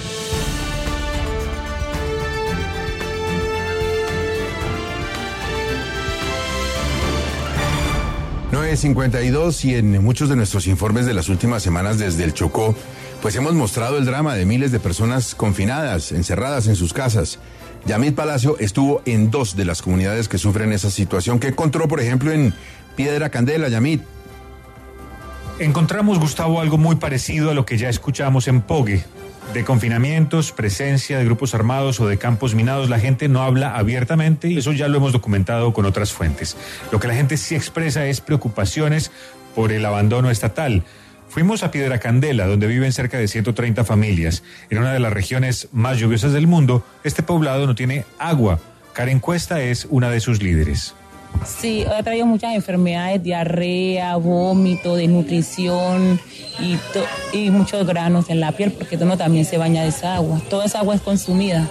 ...9.52 8.51 9.65
y 9.65 9.75
en 9.75 10.01
muchos 10.01 10.29
de 10.29 10.35
nuestros 10.37 10.67
informes 10.67 11.05
de 11.05 11.13
las 11.13 11.27
últimas 11.27 11.63
semanas 11.63 11.97
desde 11.97 12.23
el 12.23 12.33
Chocó... 12.33 12.75
...pues 13.25 13.37
hemos 13.37 13.55
mostrado 13.55 13.97
el 13.97 14.05
drama 14.05 14.35
de 14.35 14.45
miles 14.45 14.71
de 14.71 14.79
personas 14.79 15.33
confinadas, 15.33 16.11
encerradas 16.11 16.67
en 16.67 16.75
sus 16.75 16.93
casas... 16.93 17.39
Yamit 17.87 18.13
Palacio 18.13 18.55
estuvo 18.59 19.01
en 19.05 19.31
dos 19.31 19.55
de 19.55 19.65
las 19.65 19.81
comunidades 19.81 20.27
que 20.27 20.37
sufren 20.37 20.71
esa 20.71 20.91
situación. 20.91 21.39
¿Qué 21.39 21.47
encontró, 21.47 21.87
por 21.87 21.99
ejemplo, 21.99 22.31
en 22.31 22.53
Piedra 22.95 23.29
Candela, 23.29 23.67
Yamit? 23.67 24.03
Encontramos, 25.57 26.19
Gustavo, 26.19 26.61
algo 26.61 26.77
muy 26.77 26.97
parecido 26.97 27.49
a 27.49 27.55
lo 27.55 27.65
que 27.65 27.79
ya 27.79 27.89
escuchamos 27.89 28.47
en 28.47 28.61
Pogue. 28.61 29.03
De 29.55 29.63
confinamientos, 29.63 30.51
presencia 30.51 31.17
de 31.17 31.25
grupos 31.25 31.55
armados 31.55 31.99
o 31.99 32.07
de 32.07 32.19
campos 32.19 32.53
minados, 32.53 32.91
la 32.91 32.99
gente 32.99 33.27
no 33.27 33.41
habla 33.41 33.75
abiertamente 33.75 34.49
y 34.49 34.59
eso 34.59 34.71
ya 34.71 34.87
lo 34.87 34.97
hemos 34.97 35.13
documentado 35.13 35.73
con 35.73 35.85
otras 35.85 36.11
fuentes. 36.11 36.57
Lo 36.91 36.99
que 36.99 37.07
la 37.07 37.15
gente 37.15 37.37
sí 37.37 37.55
expresa 37.55 38.05
es 38.05 38.21
preocupaciones 38.21 39.09
por 39.55 39.71
el 39.71 39.83
abandono 39.83 40.29
estatal. 40.29 40.83
Fuimos 41.35 41.63
a 41.63 41.71
Piedra 41.71 41.99
Candela, 41.99 42.47
donde 42.47 42.65
viven 42.65 42.93
cerca 42.93 43.17
de 43.17 43.27
130 43.27 43.83
familias. 43.83 44.41
En 44.69 44.77
una 44.77 44.93
de 44.93 45.01
las 45.01 45.11
regiones 45.11 45.67
más 45.73 45.97
lluviosas 45.97 46.31
del 46.31 46.47
mundo, 46.47 46.85
este 47.03 47.23
poblado 47.23 47.67
no 47.67 47.75
tiene 47.75 48.05
agua. 48.19 48.61
Karen 48.93 49.19
Cuesta 49.19 49.61
es 49.61 49.85
una 49.89 50.09
de 50.09 50.21
sus 50.21 50.41
líderes. 50.41 50.95
Sí, 51.45 51.83
ha 51.83 52.01
traído 52.03 52.25
muchas 52.25 52.55
enfermedades, 52.55 53.21
diarrea, 53.21 54.15
vómito, 54.15 54.95
desnutrición 54.95 56.21
y, 56.57 56.77
y 57.33 57.49
muchos 57.49 57.85
granos 57.85 58.29
en 58.29 58.39
la 58.39 58.53
piel, 58.53 58.71
porque 58.71 58.95
uno 58.95 59.17
también 59.17 59.43
se 59.43 59.57
baña 59.57 59.81
de 59.81 59.89
esa 59.89 60.15
agua. 60.15 60.39
Toda 60.49 60.63
esa 60.63 60.79
agua 60.79 60.95
es 60.95 61.01
consumida. 61.01 61.69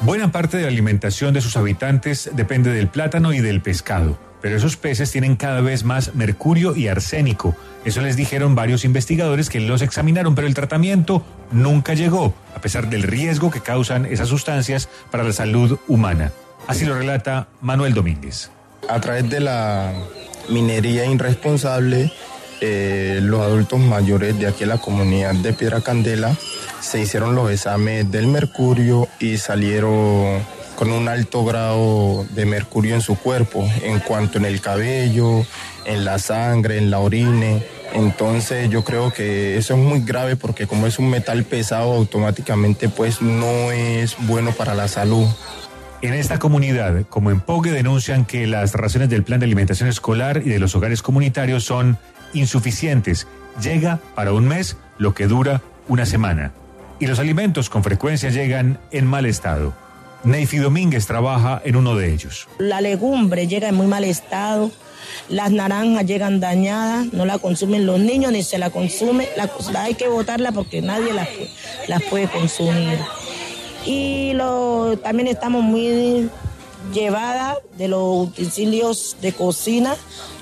Buena 0.00 0.32
parte 0.32 0.56
de 0.56 0.62
la 0.62 0.70
alimentación 0.70 1.34
de 1.34 1.42
sus 1.42 1.58
habitantes 1.58 2.30
depende 2.32 2.72
del 2.72 2.88
plátano 2.88 3.34
y 3.34 3.40
del 3.40 3.60
pescado 3.60 4.31
pero 4.42 4.56
esos 4.56 4.76
peces 4.76 5.10
tienen 5.10 5.36
cada 5.36 5.60
vez 5.60 5.84
más 5.84 6.14
mercurio 6.14 6.76
y 6.76 6.88
arsénico. 6.88 7.56
Eso 7.84 8.02
les 8.02 8.16
dijeron 8.16 8.54
varios 8.54 8.84
investigadores 8.84 9.48
que 9.48 9.60
los 9.60 9.80
examinaron, 9.80 10.34
pero 10.34 10.48
el 10.48 10.54
tratamiento 10.54 11.24
nunca 11.52 11.94
llegó, 11.94 12.34
a 12.54 12.60
pesar 12.60 12.90
del 12.90 13.04
riesgo 13.04 13.50
que 13.50 13.60
causan 13.60 14.04
esas 14.04 14.28
sustancias 14.28 14.88
para 15.10 15.24
la 15.24 15.32
salud 15.32 15.78
humana. 15.88 16.32
Así 16.66 16.84
lo 16.84 16.96
relata 16.96 17.48
Manuel 17.60 17.94
Domínguez. 17.94 18.50
A 18.88 19.00
través 19.00 19.30
de 19.30 19.40
la 19.40 19.92
minería 20.48 21.06
irresponsable, 21.06 22.12
eh, 22.60 23.20
los 23.22 23.40
adultos 23.40 23.80
mayores 23.80 24.38
de 24.38 24.46
aquí 24.46 24.64
la 24.64 24.78
comunidad 24.78 25.34
de 25.34 25.52
Piedra 25.52 25.80
Candela 25.80 26.36
se 26.80 27.00
hicieron 27.00 27.34
los 27.34 27.50
exámenes 27.50 28.10
del 28.10 28.26
mercurio 28.26 29.08
y 29.18 29.38
salieron 29.38 30.40
con 30.82 30.90
un 30.90 31.06
alto 31.06 31.44
grado 31.44 32.26
de 32.30 32.44
mercurio 32.44 32.96
en 32.96 33.02
su 33.02 33.14
cuerpo, 33.16 33.64
en 33.84 34.00
cuanto 34.00 34.38
en 34.38 34.44
el 34.44 34.60
cabello, 34.60 35.46
en 35.84 36.04
la 36.04 36.18
sangre, 36.18 36.76
en 36.76 36.90
la 36.90 36.98
orina. 36.98 37.60
Entonces 37.94 38.68
yo 38.68 38.82
creo 38.82 39.12
que 39.12 39.56
eso 39.56 39.74
es 39.74 39.78
muy 39.78 40.00
grave 40.00 40.34
porque 40.34 40.66
como 40.66 40.88
es 40.88 40.98
un 40.98 41.08
metal 41.08 41.44
pesado 41.44 41.92
automáticamente 41.92 42.88
pues 42.88 43.22
no 43.22 43.70
es 43.70 44.16
bueno 44.26 44.50
para 44.50 44.74
la 44.74 44.88
salud. 44.88 45.24
En 46.00 46.14
esta 46.14 46.40
comunidad, 46.40 47.04
como 47.08 47.30
en 47.30 47.38
Pogue, 47.38 47.70
denuncian 47.70 48.24
que 48.24 48.48
las 48.48 48.74
raciones 48.74 49.08
del 49.08 49.22
plan 49.22 49.38
de 49.38 49.46
alimentación 49.46 49.88
escolar 49.88 50.42
y 50.44 50.48
de 50.48 50.58
los 50.58 50.74
hogares 50.74 51.00
comunitarios 51.00 51.62
son 51.62 51.96
insuficientes. 52.32 53.28
Llega 53.62 54.00
para 54.16 54.32
un 54.32 54.48
mes 54.48 54.76
lo 54.98 55.14
que 55.14 55.28
dura 55.28 55.62
una 55.86 56.06
semana. 56.06 56.50
Y 56.98 57.06
los 57.06 57.20
alimentos 57.20 57.70
con 57.70 57.84
frecuencia 57.84 58.30
llegan 58.30 58.80
en 58.90 59.06
mal 59.06 59.26
estado. 59.26 59.80
Neyfi 60.24 60.58
Domínguez 60.58 61.06
trabaja 61.06 61.60
en 61.64 61.76
uno 61.76 61.96
de 61.96 62.12
ellos. 62.12 62.48
La 62.58 62.80
legumbre 62.80 63.46
llega 63.46 63.68
en 63.68 63.74
muy 63.74 63.86
mal 63.86 64.04
estado, 64.04 64.70
las 65.28 65.50
naranjas 65.50 66.06
llegan 66.06 66.40
dañadas, 66.40 67.12
no 67.12 67.26
la 67.26 67.38
consumen 67.38 67.86
los 67.86 67.98
niños 67.98 68.32
ni 68.32 68.42
se 68.42 68.58
la 68.58 68.70
consume, 68.70 69.28
la, 69.36 69.50
hay 69.82 69.94
que 69.94 70.08
botarla 70.08 70.52
porque 70.52 70.80
nadie 70.80 71.12
las, 71.12 71.28
las 71.88 72.02
puede 72.04 72.28
consumir. 72.28 72.98
Y 73.84 74.32
lo, 74.34 74.96
también 75.02 75.26
estamos 75.26 75.62
muy 75.62 76.30
llevadas 76.92 77.58
de 77.76 77.88
los 77.88 78.28
utensilios 78.28 79.16
de 79.20 79.32
cocina, 79.32 79.96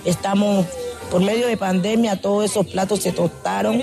estamos 0.05 0.67
por 1.11 1.23
medio 1.23 1.47
de 1.47 1.57
pandemia, 1.57 2.21
todos 2.21 2.51
esos 2.51 2.67
platos 2.67 3.01
se 3.01 3.13
tostaron. 3.13 3.83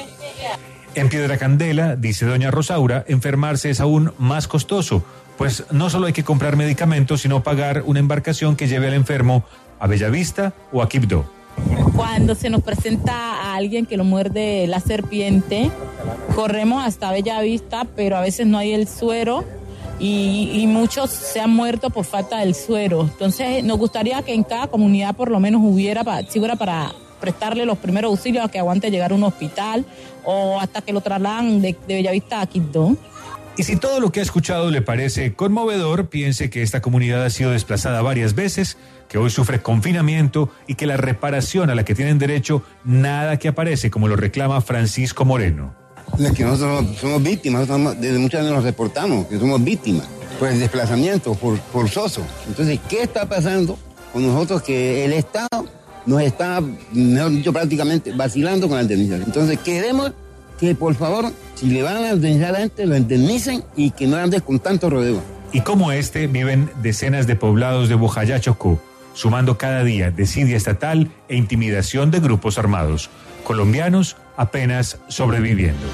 En 0.95 1.09
Piedra 1.09 1.37
Candela, 1.37 1.95
dice 1.95 2.25
doña 2.25 2.51
Rosaura, 2.51 3.03
enfermarse 3.07 3.69
es 3.69 3.79
aún 3.79 4.13
más 4.17 4.47
costoso 4.47 5.03
pues 5.37 5.65
no 5.71 5.89
solo 5.89 6.07
hay 6.07 6.13
que 6.13 6.23
comprar 6.23 6.55
medicamentos, 6.55 7.21
sino 7.21 7.43
pagar 7.43 7.83
una 7.85 7.99
embarcación 7.99 8.55
que 8.55 8.67
lleve 8.67 8.87
al 8.87 8.93
enfermo 8.93 9.43
a 9.79 9.87
Bellavista 9.87 10.53
o 10.71 10.81
a 10.81 10.89
Quibdó. 10.89 11.25
Cuando 11.95 12.35
se 12.35 12.49
nos 12.49 12.61
presenta 12.61 13.13
a 13.13 13.55
alguien 13.55 13.85
que 13.85 13.97
lo 13.97 14.03
muerde 14.03 14.67
la 14.67 14.79
serpiente, 14.79 15.71
corremos 16.35 16.85
hasta 16.85 17.11
Bellavista, 17.11 17.85
pero 17.95 18.17
a 18.17 18.21
veces 18.21 18.45
no 18.47 18.57
hay 18.57 18.73
el 18.73 18.87
suero 18.87 19.43
y, 19.99 20.65
muchos 20.67 21.09
se 21.09 21.39
han 21.39 21.49
muerto 21.49 21.89
por 21.89 22.05
falta 22.05 22.39
del 22.39 22.53
suero. 22.53 23.01
Entonces, 23.01 23.63
nos 23.63 23.77
gustaría 23.77 24.21
que 24.21 24.33
en 24.33 24.43
cada 24.43 24.67
comunidad 24.67 25.15
por 25.15 25.31
lo 25.31 25.39
menos 25.39 25.61
hubiera, 25.63 26.03
si 26.29 26.39
hubiera 26.39 26.55
para 26.55 26.93
prestarle 27.19 27.65
los 27.65 27.79
primeros 27.79 28.11
auxilios 28.11 28.45
a 28.45 28.49
que 28.49 28.59
aguante 28.59 28.91
llegar 28.91 29.11
a 29.11 29.15
un 29.15 29.23
hospital 29.23 29.85
o 30.23 30.59
hasta 30.59 30.81
que 30.81 30.93
lo 30.93 31.01
trasladan 31.01 31.61
de, 31.61 31.75
de 31.87 31.95
Bellavista 31.95 32.41
a 32.41 32.45
Quibdó. 32.45 32.95
Y 33.57 33.63
si 33.63 33.75
todo 33.75 33.99
lo 33.99 34.11
que 34.11 34.19
ha 34.19 34.23
escuchado 34.23 34.69
le 34.69 34.83
parece 34.83 35.33
conmovedor, 35.33 36.09
piense 36.09 36.51
que 36.51 36.61
esta 36.61 36.79
comunidad 36.79 37.25
ha 37.25 37.29
sido 37.31 37.49
desplazada 37.49 38.03
varias 38.03 38.35
veces, 38.35 38.77
que 39.09 39.17
hoy 39.17 39.31
sufre 39.31 39.63
confinamiento 39.63 40.51
y 40.67 40.75
que 40.75 40.85
la 40.85 40.95
reparación 40.95 41.71
a 41.71 41.75
la 41.75 41.83
que 41.83 41.95
tienen 41.95 42.19
derecho 42.19 42.61
nada 42.83 43.39
que 43.39 43.47
aparece, 43.47 43.89
como 43.89 44.07
lo 44.07 44.15
reclama 44.15 44.61
Francisco 44.61 45.25
Moreno. 45.25 45.73
Es 46.19 46.33
que 46.33 46.43
nosotros 46.43 46.97
somos 47.01 47.23
víctimas, 47.23 47.67
desde 47.99 48.19
muchos 48.19 48.39
años 48.39 48.53
nos 48.53 48.63
reportamos 48.63 49.25
que 49.25 49.39
somos 49.39 49.63
víctimas 49.63 50.07
por 50.37 50.49
el 50.49 50.59
desplazamiento 50.59 51.33
forzoso. 51.33 52.21
Entonces, 52.47 52.79
¿qué 52.87 53.01
está 53.01 53.27
pasando 53.27 53.79
con 54.13 54.25
nosotros 54.25 54.61
que 54.61 55.03
el 55.03 55.13
Estado 55.13 55.65
nos 56.05 56.21
está, 56.21 56.61
mejor 56.91 57.31
dicho, 57.31 57.51
prácticamente 57.51 58.11
vacilando 58.11 58.67
con 58.67 58.77
la 58.77 58.83
indemnización? 58.83 59.23
Entonces, 59.25 59.57
queremos 59.59 60.13
que 60.57 60.75
por 60.75 60.95
favor, 60.95 61.31
si 61.55 61.67
le 61.67 61.83
van 61.83 61.97
a 61.97 62.13
indemnizar 62.13 62.55
a 62.55 62.59
gente, 62.59 62.85
lo 62.85 62.97
indemnicen 62.97 63.63
y 63.75 63.91
que 63.91 64.07
no 64.07 64.17
andes 64.17 64.41
con 64.41 64.59
tanto 64.59 64.89
rodeo. 64.89 65.21
Y 65.53 65.61
como 65.61 65.91
este, 65.91 66.27
viven 66.27 66.69
decenas 66.81 67.27
de 67.27 67.35
poblados 67.35 67.89
de 67.89 67.95
Bojayá, 67.95 68.39
Chocó, 68.39 68.81
sumando 69.13 69.57
cada 69.57 69.83
día 69.83 70.11
desidia 70.11 70.57
estatal 70.57 71.09
e 71.29 71.35
intimidación 71.35 72.11
de 72.11 72.19
grupos 72.19 72.57
armados. 72.57 73.09
Colombianos 73.43 74.17
apenas 74.35 74.99
sobreviviendo. 75.07 75.87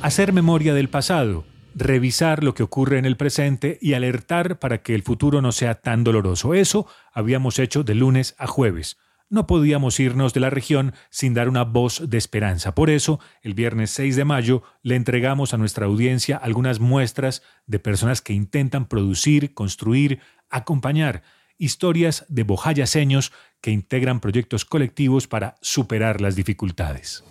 Hacer 0.00 0.32
memoria 0.32 0.74
del 0.74 0.88
pasado 0.88 1.44
revisar 1.78 2.42
lo 2.42 2.54
que 2.54 2.62
ocurre 2.62 2.98
en 2.98 3.04
el 3.04 3.16
presente 3.16 3.78
y 3.80 3.94
alertar 3.94 4.58
para 4.58 4.82
que 4.82 4.94
el 4.94 5.02
futuro 5.02 5.40
no 5.40 5.52
sea 5.52 5.76
tan 5.76 6.04
doloroso. 6.04 6.54
Eso 6.54 6.86
habíamos 7.12 7.58
hecho 7.58 7.84
de 7.84 7.94
lunes 7.94 8.34
a 8.38 8.46
jueves. 8.46 8.98
No 9.30 9.46
podíamos 9.46 10.00
irnos 10.00 10.32
de 10.32 10.40
la 10.40 10.50
región 10.50 10.94
sin 11.10 11.34
dar 11.34 11.48
una 11.48 11.64
voz 11.64 12.02
de 12.08 12.16
esperanza. 12.16 12.74
Por 12.74 12.88
eso, 12.88 13.20
el 13.42 13.54
viernes 13.54 13.90
6 13.90 14.16
de 14.16 14.24
mayo 14.24 14.62
le 14.82 14.96
entregamos 14.96 15.52
a 15.52 15.58
nuestra 15.58 15.86
audiencia 15.86 16.38
algunas 16.38 16.80
muestras 16.80 17.42
de 17.66 17.78
personas 17.78 18.22
que 18.22 18.32
intentan 18.32 18.86
producir, 18.86 19.54
construir, 19.54 20.20
acompañar. 20.50 21.22
historias 21.60 22.24
de 22.28 22.44
bojayaseños 22.44 23.32
que 23.60 23.72
integran 23.72 24.20
proyectos 24.20 24.64
colectivos 24.64 25.26
para 25.26 25.56
superar 25.60 26.20
las 26.20 26.36
dificultades. 26.36 27.24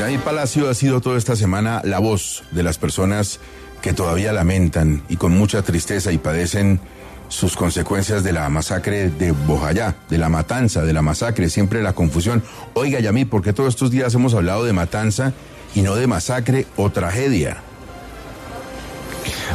Dani 0.00 0.18
Palacio 0.18 0.68
ha 0.68 0.74
sido 0.74 1.00
toda 1.00 1.16
esta 1.16 1.36
semana 1.36 1.80
la 1.84 2.00
voz 2.00 2.42
de 2.50 2.64
las 2.64 2.76
personas 2.76 3.38
que 3.82 3.92
todavía 3.92 4.32
lamentan 4.32 5.02
y 5.08 5.16
con 5.16 5.32
mucha 5.32 5.62
tristeza 5.62 6.12
y 6.12 6.18
padecen 6.18 6.80
sus 7.28 7.56
consecuencias 7.56 8.24
de 8.24 8.32
la 8.32 8.48
masacre 8.48 9.10
de 9.10 9.32
Bojayá, 9.32 9.96
de 10.08 10.18
la 10.18 10.28
matanza, 10.28 10.82
de 10.82 10.92
la 10.92 11.02
masacre, 11.02 11.50
siempre 11.50 11.82
la 11.82 11.92
confusión. 11.92 12.42
Oiga, 12.74 13.00
Yamí, 13.00 13.24
¿por 13.24 13.42
qué 13.42 13.52
todos 13.52 13.70
estos 13.70 13.90
días 13.90 14.14
hemos 14.14 14.34
hablado 14.34 14.64
de 14.64 14.72
matanza 14.72 15.32
y 15.74 15.82
no 15.82 15.94
de 15.94 16.06
masacre 16.06 16.66
o 16.76 16.90
tragedia? 16.90 17.58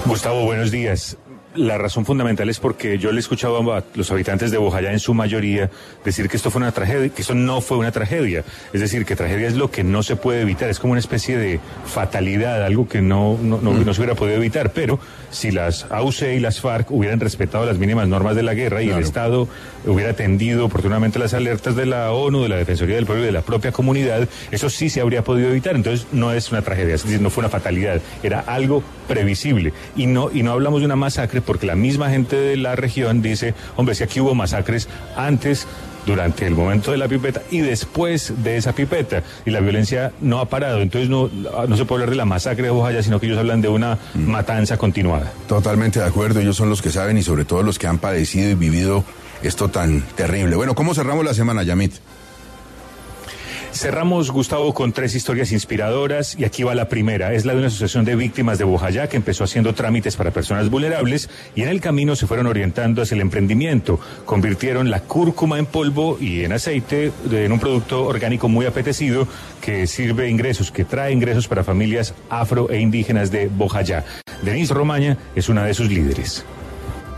Gustavo, 0.05 0.45
buenos 0.45 0.69
días 0.69 1.17
la 1.55 1.77
razón 1.77 2.05
fundamental 2.05 2.49
es 2.49 2.59
porque 2.59 2.97
yo 2.97 3.11
le 3.11 3.17
he 3.17 3.19
escuchado 3.19 3.73
a 3.73 3.83
los 3.93 4.11
habitantes 4.11 4.51
de 4.51 4.57
Bojayá 4.57 4.91
en 4.91 4.99
su 4.99 5.13
mayoría 5.13 5.69
decir 6.03 6.27
que 6.27 6.37
esto 6.37 6.49
fue 6.49 6.61
una 6.61 6.71
tragedia, 6.71 7.09
que 7.09 7.21
esto 7.21 7.35
no 7.35 7.61
fue 7.61 7.77
una 7.77 7.91
tragedia. 7.91 8.43
Es 8.73 8.81
decir, 8.81 9.05
que 9.05 9.15
tragedia 9.15 9.47
es 9.47 9.55
lo 9.55 9.69
que 9.69 9.83
no 9.83 10.03
se 10.03 10.15
puede 10.15 10.41
evitar, 10.41 10.69
es 10.69 10.79
como 10.79 10.91
una 10.91 10.99
especie 10.99 11.37
de 11.37 11.59
fatalidad, 11.85 12.63
algo 12.63 12.87
que 12.87 13.01
no, 13.01 13.37
no, 13.41 13.59
no, 13.59 13.93
se 13.93 14.01
hubiera 14.01 14.15
podido 14.15 14.37
evitar. 14.37 14.71
Pero 14.71 14.99
si 15.29 15.51
las 15.51 15.85
AUC 15.89 16.23
y 16.35 16.39
las 16.39 16.59
FARC 16.59 16.91
hubieran 16.91 17.19
respetado 17.19 17.65
las 17.65 17.77
mínimas 17.77 18.07
normas 18.07 18.35
de 18.35 18.43
la 18.43 18.53
guerra 18.53 18.81
y 18.81 18.89
el 18.89 18.99
Estado 18.99 19.47
hubiera 19.85 20.11
atendido 20.11 20.65
oportunamente 20.65 21.19
las 21.19 21.33
alertas 21.33 21.75
de 21.75 21.85
la 21.85 22.11
ONU, 22.11 22.43
de 22.43 22.49
la 22.49 22.55
Defensoría 22.55 22.95
del 22.95 23.05
Pueblo 23.05 23.23
y 23.23 23.27
de 23.27 23.31
la 23.31 23.41
propia 23.41 23.71
comunidad, 23.71 24.27
eso 24.51 24.69
sí 24.69 24.89
se 24.89 25.01
habría 25.01 25.23
podido 25.23 25.49
evitar. 25.49 25.75
Entonces 25.75 26.07
no 26.11 26.31
es 26.31 26.51
una 26.51 26.61
tragedia, 26.61 26.95
es 26.95 27.03
decir, 27.03 27.21
no 27.21 27.29
fue 27.29 27.41
una 27.41 27.49
fatalidad, 27.49 28.01
era 28.23 28.39
algo 28.39 28.83
previsible. 29.07 29.73
Y 29.95 30.07
no, 30.07 30.31
y 30.33 30.43
no 30.43 30.51
hablamos 30.51 30.79
de 30.79 30.85
una 30.85 30.95
masacre 30.95 31.42
porque 31.45 31.65
la 31.65 31.75
misma 31.75 32.09
gente 32.09 32.35
de 32.35 32.57
la 32.57 32.75
región 32.75 33.21
dice, 33.21 33.53
hombre, 33.75 33.95
si 33.95 34.03
aquí 34.03 34.19
hubo 34.19 34.35
masacres 34.35 34.87
antes 35.15 35.67
durante 36.05 36.45
el 36.45 36.55
momento 36.55 36.91
de 36.91 36.97
la 36.97 37.07
pipeta 37.07 37.41
y 37.49 37.59
después 37.59 38.33
de 38.43 38.57
esa 38.57 38.73
pipeta. 38.73 39.23
Y 39.45 39.51
la 39.51 39.59
violencia 39.59 40.11
no 40.21 40.39
ha 40.39 40.49
parado. 40.49 40.81
Entonces 40.81 41.09
no, 41.09 41.29
no 41.29 41.77
se 41.77 41.85
puede 41.85 42.03
hablar 42.03 42.09
de 42.09 42.15
la 42.15 42.25
masacre 42.25 42.65
de 42.65 42.69
Bojaya, 42.69 43.03
sino 43.03 43.19
que 43.19 43.27
ellos 43.27 43.37
hablan 43.37 43.61
de 43.61 43.69
una 43.69 43.97
mm. 44.13 44.19
matanza 44.19 44.77
continuada. 44.77 45.31
Totalmente 45.47 45.99
de 45.99 46.05
acuerdo. 46.05 46.39
Ellos 46.39 46.57
son 46.57 46.69
los 46.69 46.81
que 46.81 46.89
saben 46.89 47.17
y 47.17 47.23
sobre 47.23 47.45
todo 47.45 47.63
los 47.63 47.79
que 47.79 47.87
han 47.87 47.99
padecido 47.99 48.49
y 48.49 48.55
vivido 48.55 49.03
esto 49.41 49.69
tan 49.69 50.01
terrible. 50.15 50.55
Bueno, 50.55 50.75
¿cómo 50.75 50.93
cerramos 50.93 51.25
la 51.25 51.33
semana, 51.33 51.63
Yamit? 51.63 51.93
Cerramos, 53.73 54.29
Gustavo, 54.29 54.71
con 54.73 54.93
tres 54.93 55.15
historias 55.15 55.51
inspiradoras 55.51 56.35
y 56.37 56.45
aquí 56.45 56.61
va 56.61 56.75
la 56.75 56.87
primera. 56.87 57.33
Es 57.33 57.43
la 57.43 57.53
de 57.53 57.59
una 57.59 57.67
asociación 57.67 58.05
de 58.05 58.15
víctimas 58.15 58.59
de 58.59 58.63
Bojayá 58.63 59.09
que 59.09 59.17
empezó 59.17 59.43
haciendo 59.43 59.73
trámites 59.73 60.15
para 60.15 60.29
personas 60.29 60.69
vulnerables 60.69 61.27
y 61.55 61.63
en 61.63 61.69
el 61.69 61.81
camino 61.81 62.15
se 62.15 62.27
fueron 62.27 62.45
orientando 62.45 63.01
hacia 63.01 63.15
el 63.15 63.21
emprendimiento. 63.21 63.99
Convirtieron 64.25 64.91
la 64.91 64.99
cúrcuma 65.01 65.57
en 65.57 65.65
polvo 65.65 66.17
y 66.21 66.43
en 66.43 66.53
aceite 66.53 67.11
en 67.31 67.51
un 67.51 67.59
producto 67.59 68.05
orgánico 68.05 68.47
muy 68.47 68.67
apetecido 68.67 69.27
que 69.59 69.87
sirve 69.87 70.29
ingresos, 70.29 70.71
que 70.71 70.85
trae 70.85 71.11
ingresos 71.11 71.47
para 71.47 71.63
familias 71.63 72.13
afro 72.29 72.69
e 72.69 72.79
indígenas 72.79 73.31
de 73.31 73.47
Bojayá. 73.47 74.05
Denise 74.43 74.73
Romaña 74.73 75.17
es 75.35 75.49
una 75.49 75.65
de 75.65 75.73
sus 75.73 75.89
líderes. 75.89 76.45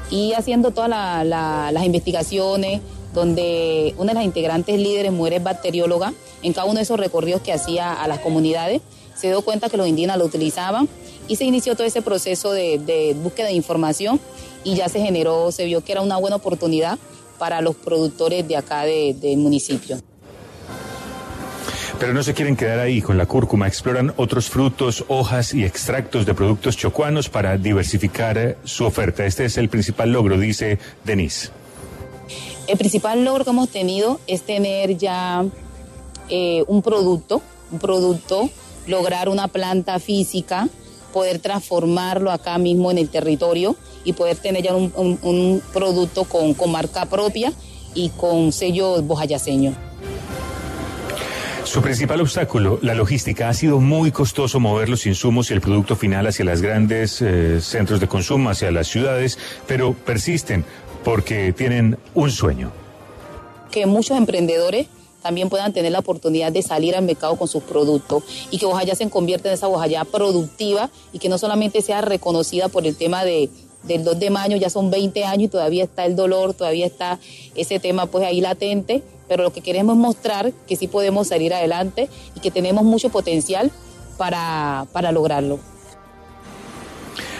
Y 0.09 0.33
haciendo 0.33 0.71
todas 0.71 0.89
las 1.25 1.85
investigaciones, 1.85 2.81
donde 3.15 3.95
una 3.97 4.11
de 4.11 4.15
las 4.15 4.25
integrantes 4.25 4.77
líderes, 4.77 5.11
muere 5.11 5.39
bacterióloga, 5.39 6.13
en 6.43 6.53
cada 6.53 6.67
uno 6.67 6.75
de 6.75 6.83
esos 6.83 6.99
recorridos 6.99 7.41
que 7.41 7.53
hacía 7.53 7.93
a 7.93 8.07
las 8.07 8.19
comunidades, 8.19 8.81
se 9.15 9.27
dio 9.27 9.41
cuenta 9.41 9.69
que 9.69 9.77
los 9.77 9.87
indígenas 9.87 10.17
lo 10.17 10.25
utilizaban 10.25 10.89
y 11.27 11.37
se 11.37 11.45
inició 11.45 11.75
todo 11.75 11.87
ese 11.87 12.01
proceso 12.01 12.51
de, 12.51 13.15
búsqueda 13.23 13.47
de 13.47 13.53
información 13.53 14.19
y 14.63 14.75
ya 14.75 14.89
se 14.89 14.99
generó, 14.99 15.51
se 15.51 15.65
vio 15.65 15.81
que 15.81 15.93
era 15.93 16.01
una 16.01 16.17
buena 16.17 16.35
oportunidad 16.35 16.99
para 17.39 17.61
los 17.61 17.75
productores 17.75 18.47
de 18.47 18.57
acá 18.57 18.83
del 18.83 19.37
municipio. 19.37 19.97
Pero 21.97 22.13
no 22.13 22.23
se 22.23 22.33
quieren 22.33 22.57
quedar 22.57 22.79
ahí 22.79 23.01
con 23.01 23.17
la 23.17 23.25
cúrcuma, 23.25 23.67
exploran 23.67 24.13
otros 24.17 24.49
frutos, 24.49 25.05
hojas 25.07 25.53
y 25.53 25.63
extractos 25.63 26.25
de 26.25 26.33
productos 26.33 26.75
chocuanos 26.75 27.29
para 27.29 27.57
diversificar 27.57 28.57
su 28.65 28.83
oferta. 28.83 29.25
Este 29.25 29.45
es 29.45 29.57
el 29.57 29.69
principal 29.69 30.11
logro, 30.11 30.37
dice 30.37 30.77
Denise. 31.05 31.51
El 32.67 32.77
principal 32.77 33.23
logro 33.23 33.43
que 33.43 33.51
hemos 33.51 33.69
tenido 33.69 34.19
es 34.25 34.41
tener 34.41 34.97
ya 34.97 35.45
eh, 36.29 36.63
un 36.67 36.81
producto, 36.81 37.41
un 37.71 37.79
producto, 37.79 38.49
lograr 38.87 39.29
una 39.29 39.47
planta 39.47 39.99
física, 39.99 40.67
poder 41.13 41.39
transformarlo 41.39 42.31
acá 42.31 42.57
mismo 42.57 42.89
en 42.89 42.97
el 42.97 43.09
territorio 43.09 43.75
y 44.03 44.13
poder 44.13 44.37
tener 44.37 44.63
ya 44.63 44.75
un, 44.75 45.61
producto 45.73 46.23
con, 46.23 46.55
marca 46.71 47.05
propia 47.05 47.53
y 47.93 48.09
con 48.09 48.51
sello 48.51 49.01
bojayaseño. 49.03 49.75
Su 51.63 51.81
principal 51.81 52.21
obstáculo, 52.21 52.79
la 52.81 52.93
logística, 52.93 53.49
ha 53.49 53.53
sido 53.53 53.79
muy 53.79 54.11
costoso 54.11 54.59
mover 54.59 54.87
los 54.87 55.05
insumos 55.07 55.49
y 55.49 55.53
el 55.55 55.61
producto 55.61 55.95
final 55.95 56.27
hacia 56.27 56.45
los 56.45 56.61
grandes 56.61 57.21
eh, 57.21 57.59
centros 57.59 57.99
de 57.99 58.07
consumo, 58.07 58.49
hacia 58.49 58.71
las 58.71 58.87
ciudades, 58.87 59.39
pero 59.67 59.93
persisten 59.93 60.63
porque 61.05 61.53
tienen 61.53 61.97
un 62.15 62.31
sueño. 62.31 62.71
Que 63.71 63.85
muchos 63.85 64.17
emprendedores 64.17 64.87
también 65.21 65.49
puedan 65.49 65.71
tener 65.71 65.91
la 65.91 65.99
oportunidad 65.99 66.51
de 66.51 66.61
salir 66.61 66.95
al 66.95 67.05
mercado 67.05 67.35
con 67.37 67.47
sus 67.47 67.63
productos 67.63 68.23
y 68.51 68.57
que 68.57 68.65
Bojayá 68.65 68.95
se 68.95 69.09
convierta 69.09 69.47
en 69.47 69.53
esa 69.53 69.67
Bojayá 69.67 70.03
productiva 70.03 70.89
y 71.13 71.19
que 71.19 71.29
no 71.29 71.37
solamente 71.37 71.81
sea 71.81 72.01
reconocida 72.01 72.67
por 72.69 72.85
el 72.85 72.95
tema 72.95 73.23
de, 73.23 73.49
del 73.83 74.03
2 74.03 74.19
de 74.19 74.29
mayo, 74.31 74.57
ya 74.57 74.69
son 74.69 74.89
20 74.89 75.23
años 75.25 75.43
y 75.45 75.47
todavía 75.47 75.83
está 75.83 76.05
el 76.05 76.15
dolor, 76.15 76.53
todavía 76.53 76.85
está 76.85 77.19
ese 77.55 77.79
tema 77.79 78.07
pues 78.07 78.25
ahí 78.25 78.41
latente, 78.41 79.03
pero 79.27 79.43
lo 79.43 79.53
que 79.53 79.61
queremos 79.61 79.95
es 79.95 80.01
mostrar 80.01 80.51
que 80.67 80.75
sí 80.75 80.87
podemos 80.87 81.27
salir 81.27 81.53
adelante 81.53 82.09
y 82.35 82.39
que 82.39 82.51
tenemos 82.51 82.83
mucho 82.83 83.09
potencial 83.09 83.71
para, 84.17 84.87
para 84.91 85.11
lograrlo 85.11 85.59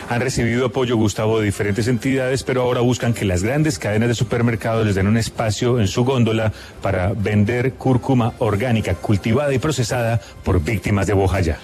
han 0.09 0.21
recibido 0.21 0.67
apoyo, 0.67 0.97
Gustavo, 0.97 1.39
de 1.39 1.45
diferentes 1.45 1.87
entidades, 1.87 2.43
pero 2.43 2.61
ahora 2.61 2.81
buscan 2.81 3.13
que 3.13 3.25
las 3.25 3.43
grandes 3.43 3.79
cadenas 3.79 4.09
de 4.09 4.15
supermercados 4.15 4.85
les 4.85 4.95
den 4.95 5.07
un 5.07 5.17
espacio 5.17 5.79
en 5.79 5.87
su 5.87 6.05
góndola 6.05 6.51
para 6.81 7.13
vender 7.13 7.73
cúrcuma 7.73 8.33
orgánica, 8.39 8.95
cultivada 8.95 9.53
y 9.53 9.59
procesada 9.59 10.21
por 10.43 10.63
víctimas 10.63 11.07
de 11.07 11.13
Bojaya. 11.13 11.57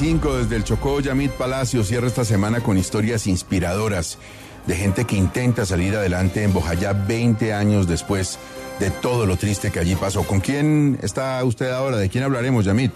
desde 0.00 0.56
el 0.56 0.64
Chocó, 0.64 1.00
Yamit 1.00 1.32
Palacio 1.32 1.84
cierra 1.84 2.06
esta 2.06 2.24
semana 2.24 2.60
con 2.60 2.78
historias 2.78 3.26
inspiradoras 3.26 4.18
de 4.66 4.74
gente 4.74 5.04
que 5.04 5.16
intenta 5.16 5.66
salir 5.66 5.94
adelante 5.94 6.42
en 6.42 6.52
Bojayá 6.52 6.92
20 6.92 7.52
años 7.52 7.86
después 7.86 8.38
de 8.80 8.90
todo 8.90 9.26
lo 9.26 9.36
triste 9.36 9.70
que 9.70 9.78
allí 9.78 9.94
pasó. 9.94 10.24
¿Con 10.24 10.40
quién 10.40 10.98
está 11.02 11.44
usted 11.44 11.70
ahora? 11.70 11.98
¿De 11.98 12.08
quién 12.08 12.24
hablaremos, 12.24 12.64
Yamit? 12.64 12.90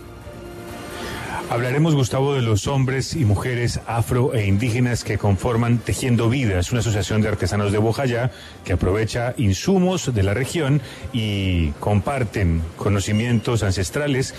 Hablaremos, 1.51 1.95
Gustavo, 1.95 2.33
de 2.33 2.41
los 2.41 2.67
hombres 2.67 3.15
y 3.15 3.27
mujeres 3.27 3.79
afro 3.87 4.33
e 4.33 4.47
indígenas 4.47 5.05
que 5.05 5.19
conforman 5.19 5.77
Tejiendo 5.77 6.31
Vidas, 6.31 6.73
una 6.73 6.81
asociación 6.81 7.21
de 7.21 7.29
artesanos 7.29 7.71
de 7.71 7.77
Bojayá 7.77 8.33
que 8.65 8.73
aprovecha 8.73 9.35
insumos 9.37 10.13
de 10.13 10.23
la 10.23 10.33
región 10.33 10.81
y 11.13 11.69
comparten 11.81 12.63
conocimientos 12.77 13.63
ancestrales. 13.63 14.35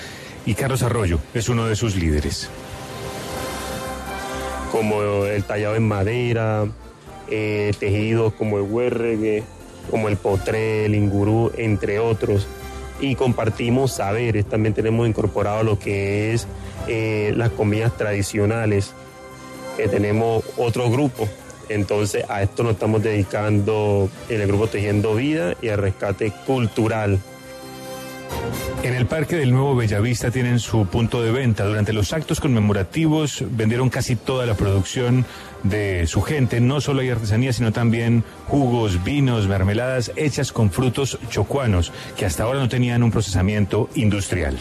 Y 0.47 0.55
Carlos 0.55 0.81
Arroyo 0.81 1.19
es 1.35 1.47
uno 1.47 1.67
de 1.67 1.75
sus 1.75 1.95
líderes. 1.95 2.49
Como 4.71 5.25
el 5.25 5.43
tallado 5.43 5.75
en 5.75 5.87
madera, 5.87 6.65
eh, 7.29 7.71
tejidos 7.79 8.33
como 8.33 8.57
el 8.57 8.63
huerregue, 8.63 9.43
como 9.89 10.07
el 10.09 10.17
potré, 10.17 10.85
el 10.85 10.95
ingurú, 10.95 11.51
entre 11.57 11.99
otros. 11.99 12.47
Y 12.99 13.15
compartimos 13.15 13.93
saberes, 13.93 14.45
también 14.45 14.73
tenemos 14.73 15.07
incorporado 15.07 15.63
lo 15.63 15.77
que 15.77 16.33
es 16.33 16.47
eh, 16.87 17.33
las 17.35 17.49
comidas 17.49 17.95
tradicionales, 17.97 18.93
que 19.77 19.87
tenemos 19.87 20.43
otro 20.57 20.89
grupo. 20.89 21.27
Entonces 21.67 22.25
a 22.29 22.41
esto 22.43 22.63
nos 22.63 22.73
estamos 22.73 23.01
dedicando 23.01 24.09
en 24.29 24.41
el 24.41 24.47
grupo 24.47 24.67
Tejiendo 24.67 25.15
Vida 25.15 25.55
y 25.61 25.69
al 25.69 25.79
rescate 25.79 26.31
cultural. 26.45 27.19
En 28.83 28.93
el 28.93 29.07
Parque 29.07 29.35
del 29.35 29.51
Nuevo 29.51 29.75
Bellavista 29.75 30.29
tienen 30.29 30.59
su 30.59 30.85
punto 30.85 31.23
de 31.23 31.31
venta. 31.31 31.65
Durante 31.65 31.91
los 31.91 32.13
actos 32.13 32.39
conmemorativos 32.39 33.43
vendieron 33.49 33.89
casi 33.89 34.15
toda 34.15 34.45
la 34.45 34.53
producción 34.53 35.25
de 35.69 36.07
su 36.07 36.21
gente. 36.21 36.61
No 36.61 36.81
solo 36.81 37.01
hay 37.01 37.09
artesanía, 37.09 37.53
sino 37.53 37.71
también 37.71 38.23
jugos, 38.47 39.03
vinos, 39.03 39.47
mermeladas 39.47 40.11
hechas 40.15 40.51
con 40.51 40.71
frutos 40.71 41.19
chocuanos, 41.29 41.91
que 42.17 42.25
hasta 42.25 42.43
ahora 42.43 42.59
no 42.59 42.69
tenían 42.69 43.03
un 43.03 43.11
procesamiento 43.11 43.89
industrial. 43.95 44.57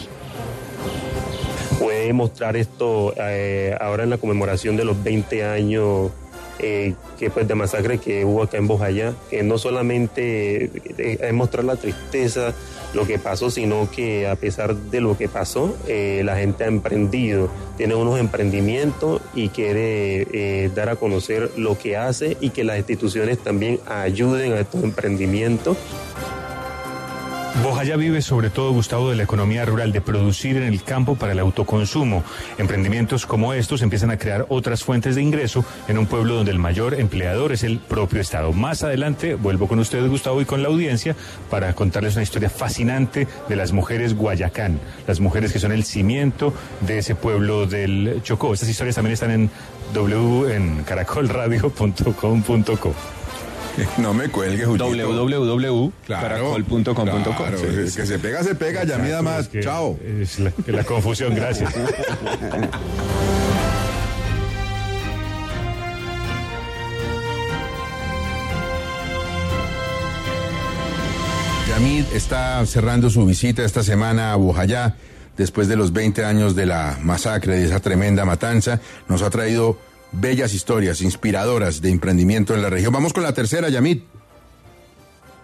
Puede 1.79 2.13
mostrar 2.13 2.55
esto 2.55 3.13
eh, 3.17 3.75
ahora 3.79 4.03
en 4.03 4.09
la 4.09 4.17
conmemoración 4.17 4.77
de 4.77 4.85
los 4.85 5.01
20 5.03 5.43
años 5.45 6.11
eh, 6.59 6.95
que 7.19 7.29
pues 7.29 7.47
de 7.47 7.55
masacre 7.55 7.97
que 7.97 8.23
hubo 8.23 8.43
acá 8.43 8.57
en 8.57 8.67
Bojayá, 8.67 9.13
que 9.29 9.43
no 9.43 9.57
solamente 9.57 10.65
eh, 10.97 11.17
es 11.21 11.33
mostrar 11.33 11.65
la 11.65 11.75
tristeza, 11.75 12.53
lo 12.93 13.05
que 13.05 13.19
pasó, 13.19 13.51
sino 13.51 13.89
que 13.91 14.27
a 14.27 14.35
pesar 14.35 14.75
de 14.75 15.01
lo 15.01 15.17
que 15.17 15.27
pasó, 15.27 15.75
eh, 15.87 16.21
la 16.23 16.37
gente 16.37 16.63
ha 16.63 16.67
emprendido, 16.67 17.49
tiene 17.75 17.95
unos 17.95 18.19
emprendimientos 18.19 19.21
y 19.33 19.49
quiere 19.49 20.69
dar 20.73 20.89
a 20.89 20.95
conocer 20.95 21.51
lo 21.57 21.77
que 21.77 21.97
hace 21.97 22.37
y 22.39 22.51
que 22.51 22.63
las 22.63 22.77
instituciones 22.77 23.37
también 23.39 23.79
ayuden 23.85 24.53
a 24.53 24.59
estos 24.61 24.83
emprendimientos. 24.83 25.77
Bojayá 27.63 27.95
vive 27.95 28.21
sobre 28.21 28.49
todo, 28.49 28.73
Gustavo, 28.73 29.09
de 29.09 29.15
la 29.15 29.23
economía 29.23 29.63
rural, 29.63 29.93
de 29.93 30.01
producir 30.01 30.57
en 30.57 30.63
el 30.63 30.83
campo 30.83 31.15
para 31.15 31.31
el 31.31 31.39
autoconsumo. 31.39 32.21
Emprendimientos 32.57 33.25
como 33.25 33.53
estos 33.53 33.81
empiezan 33.81 34.11
a 34.11 34.17
crear 34.17 34.45
otras 34.49 34.83
fuentes 34.83 35.15
de 35.15 35.21
ingreso 35.21 35.63
en 35.87 35.97
un 35.97 36.05
pueblo 36.05 36.35
donde 36.35 36.51
el 36.51 36.59
mayor 36.59 36.95
empleador 36.95 37.53
es 37.53 37.63
el 37.63 37.79
propio 37.79 38.19
Estado. 38.19 38.51
Más 38.51 38.83
adelante 38.83 39.35
vuelvo 39.35 39.69
con 39.69 39.79
ustedes, 39.79 40.09
Gustavo, 40.09 40.41
y 40.41 40.45
con 40.45 40.63
la 40.63 40.67
audiencia 40.67 41.15
para 41.49 41.73
contarles 41.73 42.15
una 42.15 42.23
historia 42.23 42.49
fascinante 42.49 43.25
de 43.47 43.55
las 43.55 43.71
mujeres 43.71 44.15
Guayacán, 44.15 44.81
las 45.07 45.21
mujeres 45.21 45.53
que 45.53 45.59
son 45.59 45.71
el 45.71 45.85
cimiento 45.85 46.53
de 46.81 46.97
ese 46.97 47.15
pueblo 47.15 47.67
del 47.67 48.19
Chocó. 48.21 48.53
Estas 48.53 48.67
historias 48.67 48.95
también 48.95 49.13
están 49.13 49.31
en 49.31 49.49
w 49.93 50.53
en 50.53 50.83
caracolradio.com.co. 50.83 52.95
No 53.97 54.13
me 54.13 54.29
cuelgue, 54.29 54.65
Juchito. 54.65 54.85
www.caracol.com.co. 54.89 56.93
Claro, 57.35 57.61
que 57.61 57.89
se 57.89 58.19
pega, 58.19 58.43
se 58.43 58.55
pega, 58.55 58.83
ya 58.83 58.97
mida 58.97 59.21
más. 59.21 59.47
que 59.47 59.61
Chao. 59.61 59.97
Es 60.03 60.39
la, 60.39 60.51
la 60.67 60.83
confusión, 60.83 61.33
gracias. 61.35 61.73
Yamid 71.69 72.05
está 72.13 72.65
cerrando 72.65 73.09
su 73.09 73.25
visita 73.25 73.63
esta 73.63 73.83
semana 73.83 74.33
a 74.33 74.35
Bojayá 74.35 74.95
después 75.35 75.67
de 75.67 75.75
los 75.75 75.91
20 75.91 76.23
años 76.23 76.55
de 76.55 76.65
la 76.65 76.97
masacre, 77.01 77.57
de 77.57 77.65
esa 77.65 77.79
tremenda 77.79 78.23
matanza. 78.23 78.79
Nos 79.09 79.21
ha 79.21 79.29
traído 79.29 79.77
bellas 80.11 80.53
historias 80.53 81.01
inspiradoras 81.01 81.81
de 81.81 81.89
emprendimiento 81.89 82.53
en 82.53 82.61
la 82.61 82.69
región. 82.69 82.93
Vamos 82.93 83.13
con 83.13 83.23
la 83.23 83.33
tercera, 83.33 83.69
Yamid. 83.69 83.99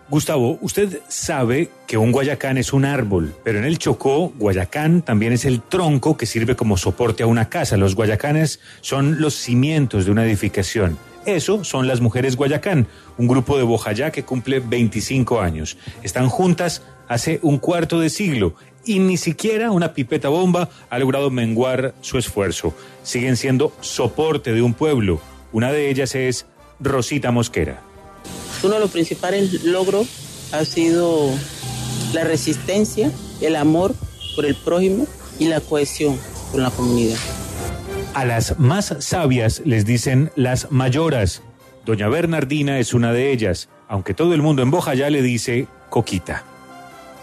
Gustavo, 0.09 0.57
usted 0.61 0.99
sabe 1.07 1.69
que 1.87 1.97
un 1.97 2.11
guayacán 2.11 2.57
es 2.57 2.73
un 2.73 2.83
árbol, 2.83 3.33
pero 3.45 3.59
en 3.59 3.63
el 3.63 3.77
Chocó, 3.77 4.33
guayacán 4.37 5.03
también 5.03 5.31
es 5.31 5.45
el 5.45 5.61
tronco 5.61 6.17
que 6.17 6.25
sirve 6.25 6.57
como 6.57 6.75
soporte 6.75 7.23
a 7.23 7.27
una 7.27 7.47
casa. 7.47 7.77
Los 7.77 7.95
guayacanes 7.95 8.59
son 8.81 9.21
los 9.21 9.35
cimientos 9.35 10.03
de 10.03 10.11
una 10.11 10.25
edificación. 10.25 10.97
Eso 11.25 11.63
son 11.63 11.87
las 11.87 12.01
mujeres 12.01 12.35
Guayacán, 12.35 12.87
un 13.17 13.27
grupo 13.27 13.55
de 13.55 13.63
Bojayá 13.63 14.11
que 14.11 14.23
cumple 14.23 14.59
25 14.59 15.39
años. 15.39 15.77
Están 16.01 16.27
juntas 16.29 16.81
hace 17.07 17.39
un 17.43 17.59
cuarto 17.59 17.99
de 17.99 18.09
siglo 18.09 18.55
y 18.85 18.99
ni 18.99 19.17
siquiera 19.17 19.71
una 19.71 19.93
pipeta 19.93 20.29
bomba 20.29 20.69
ha 20.89 20.99
logrado 20.99 21.29
menguar 21.29 21.93
su 22.01 22.17
esfuerzo. 22.17 22.73
Siguen 23.03 23.37
siendo 23.37 23.73
soporte 23.81 24.53
de 24.53 24.61
un 24.61 24.73
pueblo. 24.73 25.21
Una 25.51 25.71
de 25.71 25.89
ellas 25.89 26.15
es 26.15 26.45
Rosita 26.79 27.31
Mosquera. 27.31 27.81
Uno 28.63 28.75
de 28.75 28.79
los 28.79 28.91
principales 28.91 29.63
logros 29.63 30.07
ha 30.51 30.65
sido 30.65 31.29
la 32.13 32.23
resistencia, 32.23 33.11
el 33.41 33.55
amor 33.55 33.95
por 34.35 34.45
el 34.45 34.55
prójimo 34.55 35.07
y 35.39 35.45
la 35.45 35.61
cohesión 35.61 36.17
con 36.51 36.63
la 36.63 36.69
comunidad. 36.69 37.17
A 38.13 38.25
las 38.25 38.59
más 38.59 38.95
sabias 38.99 39.61
les 39.65 39.85
dicen 39.85 40.31
las 40.35 40.71
mayoras. 40.71 41.41
Doña 41.85 42.09
Bernardina 42.09 42.79
es 42.79 42.93
una 42.93 43.13
de 43.13 43.31
ellas, 43.31 43.69
aunque 43.87 44.13
todo 44.13 44.33
el 44.33 44.41
mundo 44.41 44.61
en 44.61 44.69
Bojayá 44.69 45.09
le 45.09 45.21
dice 45.21 45.67
Coquita. 45.89 46.50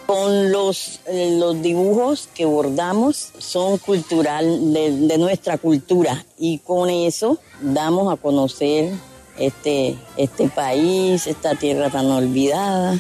Con 0.09 0.50
los, 0.50 1.00
eh, 1.06 1.36
los 1.38 1.61
dibujos 1.61 2.30
que 2.34 2.46
bordamos 2.46 3.30
son 3.36 3.76
cultural 3.76 4.72
de, 4.72 4.90
de 5.06 5.18
nuestra 5.18 5.59
cultura 5.59 6.24
y 6.38 6.61
con 6.61 6.88
eso 6.88 7.38
damos 7.61 8.11
a 8.11 8.16
conocer 8.16 8.90
este, 9.38 9.98
este 10.16 10.48
país, 10.48 11.26
esta 11.26 11.56
tierra 11.56 11.90
tan 11.90 12.06
olvidada. 12.06 12.98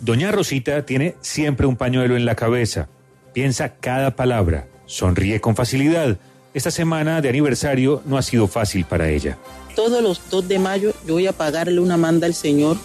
Doña 0.00 0.32
Rosita 0.32 0.86
tiene 0.86 1.16
siempre 1.20 1.66
un 1.66 1.76
pañuelo 1.76 2.16
en 2.16 2.24
la 2.24 2.34
cabeza. 2.34 2.88
Piensa 3.34 3.74
cada 3.74 4.16
palabra. 4.16 4.66
Sonríe 4.86 5.42
con 5.42 5.54
facilidad. 5.54 6.16
Esta 6.54 6.70
semana 6.70 7.20
de 7.20 7.28
aniversario 7.28 8.00
no 8.06 8.16
ha 8.16 8.22
sido 8.22 8.48
fácil 8.48 8.86
para 8.86 9.10
ella. 9.10 9.36
Todos 9.76 10.02
los 10.02 10.30
2 10.30 10.48
de 10.48 10.58
mayo 10.58 10.94
yo 11.06 11.12
voy 11.12 11.26
a 11.26 11.34
pagarle 11.34 11.78
una 11.78 11.98
manda 11.98 12.26
al 12.26 12.32
Señor 12.32 12.78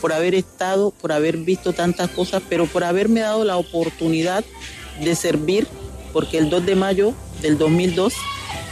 por 0.00 0.12
haber 0.12 0.34
estado, 0.34 0.90
por 0.90 1.12
haber 1.12 1.36
visto 1.36 1.72
tantas 1.72 2.10
cosas, 2.10 2.42
pero 2.48 2.66
por 2.66 2.84
haberme 2.84 3.20
dado 3.20 3.44
la 3.44 3.56
oportunidad 3.56 4.44
de 5.02 5.14
servir, 5.14 5.66
porque 6.12 6.38
el 6.38 6.50
2 6.50 6.66
de 6.66 6.74
mayo 6.74 7.14
del 7.42 7.58
2002, 7.58 8.14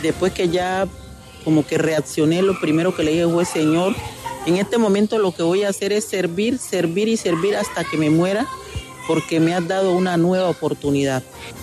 después 0.03 0.33
que 0.33 0.49
ya 0.49 0.87
como 1.45 1.67
que 1.67 1.79
reaccioné, 1.79 2.43
lo 2.43 2.59
primero 2.61 2.95
que 2.95 3.03
le 3.03 3.13
dije 3.13 3.29
fue, 3.29 3.45
Señor, 3.45 3.95
en 4.47 4.57
este 4.57 4.79
momento 4.79 5.19
lo 5.19 5.33
que 5.33 5.43
voy 5.43 5.65
a 5.65 5.69
hacer 5.69 5.93
es 5.93 6.05
servir, 6.05 6.59
servir 6.59 7.09
y 7.09 7.17
servir 7.17 7.57
hasta 7.57 7.85
que 7.85 7.97
me 7.97 8.11
muera, 8.11 8.47
porque 9.07 9.41
me 9.41 9.55
has 9.55 9.67
dado 9.67 9.93
una 9.93 10.17
nueva 10.17 10.49
oportunidad. 10.51 11.23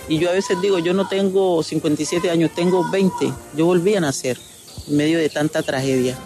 Y 0.09 0.17
yo 0.17 0.29
a 0.29 0.33
veces 0.33 0.59
digo, 0.61 0.79
yo 0.79 0.93
no 0.93 1.07
tengo 1.07 1.61
57 1.61 2.29
años, 2.29 2.51
tengo 2.55 2.89
20, 2.89 3.31
yo 3.55 3.65
volví 3.65 3.95
a 3.95 4.01
nacer 4.01 4.39
en 4.87 4.97
medio 4.97 5.19
de 5.19 5.29
tanta 5.29 5.61
tragedia. 5.61 6.17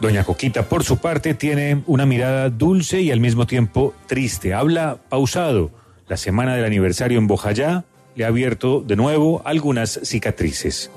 Doña 0.00 0.24
Coquita, 0.24 0.68
por 0.68 0.84
su 0.84 0.98
parte, 0.98 1.34
tiene 1.34 1.82
una 1.86 2.06
mirada 2.06 2.50
dulce 2.50 3.00
y 3.00 3.10
al 3.10 3.20
mismo 3.20 3.46
tiempo 3.46 3.94
triste. 4.06 4.52
Habla 4.52 4.98
pausado. 5.08 5.70
La 6.08 6.16
semana 6.16 6.54
del 6.54 6.64
aniversario 6.64 7.18
en 7.18 7.26
Bojayá 7.26 7.84
le 8.14 8.24
ha 8.24 8.28
abierto 8.28 8.80
de 8.80 8.96
nuevo 8.96 9.42
algunas 9.44 10.00
cicatrices. 10.02 10.90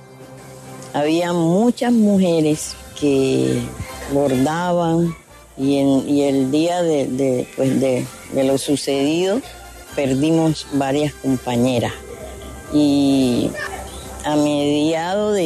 Había 0.93 1.32
muchas 1.32 1.93
mujeres 1.93 2.76
que 3.00 3.62
bordaban 4.12 5.16
y, 5.58 6.24
el 6.24 6.52
día 6.52 6.80
pues 7.56 7.80
de, 7.80 8.06
de 8.34 8.43
lo 8.43 8.58
sucedido 8.58 9.41
perdimos 9.95 10.68
varias 10.74 11.14
compañeras. 11.14 11.93
Y 12.74 13.50
a 14.26 14.36
mediados 14.36 15.38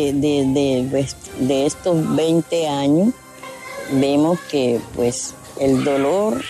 pues, 0.89 1.15
de 1.39 1.65
estos 1.65 2.15
20 2.15 2.67
años 2.67 3.13
vemos 3.91 4.39
que 4.49 4.79
pues 4.95 5.33
el 5.59 5.83
dolor 5.83 6.41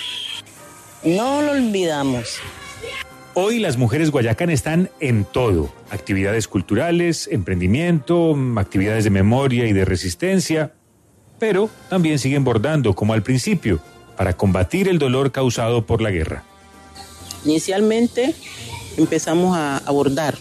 no 1.04 1.42
lo 1.42 1.52
olvidamos. 1.52 2.39
Hoy 3.34 3.60
las 3.60 3.78
mujeres 3.78 4.12
Guayacán 4.12 4.50
están 4.50 4.89
en 5.00 5.24
todo. 5.24 5.72
Actividades 5.89 6.48
culturales, 6.48 7.30
emprendimiento, 7.32 8.36
actividades 8.58 9.06
de 9.06 9.10
memoria 9.10 9.68
y 9.68 9.74
de 9.74 9.86
resistencia, 9.86 10.74
pero 11.39 11.70
también 11.89 12.20
siguen 12.20 12.44
bordando 12.44 12.94
como 12.94 13.14
al 13.14 13.24
principio 13.24 13.80
para 14.18 14.34
combatir 14.34 14.89
el 14.89 15.00
dolor 15.00 15.32
causado 15.32 15.86
por 15.86 16.02
la 16.02 16.12
guerra. 16.12 16.44
Inicialmente 17.46 18.36
empezamos 18.98 19.58
a 19.58 19.78
abordar, 19.78 20.38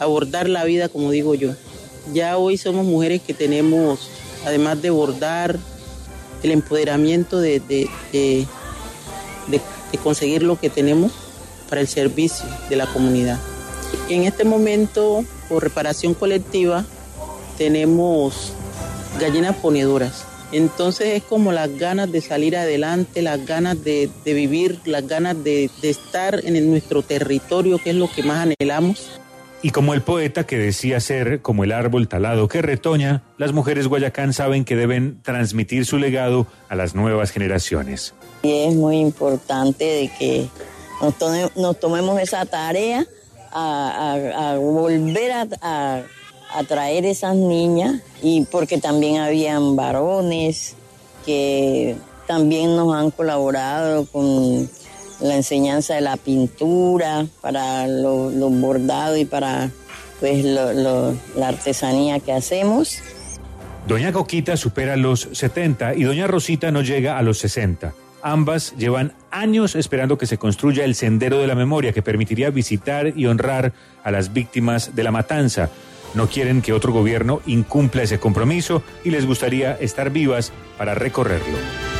abordar 0.00 0.48
la 0.48 0.64
vida 0.64 0.88
como 0.88 1.12
digo 1.12 1.34
yo. 1.34 1.54
Ya 2.12 2.36
hoy 2.36 2.58
somos 2.58 2.84
mujeres 2.84 3.22
que 3.22 3.34
tenemos, 3.34 4.10
además 4.44 4.82
de 4.82 4.90
bordar, 4.90 5.58
el 6.42 6.50
empoderamiento 6.50 7.40
de, 7.40 7.60
de, 7.60 7.88
de, 8.12 8.46
conseguir 10.02 10.42
lo 10.42 10.60
que 10.60 10.68
tenemos 10.68 11.12
para 11.70 11.80
el 11.80 11.88
servicio 11.88 12.44
de 12.68 12.76
la 12.76 12.86
comunidad. 12.86 13.38
En 14.10 14.24
este 14.24 14.44
momento, 14.44 15.24
por 15.48 15.62
reparación 15.62 16.12
colectiva, 16.12 16.84
tenemos 17.56 18.52
gallinas 19.18 19.56
ponedoras. 19.56 20.26
Entonces 20.52 21.14
es 21.14 21.22
como 21.22 21.50
las 21.50 21.76
ganas 21.78 22.12
de 22.12 22.20
salir 22.20 22.56
adelante, 22.56 23.22
las 23.22 23.44
ganas 23.46 23.82
de, 23.82 24.10
vivir, 24.24 24.78
las 24.84 25.06
ganas 25.08 25.42
de 25.42 25.70
estar 25.82 26.44
en 26.44 26.70
nuestro 26.70 27.02
territorio, 27.02 27.78
que 27.78 27.90
es 27.90 27.96
lo 27.96 28.10
que 28.10 28.22
más 28.22 28.46
anhelamos. 28.46 29.18
Y 29.66 29.70
como 29.70 29.94
el 29.94 30.02
poeta 30.02 30.46
que 30.46 30.58
decía 30.58 31.00
ser 31.00 31.42
como 31.42 31.64
el 31.64 31.72
árbol 31.72 32.06
talado 32.06 32.46
que 32.46 32.62
retoña, 32.62 33.24
las 33.36 33.52
mujeres 33.52 33.88
Guayacán 33.88 34.32
saben 34.32 34.64
que 34.64 34.76
deben 34.76 35.20
transmitir 35.24 35.86
su 35.86 35.98
legado 35.98 36.46
a 36.68 36.76
las 36.76 36.94
nuevas 36.94 37.32
generaciones. 37.32 38.14
Y 38.44 38.52
es 38.52 38.76
muy 38.76 38.98
importante 38.98 39.84
de 39.84 40.10
que 40.16 40.46
nos, 41.02 41.18
tome, 41.18 41.50
nos 41.56 41.80
tomemos 41.80 42.20
esa 42.20 42.46
tarea 42.46 43.04
a 43.52 44.56
volver 44.56 45.32
a, 45.32 45.48
a, 45.60 46.02
a, 46.54 46.62
traer 46.62 47.04
esas 47.04 47.34
niñas, 47.34 48.02
y 48.22 48.44
porque 48.44 48.78
también 48.78 49.16
habían 49.16 49.74
varones 49.74 50.76
que 51.24 51.96
también 52.28 52.76
nos 52.76 52.94
han 52.94 53.10
colaborado 53.10 54.06
con 54.06 54.70
la 55.20 55.36
enseñanza 55.36 55.94
de 55.94 56.00
la 56.00 56.16
pintura, 56.16 57.26
para 57.40 57.86
los 57.86 58.32
lo 58.34 58.50
bordados 58.50 59.18
y 59.18 59.24
para 59.24 59.70
pues 60.20 60.44
la 60.44 61.48
artesanía 61.48 62.20
que 62.20 62.32
hacemos. 62.32 62.98
Doña 63.86 64.12
Coquita 64.12 64.56
supera 64.56 64.96
los 64.96 65.28
70 65.32 65.94
y 65.94 66.02
Doña 66.02 66.26
Rosita 66.26 66.72
no 66.72 66.82
llega 66.82 67.18
a 67.18 67.22
los 67.22 67.38
60. 67.38 67.94
Ambas 68.22 68.74
llevan 68.76 69.12
años 69.30 69.76
esperando 69.76 70.18
que 70.18 70.26
se 70.26 70.38
construya 70.38 70.84
el 70.84 70.96
Sendero 70.96 71.38
de 71.38 71.46
la 71.46 71.54
Memoria 71.54 71.92
que 71.92 72.02
permitiría 72.02 72.50
visitar 72.50 73.12
y 73.14 73.26
honrar 73.26 73.72
a 74.02 74.10
las 74.10 74.32
víctimas 74.32 74.96
de 74.96 75.04
la 75.04 75.12
matanza. 75.12 75.70
No 76.14 76.26
quieren 76.28 76.62
que 76.62 76.72
otro 76.72 76.92
gobierno 76.92 77.40
incumpla 77.46 78.02
ese 78.02 78.18
compromiso 78.18 78.82
y 79.04 79.10
les 79.10 79.26
gustaría 79.26 79.74
estar 79.74 80.10
vivas 80.10 80.52
para 80.76 80.94
recorrerlo. 80.94 81.95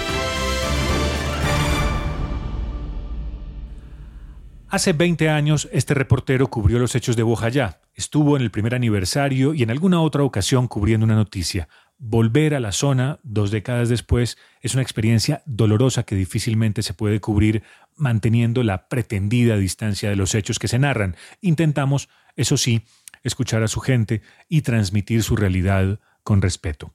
Hace 4.69 4.93
20 4.93 5.29
años, 5.29 5.69
este 5.71 5.95
reportero 5.95 6.49
cubrió 6.49 6.81
los 6.81 6.97
hechos 6.97 7.15
de 7.15 7.23
Bojayá, 7.23 7.81
estuvo 7.95 8.37
en 8.37 8.43
el 8.43 8.51
primer 8.51 8.75
aniversario 8.75 9.55
y 9.55 9.63
en 9.63 9.71
alguna 9.71 10.01
otra 10.01 10.25
ocasión 10.25 10.67
cubriendo 10.67 11.07
una 11.07 11.15
noticia. 11.15 11.69
Volver 11.99 12.53
a 12.53 12.59
la 12.59 12.73
zona 12.73 13.21
dos 13.23 13.53
décadas 13.53 13.89
después 13.89 14.37
es 14.61 14.75
una 14.75 14.83
experiencia 14.83 15.41
dolorosa 15.47 16.03
que 16.03 16.17
difícilmente 16.17 16.83
se 16.83 16.95
puede 16.95 17.21
cubrir 17.21 17.63
manteniendo 17.95 18.65
la 18.65 18.89
pretendida 18.89 19.57
distancia 19.57 20.11
de 20.11 20.17
los 20.17 20.35
hechos 20.35 20.59
que 20.59 20.67
se 20.67 20.81
narran. 20.81 21.15
Intentamos, 21.41 22.09
eso 22.35 22.57
sí, 22.57 22.83
escuchar 23.23 23.63
a 23.63 23.69
su 23.69 23.79
gente 23.79 24.21
y 24.49 24.63
transmitir 24.63 25.23
su 25.23 25.37
realidad 25.37 26.01
con 26.25 26.43
respeto. 26.43 26.93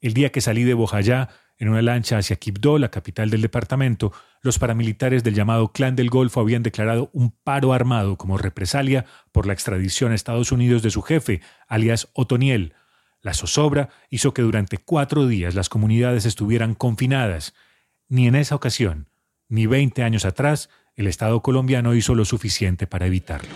El 0.00 0.12
día 0.12 0.32
que 0.32 0.40
salí 0.40 0.64
de 0.64 0.74
Bojayá, 0.74 1.28
en 1.58 1.68
una 1.68 1.82
lancha 1.82 2.18
hacia 2.18 2.36
Quibdó, 2.36 2.78
la 2.78 2.90
capital 2.90 3.30
del 3.30 3.42
departamento, 3.42 4.12
los 4.42 4.58
paramilitares 4.58 5.24
del 5.24 5.34
llamado 5.34 5.72
Clan 5.72 5.96
del 5.96 6.08
Golfo 6.08 6.40
habían 6.40 6.62
declarado 6.62 7.10
un 7.12 7.32
paro 7.32 7.72
armado 7.72 8.16
como 8.16 8.38
represalia 8.38 9.04
por 9.32 9.46
la 9.46 9.52
extradición 9.52 10.12
a 10.12 10.14
Estados 10.14 10.52
Unidos 10.52 10.82
de 10.82 10.90
su 10.90 11.02
jefe, 11.02 11.40
alias 11.66 12.08
Otoniel. 12.12 12.74
La 13.20 13.34
zozobra 13.34 13.88
hizo 14.08 14.32
que 14.32 14.42
durante 14.42 14.78
cuatro 14.78 15.26
días 15.26 15.56
las 15.56 15.68
comunidades 15.68 16.24
estuvieran 16.24 16.74
confinadas. 16.74 17.54
Ni 18.08 18.28
en 18.28 18.36
esa 18.36 18.54
ocasión, 18.54 19.08
ni 19.48 19.66
veinte 19.66 20.04
años 20.04 20.24
atrás, 20.24 20.70
el 20.94 21.08
Estado 21.08 21.42
colombiano 21.42 21.94
hizo 21.94 22.14
lo 22.14 22.24
suficiente 22.24 22.86
para 22.86 23.06
evitarlo. 23.06 23.50